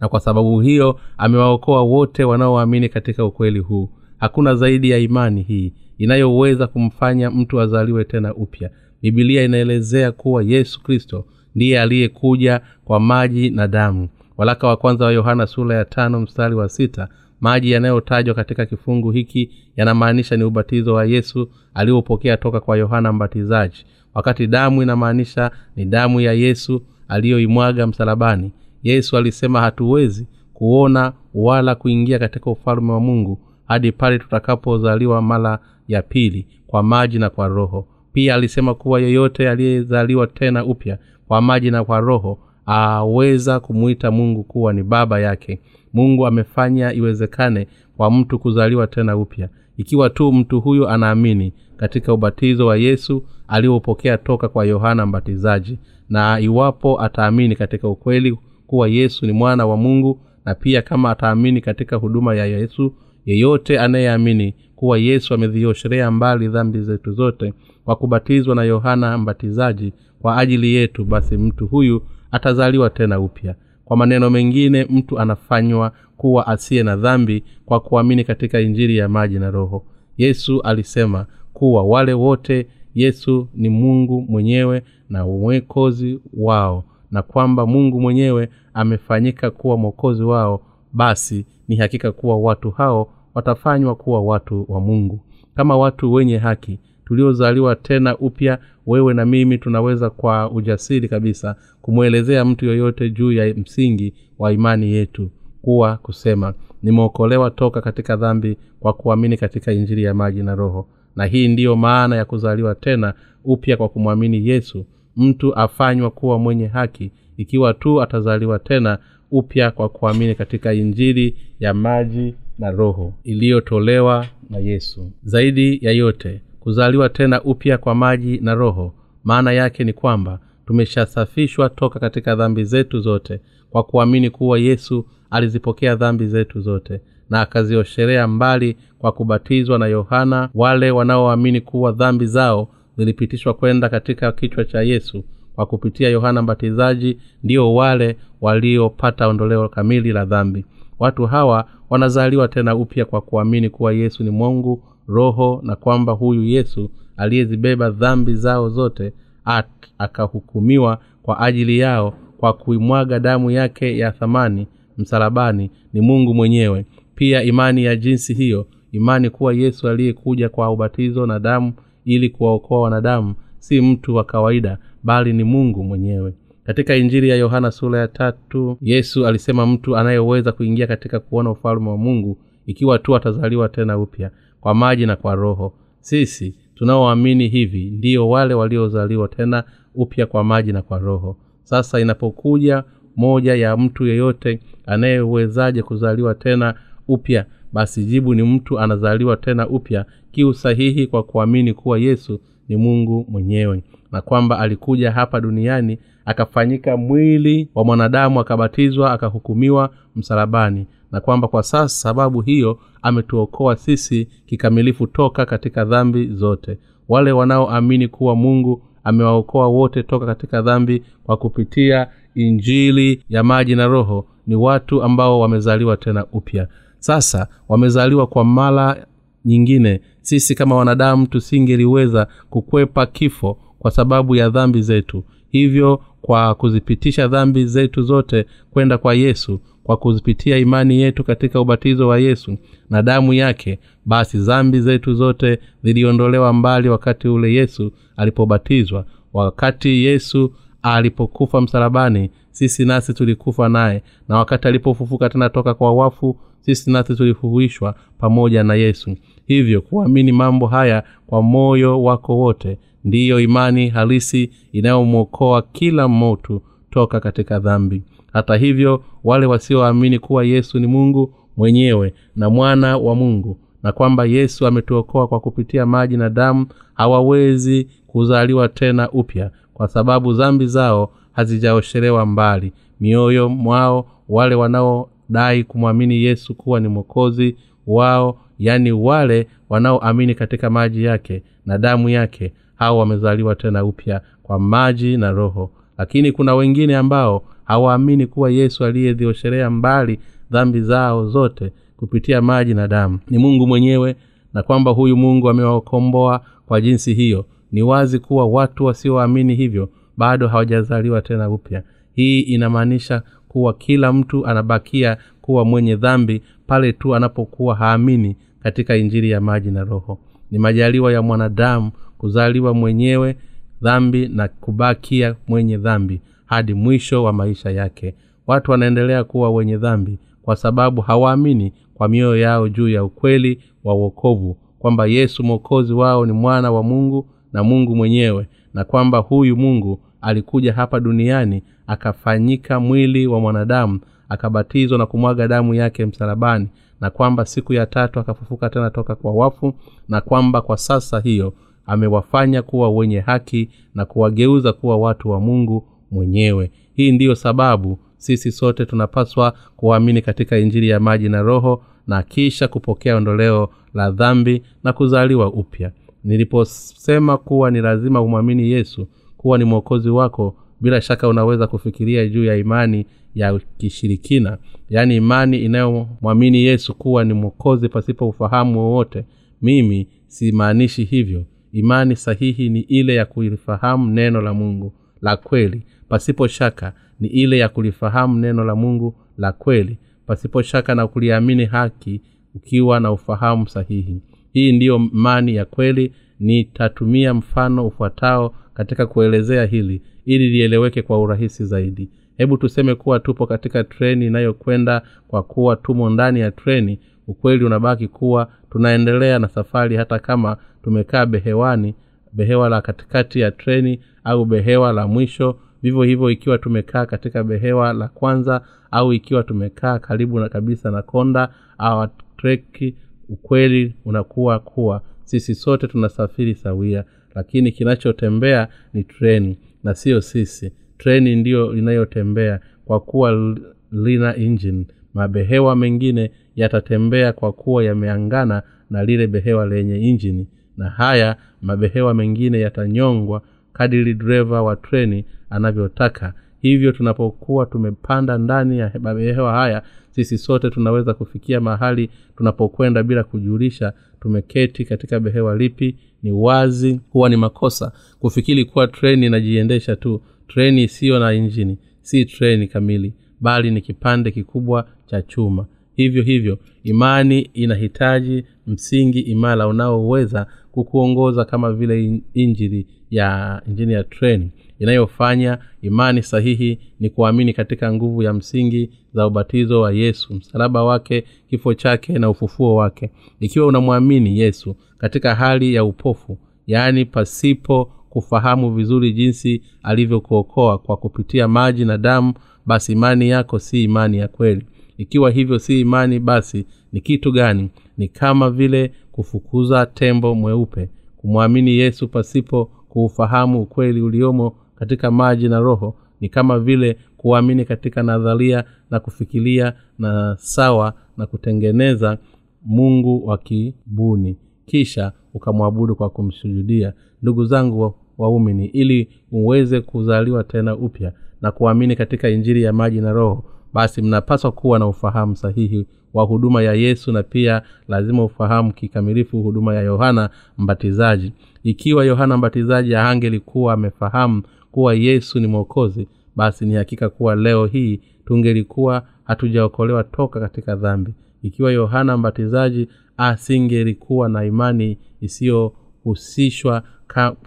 Na 0.00 0.08
kwa 0.08 0.20
sababu 0.20 0.60
hiyo 0.60 1.00
amewaokoa 1.18 1.82
wote 1.82 2.24
wanaoamini 2.24 2.88
katika 2.88 3.24
ukweli 3.24 3.58
huu. 3.58 3.90
Hakuna 4.18 4.54
zaidi 4.54 4.90
ya 4.90 4.98
imani 4.98 5.42
hii 5.42 5.72
inayoweza 5.98 6.66
kumfanya 6.66 7.30
mtu 7.30 7.60
azaliwe 7.60 8.04
tena 8.04 8.34
upya. 8.34 8.70
Bibilia 9.02 9.42
inaelezea 9.44 10.12
kuwa 10.12 10.42
yesu 10.42 10.82
kristo 10.82 11.26
ndiye 11.54 11.80
aliyekuja 11.80 12.60
kwa 12.84 13.00
maji 13.00 13.50
na 13.50 13.68
damu. 13.68 14.08
Walaka 14.36 14.66
wa 14.66 14.76
kwanza 14.76 15.04
wa 15.04 15.12
yohana 15.12 15.46
sura 15.46 15.76
ya 15.76 15.84
tano 15.84 16.20
mstari 16.20 16.54
wa 16.54 16.68
sita 16.68 17.08
maji 17.40 17.70
yanayotajwa 17.70 18.34
katika 18.34 18.66
kifungu 18.66 19.10
hiki 19.10 19.50
yanamaanisha 19.76 20.36
ni 20.36 20.44
ubatizo 20.44 20.94
wa 20.94 21.04
yesu 21.04 21.50
aliopokea 21.74 22.36
toka 22.36 22.60
kwa 22.60 22.76
yohana 22.76 23.12
mbatizaji. 23.12 23.84
Wakati 24.14 24.46
damu 24.46 24.82
inamaanisha 24.82 25.50
ni 25.76 25.84
damu 25.84 26.20
ya 26.20 26.32
yesu 26.32 26.82
aliyoimwaga 27.08 27.86
msalabani. 27.86 28.52
Yesu 28.82 29.16
alisema 29.16 29.60
hatuwezi 29.60 30.26
kuona 30.54 31.12
wala 31.34 31.74
kuingia 31.74 32.18
katika 32.18 32.50
ufalme 32.50 32.92
wa 32.92 33.00
mungu 33.00 33.38
hadi 33.68 33.92
pale 33.92 34.18
tutakapozaliwa 34.18 35.22
mara 35.22 35.58
ya 35.88 36.02
pili 36.02 36.46
kwa 36.66 36.82
maji 36.82 37.18
na 37.18 37.30
kwa 37.30 37.48
roho. 37.48 37.86
Pia 38.12 38.34
alisema 38.34 38.74
kuwa 38.74 39.00
yeyote 39.00 39.50
aliyezaliwa 39.50 40.26
tena 40.26 40.64
upya 40.64 40.98
kwa 41.28 41.40
maji 41.42 41.70
na 41.70 41.84
kwa 41.84 42.00
roho 42.00 42.38
aweza 42.66 43.60
kumwita 43.60 44.10
mungu 44.10 44.44
kuwa 44.44 44.72
ni 44.72 44.82
baba 44.82 45.20
yake 45.20 45.60
mungu 45.92 46.26
amefanya 46.26 46.92
iwezekane 46.92 47.66
kwa 47.96 48.10
mtu 48.10 48.38
kuzaliwa 48.38 48.86
tena 48.86 49.16
upya. 49.16 49.48
Ikiwa 49.76 50.10
tu 50.10 50.32
mtu 50.32 50.60
huyo 50.60 50.88
anaamini 50.88 51.52
katika 51.76 52.14
ubatizo 52.14 52.66
wa 52.66 52.76
yesu 52.76 53.22
aliopokea 53.48 54.18
toka 54.18 54.48
kwa 54.48 54.64
yohana 54.64 55.06
mbatizaji 55.06 55.78
na 56.08 56.40
iwapo 56.40 57.00
ataamini 57.02 57.56
katika 57.56 57.88
ukweli 57.88 58.38
kuwa 58.66 58.88
yesu 58.88 59.26
ni 59.26 59.32
mwana 59.32 59.66
wa 59.66 59.76
mungu 59.76 60.20
na 60.44 60.54
pia 60.54 60.82
kama 60.82 61.10
ataamini 61.10 61.60
katika 61.60 61.96
huduma 61.96 62.34
ya 62.34 62.46
yesu 62.46 62.92
yeyote 63.26 63.78
anayeamini 63.78 64.54
kuwa 64.76 64.98
yesu 64.98 65.34
ameziosherea 65.34 66.10
mbali 66.10 66.48
dhambi 66.48 66.80
zetu 66.80 67.12
zote 67.12 67.54
kwa 67.84 67.96
kubatizwa 67.96 68.54
na 68.54 68.62
yohana 68.64 69.18
mbatizaji 69.18 69.92
kwa 70.22 70.36
ajili 70.38 70.74
yetu 70.74 71.04
basi 71.04 71.36
mtu 71.36 71.66
huyu 71.66 72.02
atazaliwa 72.30 72.90
tena 72.90 73.20
upya 73.20 73.54
kwa 73.90 73.96
maneno 73.96 74.30
mengine 74.30 74.84
mtu 74.90 75.18
anafanywa 75.18 75.92
kuwa 76.16 76.46
asiye 76.46 76.82
na 76.82 76.96
dhambi 76.96 77.44
kwa 77.66 77.80
kuamini 77.80 78.24
katika 78.24 78.60
injiri 78.60 78.96
ya 78.96 79.08
maji 79.08 79.38
na 79.38 79.50
roho. 79.50 79.84
Yesu 80.18 80.60
alisema 80.62 81.26
kuwa 81.52 81.82
wale 81.82 82.12
wote 82.12 82.66
yesu 82.94 83.48
ni 83.54 83.68
mungu 83.68 84.20
mwenyewe 84.28 84.82
na 85.08 85.26
mwekozi 85.26 86.20
wao 86.34 86.84
na 87.10 87.22
kwamba 87.22 87.66
mungu 87.66 88.00
mwenyewe 88.00 88.48
amefanyika 88.74 89.50
kuwa 89.50 89.76
mwokozi 89.76 90.22
wao 90.22 90.60
basi 90.92 91.46
ni 91.68 91.76
hakika 91.76 92.12
kuwa 92.12 92.36
watu 92.36 92.70
hao 92.70 93.08
watafanywa 93.34 93.94
kuwa 93.94 94.20
watu 94.20 94.66
wa 94.68 94.80
mungu. 94.80 95.20
Kama 95.54 95.76
watu 95.76 96.12
wenye 96.12 96.38
haki 96.38 96.78
tuliozaliwa 97.10 97.76
tena 97.76 98.18
upya 98.18 98.58
wewe 98.86 99.14
na 99.14 99.26
mimi 99.26 99.58
tunaweza 99.58 100.10
kwa 100.10 100.50
ujasiri 100.50 101.08
kabisa 101.08 101.56
kumwelezea 101.82 102.44
mtu 102.44 102.66
yoyote 102.66 103.10
juu 103.10 103.32
ya 103.32 103.54
msingi 103.54 104.14
wa 104.38 104.52
imani 104.52 104.92
yetu 104.92 105.30
kuwa 105.62 105.96
kusema 105.96 106.54
nimeokolewa 106.82 107.50
toka 107.50 107.80
katika 107.80 108.16
dhambi 108.16 108.56
kwa 108.80 108.92
kuamini 108.92 109.36
katika 109.36 109.72
injili 109.72 110.02
ya 110.02 110.14
maji 110.14 110.42
na 110.42 110.54
roho. 110.54 110.88
Na 111.16 111.24
hii 111.24 111.48
ndiyo 111.48 111.76
maana 111.76 112.16
ya 112.16 112.24
kuzaliwa 112.24 112.74
tena 112.74 113.14
upya 113.44 113.76
kwa 113.76 113.88
kumwamini 113.88 114.48
yesu 114.48 114.86
mtu 115.16 115.54
afanywa 115.54 116.10
kuwa 116.10 116.38
mwenye 116.38 116.66
haki 116.66 117.10
ikiwa 117.36 117.74
tu 117.74 118.02
atazaliwa 118.02 118.58
tena 118.58 118.98
upya 119.30 119.70
kwa 119.70 119.88
kuamini 119.88 120.34
katika 120.34 120.72
injili 120.72 121.36
ya 121.60 121.74
maji 121.74 122.34
na 122.58 122.70
roho 122.70 123.12
iliyotolewa 123.24 124.26
na 124.50 124.58
yesu. 124.58 125.10
Zaidi 125.24 125.78
ya 125.82 125.92
yote 125.92 126.40
kuzaliwa 126.60 127.08
tena 127.08 127.42
upya 127.42 127.78
kwa 127.78 127.94
maji 127.94 128.38
na 128.42 128.54
roho. 128.54 128.94
Maana 129.24 129.52
yake 129.52 129.84
ni 129.84 129.92
kwamba 129.92 130.38
tumeshasafishwa 130.66 131.68
toka 131.68 132.00
katika 132.00 132.36
dhambi 132.36 132.64
zetu 132.64 133.00
zote 133.00 133.40
kwa 133.70 133.82
kuamini 133.82 134.30
kuwa 134.30 134.58
yesu 134.58 135.06
alizipokea 135.30 135.96
dhambi 135.96 136.26
zetu 136.26 136.60
zote 136.60 137.00
na 137.30 137.40
akaziosherea 137.40 138.28
mbali 138.28 138.76
kwa 138.98 139.12
kubatizwa 139.12 139.78
na 139.78 139.86
yohana. 139.86 140.48
Wale 140.54 140.90
wanaoamini 140.90 141.60
kuwa 141.60 141.92
dhambi 141.92 142.26
zao 142.26 142.68
zilipitishwa 142.96 143.54
kwenda 143.54 143.88
katika 143.88 144.32
kichwa 144.32 144.64
cha 144.64 144.82
yesu 144.82 145.24
kwa 145.54 145.66
kupitia 145.66 146.08
yohana 146.08 146.42
mbatizaji 146.42 147.18
ndio 147.44 147.74
wale 147.74 148.16
waliopata 148.40 149.28
ondoleo 149.28 149.68
kamili 149.68 150.12
la 150.12 150.24
dhambi. 150.24 150.64
Watu 150.98 151.26
hawa 151.26 151.68
wanazaliwa 151.90 152.48
tena 152.48 152.74
upya 152.76 153.04
kwa 153.04 153.20
kuamini 153.20 153.70
kuwa 153.70 153.92
yesu 153.92 154.24
ni 154.24 154.30
mungu 154.30 154.82
roho 155.10 155.60
na 155.64 155.76
kwamba 155.76 156.12
huyu 156.12 156.44
yesu 156.44 156.90
aliyezibeba 157.16 157.90
dhambi 157.90 158.34
zao 158.34 158.68
zote 158.68 159.12
at, 159.44 159.66
akahukumiwa 159.98 160.98
kwa 161.22 161.40
ajili 161.40 161.78
yao 161.78 162.14
kwa 162.38 162.52
kuimwaga 162.52 163.18
damu 163.20 163.50
yake 163.50 163.98
ya 163.98 164.12
thamani 164.12 164.66
msalabani 164.98 165.70
ni 165.92 166.00
mungu 166.00 166.34
mwenyewe. 166.34 166.86
Pia 167.14 167.42
imani 167.42 167.84
ya 167.84 167.96
jinsi 167.96 168.34
hiyo 168.34 168.66
imani 168.92 169.30
kuwa 169.30 169.54
yesu 169.54 169.88
aliyekuja 169.88 170.48
kwa 170.48 170.70
ubatizo 170.70 171.26
na 171.26 171.38
damu 171.38 171.72
ili 172.04 172.28
kuwaokoa 172.28 172.80
wanadamu 172.80 173.34
si 173.58 173.80
mtu 173.80 174.14
wa 174.14 174.24
kawaida 174.24 174.78
bali 175.02 175.32
ni 175.32 175.44
mungu 175.44 175.84
mwenyewe. 175.84 176.34
Katika 176.64 176.96
injili 176.96 177.28
ya 177.28 177.36
yohana 177.36 177.70
sura 177.70 177.98
ya 177.98 178.08
tatu 178.08 178.78
yesu 178.80 179.26
alisema 179.26 179.66
mtu 179.66 179.96
anayeweza 179.96 180.52
kuingia 180.52 180.86
katika 180.86 181.20
kuona 181.20 181.50
ufalme 181.50 181.88
wa 181.90 181.96
mungu 181.96 182.38
ikiwa 182.66 182.98
tu 182.98 183.16
atazaliwa 183.16 183.68
tena 183.68 183.98
upya 183.98 184.30
kwa 184.60 184.74
maji 184.74 185.06
na 185.06 185.16
kwa 185.16 185.34
roho. 185.34 185.72
Sisi 186.00 186.54
tunaoamini 186.74 187.48
hivi 187.48 187.90
ndiyo 187.90 188.28
wale 188.28 188.54
waliozaliwa 188.54 189.28
tena 189.28 189.64
upya 189.94 190.26
kwa 190.26 190.44
maji 190.44 190.72
na 190.72 190.82
kwa 190.82 190.98
roho. 190.98 191.36
Sasa 191.62 192.00
inapokuja 192.00 192.84
moja 193.16 193.54
ya 193.54 193.76
mtu 193.76 194.06
yeyote 194.06 194.60
anayewezaje 194.86 195.82
kuzaliwa 195.82 196.34
tena 196.34 196.74
upya 197.08 197.46
basi 197.72 198.04
jibu 198.04 198.34
ni 198.34 198.42
mtu 198.42 198.80
anazaliwa 198.80 199.36
tena 199.36 199.68
upya 199.68 200.04
kiu 200.32 200.54
sahihi 200.54 201.06
kwa 201.06 201.22
kuamini 201.22 201.74
kuwa 201.74 201.98
yesu 201.98 202.40
ni 202.68 202.76
mungu 202.76 203.26
mwenyewe. 203.28 203.82
Na 204.12 204.20
kwamba 204.20 204.58
alikuja 204.58 205.12
hapa 205.12 205.40
duniani 205.40 205.98
akafanyika 206.24 206.96
mwili 206.96 207.68
wa 207.74 207.84
mwanadamu 207.84 208.40
akabatizwa 208.40 209.12
akahukumiwa 209.12 209.90
msalabani 210.16 210.86
na 211.12 211.20
kwamba 211.20 211.48
kwa 211.48 211.62
sasa 211.62 211.88
sababu 211.88 212.40
hiyo 212.40 212.78
ametuokoa 213.02 213.76
sisi 213.76 214.28
kikamilifu 214.46 215.06
toka 215.06 215.46
katika 215.46 215.84
dhambi 215.84 216.26
zote. 216.26 216.78
Wale 217.08 217.32
wanaoamini 217.32 218.08
kuwa 218.08 218.36
mungu 218.36 218.82
amewaokoa 219.04 219.68
wote 219.68 220.02
toka 220.02 220.26
katika 220.26 220.62
dhambi 220.62 221.02
kwa 221.24 221.36
kupitia 221.36 222.06
injili 222.34 223.22
ya 223.28 223.42
maji 223.44 223.74
na 223.74 223.86
roho 223.86 224.26
ni 224.46 224.54
watu 224.54 225.02
ambao 225.02 225.40
wamezaliwa 225.40 225.96
tena 225.96 226.26
upya. 226.32 226.68
Sasa 226.98 227.46
wamezaliwa 227.68 228.26
kwa 228.26 228.44
mara 228.44 229.06
nyingine. 229.44 230.00
Sisi 230.20 230.54
kama 230.54 230.76
wanadamu 230.76 231.26
tusingeliweza 231.26 232.26
kukwepa 232.50 233.06
kifo 233.06 233.58
kwa 233.78 233.90
sababu 233.90 234.36
ya 234.36 234.48
dhambi 234.50 234.82
zetu. 234.82 235.24
Hivyo 235.48 236.00
kwa 236.22 236.54
kuzipitisha 236.54 237.28
dhambi 237.28 237.66
zetu 237.66 238.02
zote 238.02 238.46
kwenda 238.70 238.98
kwa 238.98 239.14
yesu 239.14 239.60
kwa 239.90 239.96
kuzipitia 239.96 240.56
imani 240.58 241.00
yetu 241.00 241.24
katika 241.24 241.60
ubatizo 241.60 242.08
wa 242.08 242.18
yesu 242.18 242.56
na 242.90 243.02
damu 243.02 243.34
yake 243.34 243.78
basi 244.06 244.38
dhambi 244.38 244.80
zetu 244.80 245.14
zote 245.14 245.58
ziliondolewa 245.82 246.52
mbali 246.52 246.88
wakati 246.88 247.28
ule 247.28 247.54
yesu 247.54 247.92
alipobatizwa. 248.16 249.04
Wakati 249.32 250.04
yesu 250.04 250.52
alipokufa 250.82 251.60
msalabani 251.60 252.30
sisi 252.50 252.84
nasi 252.84 253.14
tulikufa 253.14 253.68
naye 253.68 254.02
na 254.28 254.36
wakati 254.38 254.68
alipofufuka 254.68 255.28
tena 255.28 255.48
toka 255.48 255.74
kwa 255.74 255.94
wafu 255.94 256.36
sisi 256.60 256.90
nasi 256.90 257.14
tulifuhuishwa 257.14 257.94
pamoja 258.18 258.62
na 258.64 258.74
yesu. 258.74 259.16
Hivyo 259.46 259.80
kuamini 259.80 260.32
mambo 260.32 260.66
haya 260.66 261.02
kwa 261.26 261.42
moyo 261.42 262.02
wako 262.02 262.36
wote 262.38 262.78
ndiyo 263.04 263.40
imani 263.40 263.88
halisi 263.88 264.50
inayomwokoa 264.72 265.62
kila 265.62 266.08
motu 266.08 266.62
toka 266.90 267.20
katika 267.20 267.58
dhambi 267.58 268.02
hata 268.32 268.56
hivyo 268.56 269.02
wale 269.24 269.46
wasioamini 269.46 270.18
kuwa 270.18 270.44
yesu 270.44 270.78
ni 270.78 270.86
mungu 270.86 271.34
mwenyewe 271.56 272.14
na 272.36 272.50
mwana 272.50 272.98
wa 272.98 273.14
mungu 273.14 273.58
na 273.82 273.92
kwamba 273.92 274.24
yesu 274.24 274.66
ametuokoa 274.66 275.28
kwa 275.28 275.40
kupitia 275.40 275.86
maji 275.86 276.16
na 276.16 276.30
damu 276.30 276.66
hawawezi 276.94 277.88
kuzaliwa 278.06 278.68
tena 278.68 279.10
upya 279.10 279.50
kwa 279.74 279.88
sababu 279.88 280.32
dhambi 280.32 280.66
zao 280.66 281.10
hazijaoshelewa 281.32 282.26
mbali. 282.26 282.72
Mioyo 283.00 283.48
mwao 283.48 284.06
wale 284.28 284.54
wanaodai 284.54 285.64
kumwamini 285.64 286.22
yesu 286.22 286.54
kuwa 286.54 286.80
ni 286.80 286.88
mwokozi 286.88 287.56
wao 287.86 288.38
yaani 288.58 288.92
wale 288.92 289.46
wanaoamini 289.68 290.34
katika 290.34 290.70
maji 290.70 291.04
yake 291.04 291.42
na 291.66 291.78
damu 291.78 292.08
yake 292.08 292.52
hao 292.74 292.98
wamezaliwa 292.98 293.54
tena 293.54 293.84
upya 293.84 294.20
kwa 294.42 294.58
maji 294.58 295.16
na 295.16 295.30
roho. 295.30 295.70
Lakini 295.98 296.32
kuna 296.32 296.54
wengine 296.54 296.96
ambao 296.96 297.42
hawaamini 297.70 298.26
kuwa 298.26 298.50
yesu 298.50 298.84
aliyedhiosherea 298.84 299.70
mbali 299.70 300.18
dhambi 300.50 300.80
zao 300.80 301.28
zote 301.28 301.72
kupitia 301.96 302.42
maji 302.42 302.74
na 302.74 302.88
damu. 302.88 303.18
Ni 303.30 303.38
mungu 303.38 303.66
mwenyewe 303.66 304.16
na 304.54 304.62
kwamba 304.62 304.90
huyu 304.90 305.16
mungu 305.16 305.48
amewakomboa 305.48 306.40
kwa 306.66 306.80
jinsi 306.80 307.14
hiyo. 307.14 307.46
Ni 307.72 307.82
wazi 307.82 308.18
kuwa 308.18 308.46
watu 308.46 308.84
wasioamini 308.84 309.54
hivyo 309.54 309.88
bado 310.16 310.48
hawajazaliwa 310.48 311.22
tena 311.22 311.50
upya. 311.50 311.82
Hii 312.14 312.40
inamaanisha 312.40 313.22
kuwa 313.48 313.74
kila 313.74 314.12
mtu 314.12 314.46
anabakia 314.46 315.16
kuwa 315.40 315.64
mwenye 315.64 315.96
dhambi 315.96 316.42
pale 316.66 316.92
tu 316.92 317.14
anapokuwa 317.14 317.74
haamini 317.74 318.36
katika 318.62 318.96
injili 318.96 319.30
ya 319.30 319.40
maji 319.40 319.70
na 319.70 319.84
roho. 319.84 320.18
Ni 320.50 320.58
majaliwa 320.58 321.12
ya 321.12 321.22
mwanadamu 321.22 321.90
kuzaliwa 322.18 322.74
mwenyewe 322.74 323.36
dhambi 323.82 324.28
na 324.28 324.48
kubakia 324.48 325.34
mwenye 325.48 325.76
dhambi 325.78 326.20
hadi 326.50 326.74
mwisho 326.74 327.24
wa 327.24 327.32
maisha 327.32 327.70
yake. 327.70 328.14
Watu 328.46 328.70
wanaendelea 328.70 329.24
kuwa 329.24 329.50
wenye 329.50 329.76
dhambi 329.76 330.18
kwa 330.42 330.56
sababu 330.56 331.00
hawaamini 331.00 331.72
kwa 331.94 332.08
mioyo 332.08 332.36
yao 332.36 332.68
juu 332.68 332.88
ya 332.88 333.04
ukweli 333.04 333.60
wa 333.84 333.94
uokovu 333.94 334.56
kwamba 334.78 335.06
yesu 335.06 335.44
mwokozi 335.44 335.92
wao 335.92 336.26
ni 336.26 336.32
mwana 336.32 336.72
wa 336.72 336.82
mungu 336.82 337.26
na 337.52 337.64
mungu 337.64 337.96
mwenyewe 337.96 338.46
na 338.74 338.84
kwamba 338.84 339.18
huyu 339.18 339.56
mungu 339.56 340.00
alikuja 340.20 340.72
hapa 340.72 341.00
duniani 341.00 341.62
akafanyika 341.86 342.80
mwili 342.80 343.26
wa 343.26 343.40
mwanadamu 343.40 344.00
akabatizwa 344.28 344.98
na 344.98 345.06
kumwaga 345.06 345.48
damu 345.48 345.74
yake 345.74 346.06
msalabani 346.06 346.68
na 347.00 347.10
kwamba 347.10 347.44
siku 347.46 347.72
ya 347.72 347.86
tatu 347.86 348.20
akafufuka 348.20 348.70
tena 348.70 348.90
toka 348.90 349.14
kwa 349.14 349.32
wafu 349.32 349.74
na 350.08 350.20
kwamba 350.20 350.60
kwa 350.60 350.76
sasa 350.76 351.20
hiyo 351.20 351.52
amewafanya 351.86 352.62
kuwa 352.62 352.90
wenye 352.90 353.20
haki 353.20 353.68
na 353.94 354.04
kuwageuza 354.04 354.72
kuwa 354.72 354.96
watu 354.96 355.30
wa 355.30 355.40
mungu 355.40 355.86
mwenyewe. 356.10 356.70
Hii 356.94 357.12
ndiyo 357.12 357.34
sababu 357.34 357.98
sisi 358.16 358.52
sote 358.52 358.86
tunapaswa 358.86 359.54
kuamini 359.76 360.22
katika 360.22 360.58
injili 360.58 360.88
ya 360.88 361.00
maji 361.00 361.28
na 361.28 361.42
roho 361.42 361.84
na 362.06 362.22
kisha 362.22 362.68
kupokea 362.68 363.16
ondoleo 363.16 363.68
la 363.94 364.10
dhambi 364.10 364.62
na 364.84 364.92
kuzaliwa 364.92 365.52
upya. 365.52 365.92
Niliposema 366.24 367.38
kuwa 367.38 367.70
ni 367.70 367.80
lazima 367.80 368.22
umwamini 368.22 368.70
yesu 368.70 369.08
kuwa 369.36 369.58
ni 369.58 369.64
mwokozi 369.64 370.10
wako 370.10 370.56
bila 370.80 371.00
shaka 371.00 371.28
unaweza 371.28 371.66
kufikiria 371.66 372.28
juu 372.28 372.44
ya 372.44 372.56
imani 372.56 373.06
ya 373.34 373.60
kishirikina 373.78 374.58
yaani 374.88 375.16
imani 375.16 375.58
inayomwamini 375.58 376.58
yesu 376.64 376.94
kuwa 376.94 377.24
ni 377.24 377.32
mwokozi 377.32 377.88
pasipo 377.88 378.28
ufahamu 378.28 378.78
wowote. 378.80 379.24
Mimi 379.62 380.08
simaanishi 380.26 381.04
hivyo. 381.04 381.44
Imani 381.72 382.16
sahihi 382.16 382.68
ni 382.68 382.80
ile 382.80 383.14
ya 383.14 383.24
kulifahamu 383.24 384.10
neno 384.10 384.40
la 384.40 384.54
mungu 384.54 384.92
la 385.22 385.36
kweli 385.36 385.86
pasipo 386.10 386.46
shaka 386.48 386.92
ni 387.20 387.28
ile 387.28 387.58
ya 387.58 387.68
kulifahamu 387.68 388.38
neno 388.38 388.64
la 388.64 388.74
mungu 388.76 389.14
la 389.38 389.52
kweli. 389.52 389.98
Pasipo 390.26 390.62
shaka 390.62 390.94
na 390.94 391.06
kuliamini 391.06 391.64
haki 391.64 392.20
ukiwa 392.54 393.00
na 393.00 393.12
ufahamu 393.12 393.68
sahihi. 393.68 394.22
Hii 394.52 394.72
ndiyo 394.72 394.96
imani 394.96 395.54
ya 395.54 395.64
kweli 395.64 396.12
nitatumia 396.40 397.34
mfano 397.34 397.86
ufuatao 397.86 398.54
katika 398.74 399.06
kuelezea 399.06 399.64
hili 399.66 400.02
ili 400.24 400.48
lieleweke 400.50 401.02
kwa 401.02 401.20
urahisi 401.20 401.64
zaidi. 401.64 402.10
Hebu 402.36 402.56
tuseme 402.56 402.94
kuwa 402.94 403.20
tupo 403.20 403.46
katika 403.46 403.84
treni 403.84 404.26
inayokwenda 404.26 405.02
kwa 405.28 405.42
kuwa 405.42 405.76
tumo 405.76 406.10
ndani 406.10 406.40
ya 406.40 406.50
treni 406.50 406.98
ukweli 407.26 407.64
unabaki 407.64 408.08
kuwa 408.08 408.48
tunaendelea 408.70 409.38
na 409.38 409.48
safari 409.48 409.96
hata 409.96 410.18
kama 410.18 410.56
tumekaa 410.82 411.26
behewani 411.26 411.94
behewa 412.32 412.68
la 412.68 412.80
katikati 412.80 413.40
ya 413.40 413.50
treni 413.50 414.00
au 414.24 414.44
behewa 414.44 414.92
la 414.92 415.06
mwisho 415.06 415.58
vivyo 415.82 416.02
hivyo 416.02 416.30
ikiwa 416.30 416.58
tumekaa 416.58 417.06
katika 417.06 417.44
behewa 417.44 417.92
la 417.92 418.08
kwanza 418.08 418.60
au 418.90 419.12
ikiwa 419.12 419.42
tumekaa 419.42 419.98
karibu 419.98 420.40
na 420.40 420.48
kabisa 420.48 420.90
na 420.90 421.02
konda 421.02 421.48
au 421.78 422.08
treki 422.36 422.94
ukweli 423.28 423.94
unakuwa 424.04 424.58
kuwa. 424.58 425.02
Sisi 425.24 425.54
sote 425.54 425.86
tunasafiri 425.86 426.54
sawia 426.54 427.04
lakini 427.34 427.72
kinachotembea 427.72 428.68
ni 428.92 429.04
treni 429.04 429.58
na 429.84 429.94
siyo 429.94 430.20
sisi. 430.20 430.72
Treni 430.98 431.36
ndiyo 431.36 431.74
inayotembea 431.76 432.60
kwa 432.84 433.00
kuwa 433.00 433.56
lina 433.92 434.36
engine. 434.36 434.86
Mabehewa 435.14 435.76
mengine 435.76 436.30
yatatembea 436.56 437.32
kwa 437.32 437.52
kuwa 437.52 437.84
yameangana 437.84 438.62
na 438.90 439.04
lile 439.04 439.26
behewa 439.26 439.66
lenye 439.66 439.98
injini 439.98 440.46
na 440.76 440.88
haya 440.90 441.36
mabehewa 441.62 442.14
mengine 442.14 442.60
yatanyongwa 442.60 443.42
kadiri 443.72 444.14
dreva 444.14 444.62
wa 444.62 444.76
treni 444.76 445.24
anavyotaka. 445.50 446.34
Hivyo 446.60 446.92
tunapokuwa 446.92 447.66
tumepanda 447.66 448.38
ndani 448.38 448.78
ya 448.78 448.92
mabehewa 449.00 449.52
haya 449.52 449.82
sisi 450.10 450.38
sote 450.38 450.70
tunaweza 450.70 451.14
kufikia 451.14 451.60
mahali 451.60 452.10
tunapokwenda 452.36 453.02
bila 453.02 453.24
kujulisha 453.24 453.92
tumeketi 454.20 454.84
katika 454.84 455.20
behewa 455.20 455.56
lipi 455.56 455.96
ni 456.22 456.32
wazi 456.32 457.00
huwa 457.10 457.28
ni 457.28 457.36
makosa 457.36 457.92
kufikiri 458.18 458.64
kuwa 458.64 458.86
treni 458.88 459.26
inajiendesha 459.26 459.96
tu. 459.96 460.22
Treni 460.48 460.82
isiyo 460.82 461.18
na 461.18 461.32
injini 461.32 461.78
si 462.02 462.24
treni 462.24 462.66
kamili 462.68 463.12
bali 463.40 463.70
ni 463.70 463.80
kipande 463.80 464.30
kikubwa 464.30 464.86
cha 465.06 465.22
chuma. 465.22 465.66
Hivyo 465.96 466.22
hivyo 466.22 466.58
imani 466.84 467.40
inahitaji 467.40 468.44
msingi 468.66 469.20
imara 469.20 469.66
unaoweza 469.68 470.46
kukuongoza 470.72 471.44
kama 471.44 471.72
vile 471.72 472.20
injili 472.34 472.86
ya 473.10 473.62
injini 473.68 473.92
ya 473.92 474.04
treni 474.04 474.50
inayofanya 474.80 475.58
imani 475.82 476.22
sahihi 476.22 476.78
ni 477.00 477.10
kuamini 477.10 477.52
katika 477.52 477.92
nguvu 477.92 478.22
ya 478.22 478.32
msingi 478.32 478.90
za 479.14 479.26
ubatizo 479.26 479.80
wa 479.80 479.92
yesu 479.92 480.34
msalaba 480.34 480.84
wake 480.84 481.24
kifo 481.50 481.74
chake 481.74 482.12
na 482.18 482.30
ufufuo 482.30 482.74
wake. 482.74 483.10
Ikiwa 483.40 483.66
unamwamini 483.66 484.38
yesu 484.38 484.76
katika 484.98 485.34
hali 485.34 485.74
ya 485.74 485.84
upofu 485.84 486.38
yaani 486.66 487.04
pasipo 487.04 487.92
kufahamu 488.10 488.74
vizuri 488.74 489.12
jinsi 489.12 489.62
alivyokuokoa 489.82 490.78
kwa 490.78 490.96
kupitia 490.96 491.48
maji 491.48 491.84
na 491.84 491.98
damu 491.98 492.34
basi 492.66 492.92
imani 492.92 493.28
yako 493.28 493.58
si 493.58 493.82
imani 493.82 494.18
ya 494.18 494.28
kweli. 494.28 494.66
Ikiwa 494.98 495.30
hivyo 495.30 495.58
si 495.58 495.80
imani 495.80 496.18
basi 496.18 496.66
ni 496.92 497.00
kitu 497.00 497.32
gani? 497.32 497.70
Ni 497.98 498.08
kama 498.08 498.50
vile 498.50 498.92
kufukuza 499.12 499.86
tembo 499.86 500.34
mweupe 500.34 500.88
kumwamini 501.16 501.70
yesu 501.78 502.08
pasipo 502.08 502.64
kuufahamu 502.88 503.62
ukweli 503.62 504.00
uliomo 504.00 504.54
katika 504.80 505.10
maji 505.10 505.48
na 505.48 505.60
roho 505.60 505.94
ni 506.20 506.28
kama 506.28 506.58
vile 506.58 506.96
kuamini 507.16 507.64
katika 507.64 508.02
nadharia 508.02 508.64
na 508.90 509.00
kufikiria 509.00 509.72
na 509.98 510.36
sawa 510.38 510.94
na 511.16 511.26
kutengeneza 511.26 512.18
mungu 512.64 513.26
wa 513.26 513.38
kibuni. 513.38 514.36
Kisha 514.66 515.12
ukamwabudu 515.34 515.96
kwa 515.96 516.10
kumsujudia. 516.10 516.92
Ndugu 517.22 517.44
zangu 517.44 517.94
waumini 518.18 518.66
ili 518.66 519.08
uweze 519.32 519.80
kuzaliwa 519.80 520.44
tena 520.44 520.76
upya 520.76 521.12
na 521.42 521.52
kuamini 521.52 521.96
katika 521.96 522.28
injiri 522.28 522.62
ya 522.62 522.72
maji 522.72 523.00
na 523.00 523.12
roho 523.12 523.44
basi 523.72 524.02
mnapaswa 524.02 524.52
kuwa 524.52 524.78
na 524.78 524.86
ufahamu 524.86 525.36
sahihi 525.36 525.86
wa 526.14 526.24
huduma 526.24 526.62
ya 526.62 526.74
yesu 526.74 527.12
na 527.12 527.22
pia 527.22 527.62
lazima 527.88 528.24
ufahamu 528.24 528.72
kikamilifu 528.72 529.42
huduma 529.42 529.74
ya 529.74 529.80
yohana 529.82 530.30
mbatizaji. 530.58 531.32
Ikiwa 531.62 532.04
yohana 532.04 532.36
mbatizaji 532.36 532.94
ahangelikuwa 532.94 533.72
amefahamu 533.74 534.42
kuwa 534.72 534.94
yesu 534.94 535.40
ni 535.40 535.46
mwokozi 535.46 536.08
basi 536.36 536.66
ni 536.66 536.74
hakika 536.74 537.08
kuwa 537.08 537.34
leo 537.36 537.66
hii 537.66 538.00
tungelikuwa 538.26 539.02
hatujaokolewa 539.24 540.04
toka 540.04 540.40
katika 540.40 540.76
dhambi. 540.76 541.14
Ikiwa 541.42 541.72
yohana 541.72 542.16
mbatizaji 542.16 542.88
asingelikuwa 543.16 544.28
na 544.28 544.44
imani 544.44 544.98
isiyohusishwa 545.20 546.82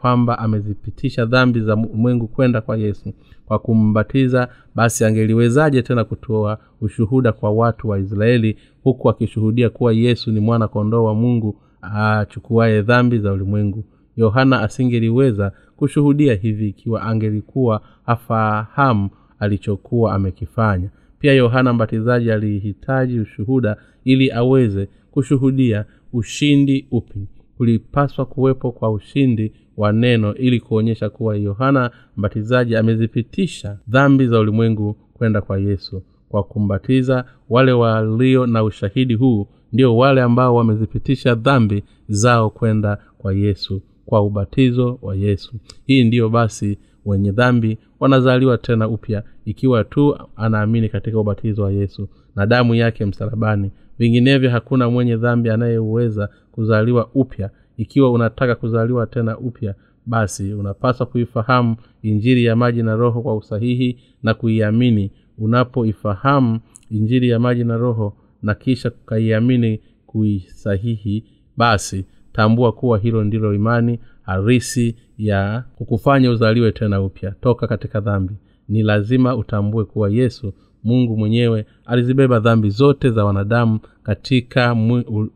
kwamba 0.02 0.40
amezipitisha 0.40 1.26
dhambi 1.26 1.60
za 1.62 1.76
mwengu 1.76 2.28
kwenda 2.28 2.62
kwa 2.62 2.78
yesu 2.78 3.14
kwa 3.46 3.60
kumbatiza 3.60 4.48
basi 4.76 5.06
angeliwezaje 5.06 5.82
tena 5.82 6.04
kutoa 6.04 6.58
ushuhuda 6.82 7.32
kwa 7.32 7.52
watu 7.52 7.90
wa 7.90 8.00
israeli 8.00 8.58
huku 8.84 9.10
akishuhudia 9.10 9.70
kuwa 9.70 9.94
yesu 9.94 10.32
ni 10.32 10.40
mwana 10.40 10.68
kondoo 10.68 11.04
wa 11.04 11.14
mungu 11.16 11.56
achukuaye 11.82 12.82
dhambi 12.82 13.20
za 13.20 13.34
ulimwengu? 13.34 13.84
Yohana 14.18 14.62
asingeliweza 14.62 15.52
kushuhudia 15.84 16.34
hivi 16.34 16.70
ikiwa 16.70 17.02
angelikuwa 17.02 17.82
hafahamu 18.06 19.10
alichokuwa 19.40 20.14
amekifanya. 20.16 20.90
Pia 21.20 21.34
yohana 21.34 21.74
mbatizaji 21.74 22.32
alihitaji 22.32 23.20
ushuhuda 23.20 23.78
ili 24.04 24.32
aweze 24.32 24.88
kushuhudia 25.12 25.86
ushindi 26.14 26.88
upi. 26.92 27.28
Kulipaswa 27.58 28.26
kuwepo 28.26 28.72
kwa 28.72 28.92
ushindi 28.92 29.52
wa 29.78 29.92
neno 29.94 30.36
ili 30.36 30.60
kuonyesha 30.60 31.10
kuwa 31.10 31.36
yohana 31.38 31.92
mbatizaji 32.18 32.76
amezipitisha 32.76 33.78
dhambi 33.88 34.28
za 34.28 34.40
ulimwengu 34.40 34.94
kwenda 35.14 35.42
kwa 35.42 35.58
yesu. 35.60 36.04
Kwa 36.30 36.44
kumbatiza 36.44 37.26
wale 37.50 37.72
walio 37.72 38.46
na 38.48 38.64
ushahidi 38.64 39.14
huu 39.14 39.48
ndio 39.74 39.98
wale 39.98 40.22
ambao 40.22 40.56
wamezipitisha 40.56 41.36
dhambi 41.36 41.84
zao 42.10 42.50
kwenda 42.50 42.98
kwa 43.18 43.34
yesu 43.34 43.82
kwa 44.06 44.22
ubatizo 44.22 45.00
wa 45.02 45.16
yesu. 45.16 45.54
Hii 45.86 46.04
ndiyo 46.04 46.30
basi 46.30 46.78
wenye 47.06 47.32
dhambi 47.32 47.78
wanazaliwa 48.00 48.58
tena 48.58 48.88
upya 48.88 49.24
ikiwa 49.46 49.84
tu 49.84 50.18
anaamini 50.36 50.90
katika 50.90 51.20
ubatizo 51.20 51.64
wa 51.64 51.72
yesu 51.72 52.10
na 52.36 52.46
damu 52.46 52.76
yake 52.76 53.06
msalabani. 53.06 53.72
Vinginevyo 54.00 54.50
hakuna 54.50 54.90
mwenye 54.90 55.18
dhambi 55.18 55.50
anayeweza 55.50 56.30
kuzaliwa 56.52 57.10
upya. 57.14 57.50
Ikiwa 57.78 58.12
unataka 58.12 58.56
kuzaliwa 58.56 59.08
tena 59.08 59.38
upya 59.38 59.76
basi 60.06 60.54
unapaswa 60.54 61.06
kuifahamu 61.06 61.76
injiri 62.02 62.44
ya 62.46 62.56
maji 62.56 62.84
na 62.84 62.96
roho 62.96 63.22
kwa 63.22 63.36
usahihi 63.36 63.98
na 64.24 64.34
kuiamini. 64.34 65.12
Unapoifahamu 65.38 66.60
injiri 66.92 67.30
ya 67.30 67.40
maji 67.40 67.64
na 67.64 67.78
roho 67.78 68.18
na 68.42 68.56
kisha 68.56 68.90
ukaiamini 69.04 69.80
kuisahihi 70.06 71.24
basi 71.58 72.06
tambua 72.34 72.72
kuwa 72.72 72.98
hilo 72.98 73.24
ndilo 73.24 73.54
imani 73.54 74.00
harisi 74.22 74.96
ya 75.18 75.64
kukufanya 75.76 76.32
uzaliwe 76.32 76.72
tena 76.72 77.02
upya. 77.02 77.32
Toka 77.42 77.68
katika 77.68 78.00
dhambi. 78.00 78.34
Ni 78.70 78.84
lazima 78.84 79.36
utambue 79.36 79.86
kuwa 79.86 80.10
yesu 80.10 80.54
mungu 80.84 81.18
mwenyewe 81.18 81.66
alizibeba 81.86 82.40
dhambi 82.40 82.70
zote 82.70 83.10
za 83.10 83.26
wanadamu 83.26 83.80
katika 84.04 84.76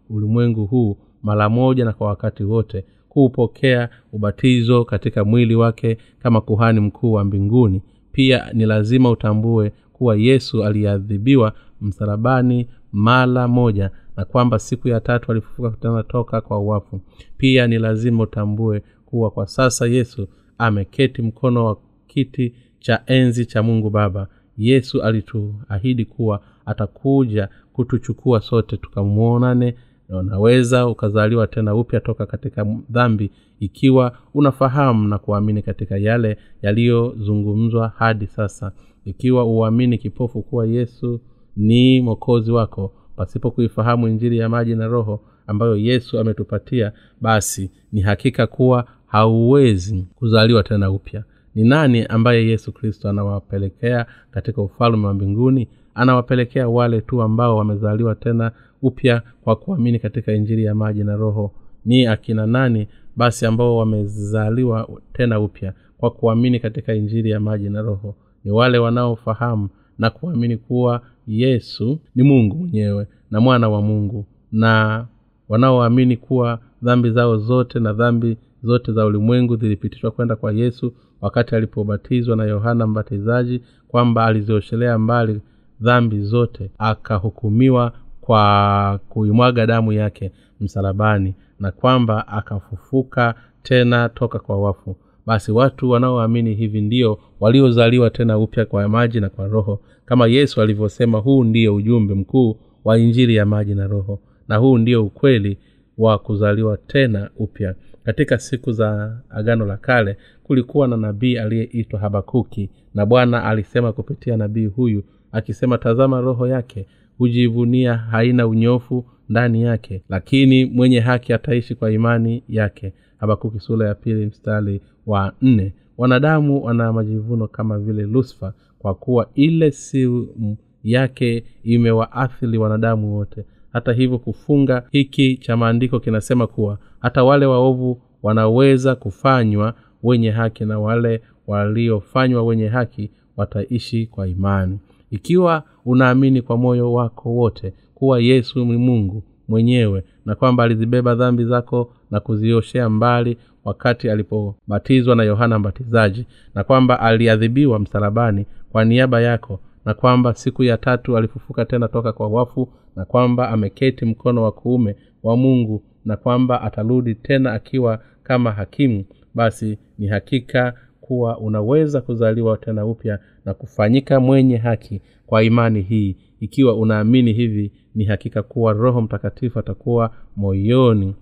ulimwengu 0.09 0.65
huu 0.65 0.97
mara 1.23 1.49
moja 1.49 1.85
na 1.85 1.93
kwa 1.93 2.07
wakati 2.07 2.43
wote 2.43 2.85
kuupokea 3.09 3.89
ubatizo 4.13 4.85
katika 4.85 5.25
mwili 5.25 5.55
wake 5.55 5.97
kama 6.19 6.41
kuhani 6.41 6.79
mkuu 6.79 7.11
wa 7.11 7.23
mbinguni. 7.23 7.81
Pia 8.11 8.45
ni 8.53 8.65
lazima 8.65 9.09
utambue 9.09 9.71
kuwa 9.93 10.15
yesu 10.15 10.63
aliadhibiwa 10.63 11.53
msalabani 11.81 12.67
mara 12.91 13.47
moja 13.47 13.91
na 14.17 14.25
kwamba 14.25 14.59
siku 14.59 14.87
ya 14.87 14.99
tatu 14.99 15.31
alifufuka 15.31 15.69
tena 15.69 16.03
toka 16.03 16.41
kwa 16.41 16.59
uwafu 16.59 17.01
pia 17.37 17.67
ni 17.67 17.77
lazima 17.79 18.23
utambue 18.23 18.83
kuwa 19.05 19.31
kwa 19.31 19.47
sasa 19.47 19.87
yesu 19.87 20.27
ameketi 20.57 21.21
mkono 21.21 21.65
wa 21.65 21.77
kiti 22.07 22.53
cha 22.79 23.03
enzi 23.05 23.45
cha 23.45 23.63
mungu 23.63 23.89
baba. 23.89 24.27
Yesu 24.57 25.01
alituahidi 25.01 26.05
kuwa 26.05 26.41
atakuja 26.65 27.49
kutuchukua 27.73 28.41
sote 28.41 28.77
tukamwonane 28.77 29.75
na 30.09 30.17
unaweza 30.17 30.87
ukazaliwa 30.87 31.47
tena 31.47 31.75
upya 31.75 31.99
toka 31.99 32.25
katika 32.25 32.63
dhambi 32.89 33.31
ikiwa 33.59 34.17
unafahamu 34.33 35.07
na 35.07 35.17
kuamini 35.17 35.61
katika 35.61 35.97
yale 35.97 36.37
yaliyozungumzwa 36.61 37.93
hadi 37.97 38.27
sasa. 38.27 38.71
Ikiwa 39.05 39.43
uamini 39.45 39.97
kipofu 39.97 40.41
kuwa 40.41 40.67
yesu 40.67 41.19
ni 41.57 42.01
mwokozi 42.01 42.51
wako 42.51 42.93
pasipo 43.17 43.51
kuifahamu 43.51 44.07
injiri 44.07 44.37
ya 44.37 44.49
maji 44.49 44.75
na 44.75 44.87
roho 44.87 45.21
ambayo 45.47 45.75
yesu 45.77 46.19
ametupatia 46.19 46.91
basi 47.21 47.71
ni 47.91 48.01
hakika 48.01 48.47
kuwa 48.47 48.87
hauwezi 49.07 50.07
kuzaliwa 50.15 50.63
tena 50.63 50.91
upya. 50.91 51.23
Ni 51.55 51.63
nani 51.63 52.05
ambaye 52.05 52.47
yesu 52.47 52.71
kristo 52.71 53.09
anawapelekea 53.09 54.05
katika 54.31 54.61
ufalme 54.61 55.07
wa 55.07 55.13
mbinguni? 55.13 55.67
Anawapelekea 55.95 56.69
wale 56.69 57.01
tu 57.01 57.21
ambao 57.21 57.57
wamezaliwa 57.57 58.15
tena 58.15 58.51
upya 58.81 59.21
kwa 59.43 59.55
kuamini 59.55 59.99
katika 59.99 60.33
injiri 60.33 60.63
ya 60.63 60.75
maji 60.75 61.03
na 61.03 61.15
roho. 61.15 61.51
Ni 61.85 62.07
akina 62.07 62.45
nani 62.47 62.87
basi 63.15 63.45
ambao 63.45 63.77
wamezaliwa 63.77 64.89
tena 65.13 65.39
upya 65.39 65.73
kwa 65.97 66.11
kuamini 66.11 66.59
katika 66.59 66.93
injiri 66.93 67.29
ya 67.29 67.39
maji 67.39 67.69
na 67.69 67.81
roho? 67.81 68.15
Ni 68.43 68.51
wale 68.51 68.77
wanaofahamu 68.77 69.69
na 69.97 70.09
kuamini 70.09 70.57
kuwa 70.57 71.01
yesu 71.27 71.99
ni 72.15 72.23
mungu 72.23 72.55
mwenyewe 72.55 73.07
na 73.31 73.41
mwana 73.41 73.69
wa 73.69 73.81
mungu. 73.81 74.25
Na 74.51 75.05
wanaoamini 75.49 76.17
kuwa 76.17 76.59
dhambi 76.81 77.11
zao 77.11 77.37
zote 77.37 77.79
na 77.79 77.93
dhambi 77.93 78.37
zote 78.63 78.91
za 78.93 79.05
ulimwengu 79.05 79.55
zilipitishwa 79.55 80.11
kwenda 80.11 80.35
kwa 80.35 80.51
yesu 80.51 80.93
wakati 81.21 81.55
alipobatizwa 81.55 82.35
na 82.35 82.43
yohana 82.43 82.87
mbatizaji 82.87 83.61
kwamba 83.87 84.25
alizioshelea 84.25 84.97
mbali 84.97 85.41
dhambi 85.81 86.21
zote 86.21 86.71
akahukumiwa 86.77 87.91
kwa 88.21 88.99
kuimwaga 89.09 89.65
damu 89.65 89.93
yake 89.93 90.31
msalabani 90.61 91.35
na 91.59 91.71
kwamba 91.71 92.27
akafufuka 92.27 93.35
tena 93.63 94.09
toka 94.09 94.39
kwa 94.39 94.61
wafu 94.61 94.95
basi 95.27 95.51
watu 95.51 95.89
wanaoamini 95.89 96.53
hivi 96.53 96.81
ndio 96.81 97.19
waliozaliwa 97.39 98.09
tena 98.09 98.37
upya 98.37 98.65
kwa 98.65 98.87
maji 98.89 99.19
na 99.19 99.29
kwa 99.29 99.47
roho. 99.47 99.81
Kama 100.05 100.27
yesu 100.27 100.61
alivyosema 100.61 101.17
huu 101.19 101.43
ndiyo 101.43 101.75
ujumbe 101.75 102.13
mkuu 102.13 102.57
wa 102.85 102.97
injili 102.97 103.35
ya 103.35 103.45
maji 103.45 103.75
na 103.75 103.87
roho 103.87 104.19
na 104.47 104.57
huu 104.57 104.77
ndio 104.77 105.05
ukweli 105.05 105.57
wa 105.97 106.17
kuzaliwa 106.19 106.77
tena 106.77 107.29
upya. 107.37 107.75
Katika 108.03 108.37
siku 108.37 108.71
za 108.71 109.17
agano 109.29 109.65
la 109.65 109.77
kale 109.77 110.17
kulikuwa 110.43 110.87
na 110.87 110.97
nabii 110.97 111.37
aliyeitwa 111.37 111.99
habakuki 111.99 112.69
na 112.93 113.05
bwana 113.05 113.43
alisema 113.43 113.93
kupitia 113.93 114.37
nabii 114.37 114.65
huyu 114.65 115.03
akisema 115.31 115.77
tazama 115.77 116.21
roho 116.21 116.47
yake 116.47 116.85
hujivunia 117.17 117.97
haina 117.97 118.47
unyofu 118.47 119.05
ndani 119.29 119.63
yake 119.63 120.03
lakini 120.09 120.65
mwenye 120.65 120.99
haki 120.99 121.33
ataishi 121.33 121.75
kwa 121.75 121.91
imani 121.91 122.43
yake. 122.49 122.93
Habakuki 123.17 123.59
sura 123.59 123.87
ya 123.87 123.95
pili 123.95 124.25
mstari 124.25 124.81
wa 125.07 125.33
nne. 125.41 125.73
Wanadamu 125.97 126.63
wana 126.63 126.93
majivuno 126.93 127.47
kama 127.47 127.79
vile 127.79 128.03
lusfa 128.03 128.53
kwa 128.79 128.95
kuwa 128.95 129.29
ile 129.35 129.71
simu 129.71 130.57
yake 130.83 131.43
imewaathiri 131.63 132.57
wanadamu 132.57 133.15
wote. 133.17 133.45
Hata 133.73 133.93
hivyo 133.93 134.17
kufunga 134.19 134.83
hiki 134.91 135.37
cha 135.37 135.57
maandiko 135.57 135.99
kinasema 135.99 136.47
kuwa 136.47 136.77
hata 136.99 137.23
wale 137.23 137.45
waovu 137.45 138.01
wanaweza 138.23 138.95
kufanywa 138.95 139.73
wenye 140.03 140.31
haki 140.31 140.65
na 140.65 140.79
wale 140.79 141.21
waliofanywa 141.47 142.43
wenye 142.43 142.67
haki 142.67 143.11
wataishi 143.37 144.05
kwa 144.07 144.27
imani. 144.27 144.79
Ikiwa 145.11 145.63
unaamini 145.85 146.41
kwa 146.41 146.57
moyo 146.57 146.93
wako 146.93 147.29
wote 147.29 147.73
kuwa 147.95 148.19
yesu 148.19 148.65
ni 148.65 148.77
mungu 148.77 149.23
mwenyewe 149.47 150.03
na 150.25 150.35
kwamba 150.35 150.63
alizibeba 150.63 151.15
dhambi 151.15 151.45
zako 151.45 151.93
na 152.11 152.19
kuzioshea 152.19 152.89
mbali 152.89 153.37
wakati 153.65 154.09
alipobatizwa 154.09 155.15
na 155.15 155.23
yohana 155.23 155.59
mbatizaji 155.59 156.25
na 156.55 156.63
kwamba 156.63 156.99
aliadhibiwa 156.99 157.79
msalabani 157.79 158.45
kwa 158.71 158.85
niaba 158.85 159.21
yako 159.21 159.59
na 159.85 159.93
kwamba 159.93 160.33
siku 160.33 160.63
ya 160.63 160.77
tatu 160.77 161.17
alifufuka 161.17 161.65
tena 161.65 161.87
toka 161.87 162.13
kwa 162.13 162.27
wafu 162.27 162.69
na 162.95 163.05
kwamba 163.05 163.49
ameketi 163.49 164.05
mkono 164.05 164.43
wa 164.43 164.51
kuume 164.51 164.95
wa 165.23 165.37
mungu 165.37 165.83
na 166.05 166.17
kwamba 166.17 166.61
atarudi 166.61 167.15
tena 167.15 167.53
akiwa 167.53 167.99
kama 168.23 168.51
hakimu. 168.51 169.05
Basi 169.35 169.77
ni 169.99 170.07
hakika 170.07 170.73
kuwa 171.01 171.37
unaweza 171.37 172.01
kuzaliwa 172.01 172.57
tena 172.57 172.85
upya 172.85 173.19
na 173.45 173.53
kufanyika 173.53 174.19
mwenye 174.19 174.57
haki 174.57 175.01
kwa 175.27 175.43
imani 175.43 175.81
hii. 175.81 176.15
Ikiwa 176.39 176.75
unaamini 176.75 177.33
hivi 177.33 177.71
ni 177.95 178.05
hakika 178.05 178.43
kuwa 178.43 178.73
roho 178.73 179.01
mtakatifu 179.01 179.59
atakuwa 179.59 180.11
moyoni 180.35 181.15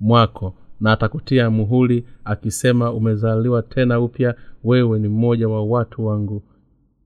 mwako 0.00 0.54
na 0.80 0.92
atakutia 0.92 1.50
muhuli 1.50 2.04
akisema 2.24 2.92
umezaliwa 2.92 3.62
tena 3.62 4.00
upya 4.00 4.34
wewe 4.64 4.98
ni 4.98 5.08
mmoja 5.08 5.48
wa 5.48 5.64
watu 5.64 6.06
wangu. 6.06 6.42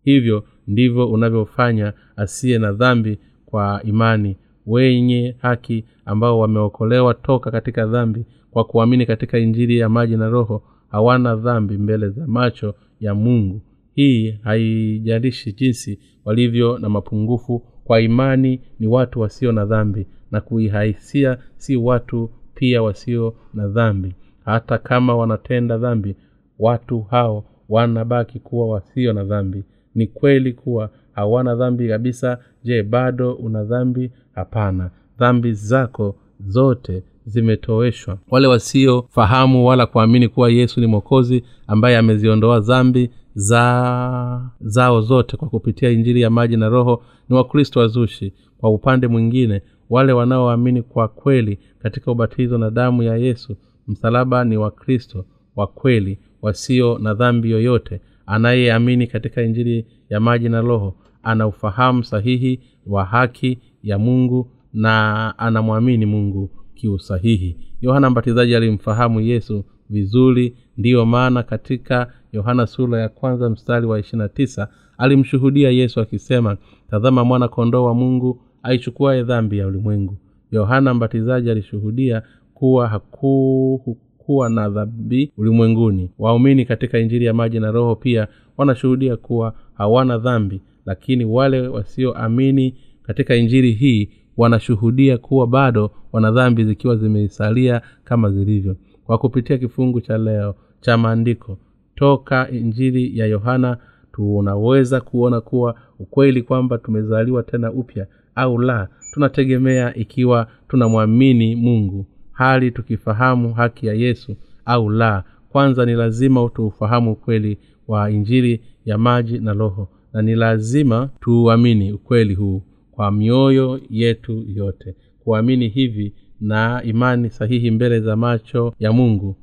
Hivyo 0.05 0.45
ndivyo 0.67 1.09
unavyofanya 1.11 1.93
asiye 2.17 2.59
na 2.59 2.73
dhambi 2.73 3.19
kwa 3.47 3.81
imani 3.85 4.37
wenye 4.67 5.37
haki 5.39 5.85
ambao 6.05 6.39
wameokolewa 6.39 7.15
toka 7.15 7.51
katika 7.51 7.87
dhambi 7.87 8.25
kwa 8.51 8.65
kuamini 8.65 9.07
katika 9.07 9.39
injili 9.39 9.79
ya 9.79 9.89
maji 9.89 10.17
na 10.17 10.29
roho. 10.29 10.63
Hawana 10.89 11.37
dhambi 11.37 11.79
mbele 11.79 12.09
za 12.09 12.27
macho 12.27 12.75
ya 13.01 13.15
mungu 13.15 13.61
hii 13.99 14.31
haijalishi 14.43 15.53
jinsi 15.53 15.99
walivyo 16.25 16.79
na 16.79 16.89
mapungufu 16.89 17.63
kwa 17.85 18.01
imani 18.01 18.61
ni 18.81 18.87
watu 18.87 19.21
wasio 19.21 19.53
na 19.53 19.65
dhambi 19.65 20.07
na 20.31 20.41
kuihaisia 20.41 21.39
si 21.57 21.77
watu 21.77 22.31
pia 22.55 22.83
wasio 22.83 23.35
na 23.55 23.69
dhambi. 23.69 24.15
Hata 24.45 24.79
kama 24.79 25.17
wanatenda 25.17 25.79
dhambi 25.79 26.17
watu 26.59 27.01
hao 27.01 27.45
wanabaki 27.69 28.39
kuwa 28.41 28.69
wasio 28.69 29.13
na 29.13 29.25
dhambi. 29.25 29.65
Ni 29.95 30.07
kweli 30.07 30.53
kuwa 30.53 30.91
hawana 31.13 31.55
dhambi 31.55 31.89
kabisa 31.89 32.39
je 32.65 32.83
bado 32.83 33.33
una 33.33 33.65
dhambi? 33.65 34.11
Hapana. 34.35 34.91
Dhambi 35.19 35.53
zako 35.53 36.17
zote 36.47 37.03
zimetoweshwa. 37.27 38.19
Wale 38.31 38.47
wasiofahamu 38.47 39.67
wala 39.67 39.87
kuamini 39.87 40.29
kuwa 40.29 40.51
yesu 40.51 40.81
ni 40.81 40.87
mwokozi 40.87 41.45
ambaye 41.67 41.97
ameziondoa 41.97 42.61
dhambi 42.61 43.11
za 43.35 44.51
zao 44.61 45.01
zote 45.01 45.37
kwa 45.37 45.49
kupitia 45.49 45.91
injili 45.91 46.21
ya 46.21 46.31
maji 46.31 46.57
na 46.57 46.69
roho 46.69 47.03
ni 47.29 47.37
wakristo 47.37 47.81
wazushi. 47.81 48.33
Kwa 48.59 48.71
upande 48.71 49.09
mwingine 49.09 49.63
wale 49.91 50.13
wanaoamini 50.13 50.83
kwa 50.83 51.09
kweli 51.09 51.59
katika 51.79 52.13
ubatizo 52.13 52.59
na 52.59 52.71
damu 52.71 53.03
ya 53.03 53.17
yesu 53.17 53.57
msalaba 53.89 54.45
ni 54.45 54.57
wakristo 54.57 55.25
wa 55.57 55.67
kweli 55.67 56.19
wasio 56.43 56.99
na 56.99 57.15
dhambi 57.15 57.51
yoyote. 57.51 58.01
Anayeamini 58.27 59.07
katika 59.07 59.43
injili 59.43 59.87
ya 60.11 60.21
maji 60.21 60.49
na 60.49 60.61
roho 60.61 60.97
ana 61.23 61.47
ufahamu 61.47 62.05
sahihi 62.05 62.61
wa 62.87 63.05
haki 63.05 63.59
ya 63.83 63.99
mungu 63.99 64.51
na 64.73 65.35
anamwamini 65.39 66.07
mungu 66.07 66.51
kiusahihi. 66.75 67.57
Yohana 67.81 68.11
mbatizaji 68.11 68.55
alimfahamu 68.55 69.21
yesu 69.21 69.65
vizuri 69.91 70.57
ndiyo 70.77 71.07
maana 71.07 71.43
katika 71.43 72.13
yohana 72.33 72.67
sura 72.67 73.01
ya 73.01 73.09
kwanza 73.09 73.51
mstari 73.51 73.87
wa 73.87 73.99
ishirina 74.01 74.29
tisa 74.29 74.69
alimshuhudia 74.99 75.71
yesu 75.71 76.01
akisema 76.01 76.57
tazama 76.91 77.25
mwana 77.25 77.49
kondoo 77.49 77.85
wa 77.85 77.95
mungu 77.95 78.41
aichukuaye 78.63 79.23
dhambi 79.23 79.59
ya 79.59 79.67
ulimwengu. 79.67 80.17
Yohana 80.53 80.95
mbatizaji 80.95 81.51
alishuhudia 81.51 82.23
kuwa 82.55 82.89
hakukuwa 82.89 84.51
na 84.51 84.69
dhambi 84.69 85.33
ulimwenguni. 85.37 86.11
Waumini 86.19 86.65
katika 86.65 86.99
injili 86.99 87.25
ya 87.25 87.35
maji 87.35 87.61
na 87.61 87.71
roho 87.71 87.97
pia 87.97 88.29
wanashuhudia 88.57 89.17
kuwa 89.17 89.55
hawana 89.75 90.19
dhambi 90.19 90.61
lakini 90.87 91.25
wale 91.25 91.69
wasioamini 91.69 92.75
katika 93.03 93.37
injili 93.37 93.73
hii 93.73 94.11
wanashuhudia 94.37 95.19
kuwa 95.19 95.47
bado 95.47 95.91
wana 96.13 96.31
dhambi 96.31 96.65
zikiwa 96.65 96.97
zimesalia 96.97 97.83
kama 98.05 98.31
zilivyo. 98.31 98.77
Kwa 99.05 99.19
kupitia 99.19 99.59
kifungu 99.59 100.01
cha 100.01 100.19
leo 100.19 100.55
cha 100.81 100.97
maandiko 100.97 101.59
toka 101.99 102.51
injili 102.51 103.19
ya 103.19 103.27
yohana 103.27 103.77
tunaweza 104.13 105.01
kuona 105.01 105.41
kuwa 105.41 105.75
ukweli 105.99 106.43
kwamba 106.43 106.79
tumezaliwa 106.79 107.43
tena 107.43 107.73
upya 107.73 108.07
au 108.35 108.59
la 108.59 108.89
tunategemea 109.13 109.95
ikiwa 109.95 110.47
tunamwamini 110.69 111.57
mungu. 111.57 112.07
Hali 112.33 112.71
tukifahamu 112.71 113.55
haki 113.55 113.87
ya 113.87 113.95
yesu 113.95 114.37
au 114.65 114.91
la 114.91 115.25
kwanza 115.49 115.87
ni 115.87 115.93
lazima 115.95 116.49
tuufahamu 116.55 117.13
ukweli 117.13 117.59
wa 117.89 118.11
injili 118.11 118.61
ya 118.85 118.99
maji 118.99 119.39
na 119.39 119.53
roho 119.53 119.89
na 120.13 120.23
ni 120.23 120.35
lazima 120.35 121.11
tuuamini 121.21 121.93
ukweli 121.93 122.35
huu 122.35 122.63
kwa 122.91 123.11
mioyo 123.13 123.81
yetu 123.91 124.45
yote. 124.55 124.95
Kuamini 125.25 125.69
hivi 125.69 126.15
na 126.41 126.83
imani 126.85 127.31
sahihi 127.31 127.71
mbele 127.71 128.01
za 128.01 128.17
macho 128.17 128.75
ya 128.79 128.93
mungu 128.93 129.37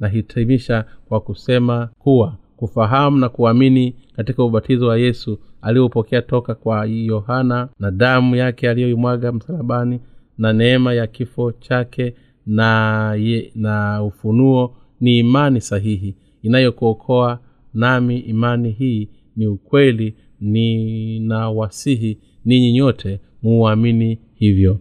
nahitimisha 0.00 0.84
kwa 1.08 1.20
kusema 1.20 1.88
kuwa 1.98 2.36
kufahamu 2.56 3.18
na 3.18 3.28
kuamini 3.28 3.94
katika 4.16 4.44
ubatizo 4.44 4.86
wa 4.86 4.98
yesu 4.98 5.38
aliopokea 5.62 6.22
toka 6.22 6.54
kwa 6.54 6.86
yohana 6.86 7.68
na 7.78 7.90
damu 7.90 8.36
yake 8.36 8.70
aliyoimwaga 8.70 9.32
msalabani 9.32 10.00
na 10.38 10.52
neema 10.52 10.94
ya 10.94 11.06
kifo 11.06 11.52
chake 11.52 12.14
na, 12.46 13.14
ye, 13.18 13.52
na 13.54 14.02
ufunuo 14.02 14.76
ni 15.00 15.18
imani 15.18 15.60
sahihi 15.60 16.14
inayokuokoa 16.42 17.38
nami 17.74 18.18
imani 18.18 18.70
hii 18.70 19.08
ni 19.36 19.46
ukweli 19.46 20.14
ninawasihi 20.40 22.18
ninyi 22.44 22.72
nyote 22.72 23.20
muuamini 23.42 24.18
hivyo 24.34 24.78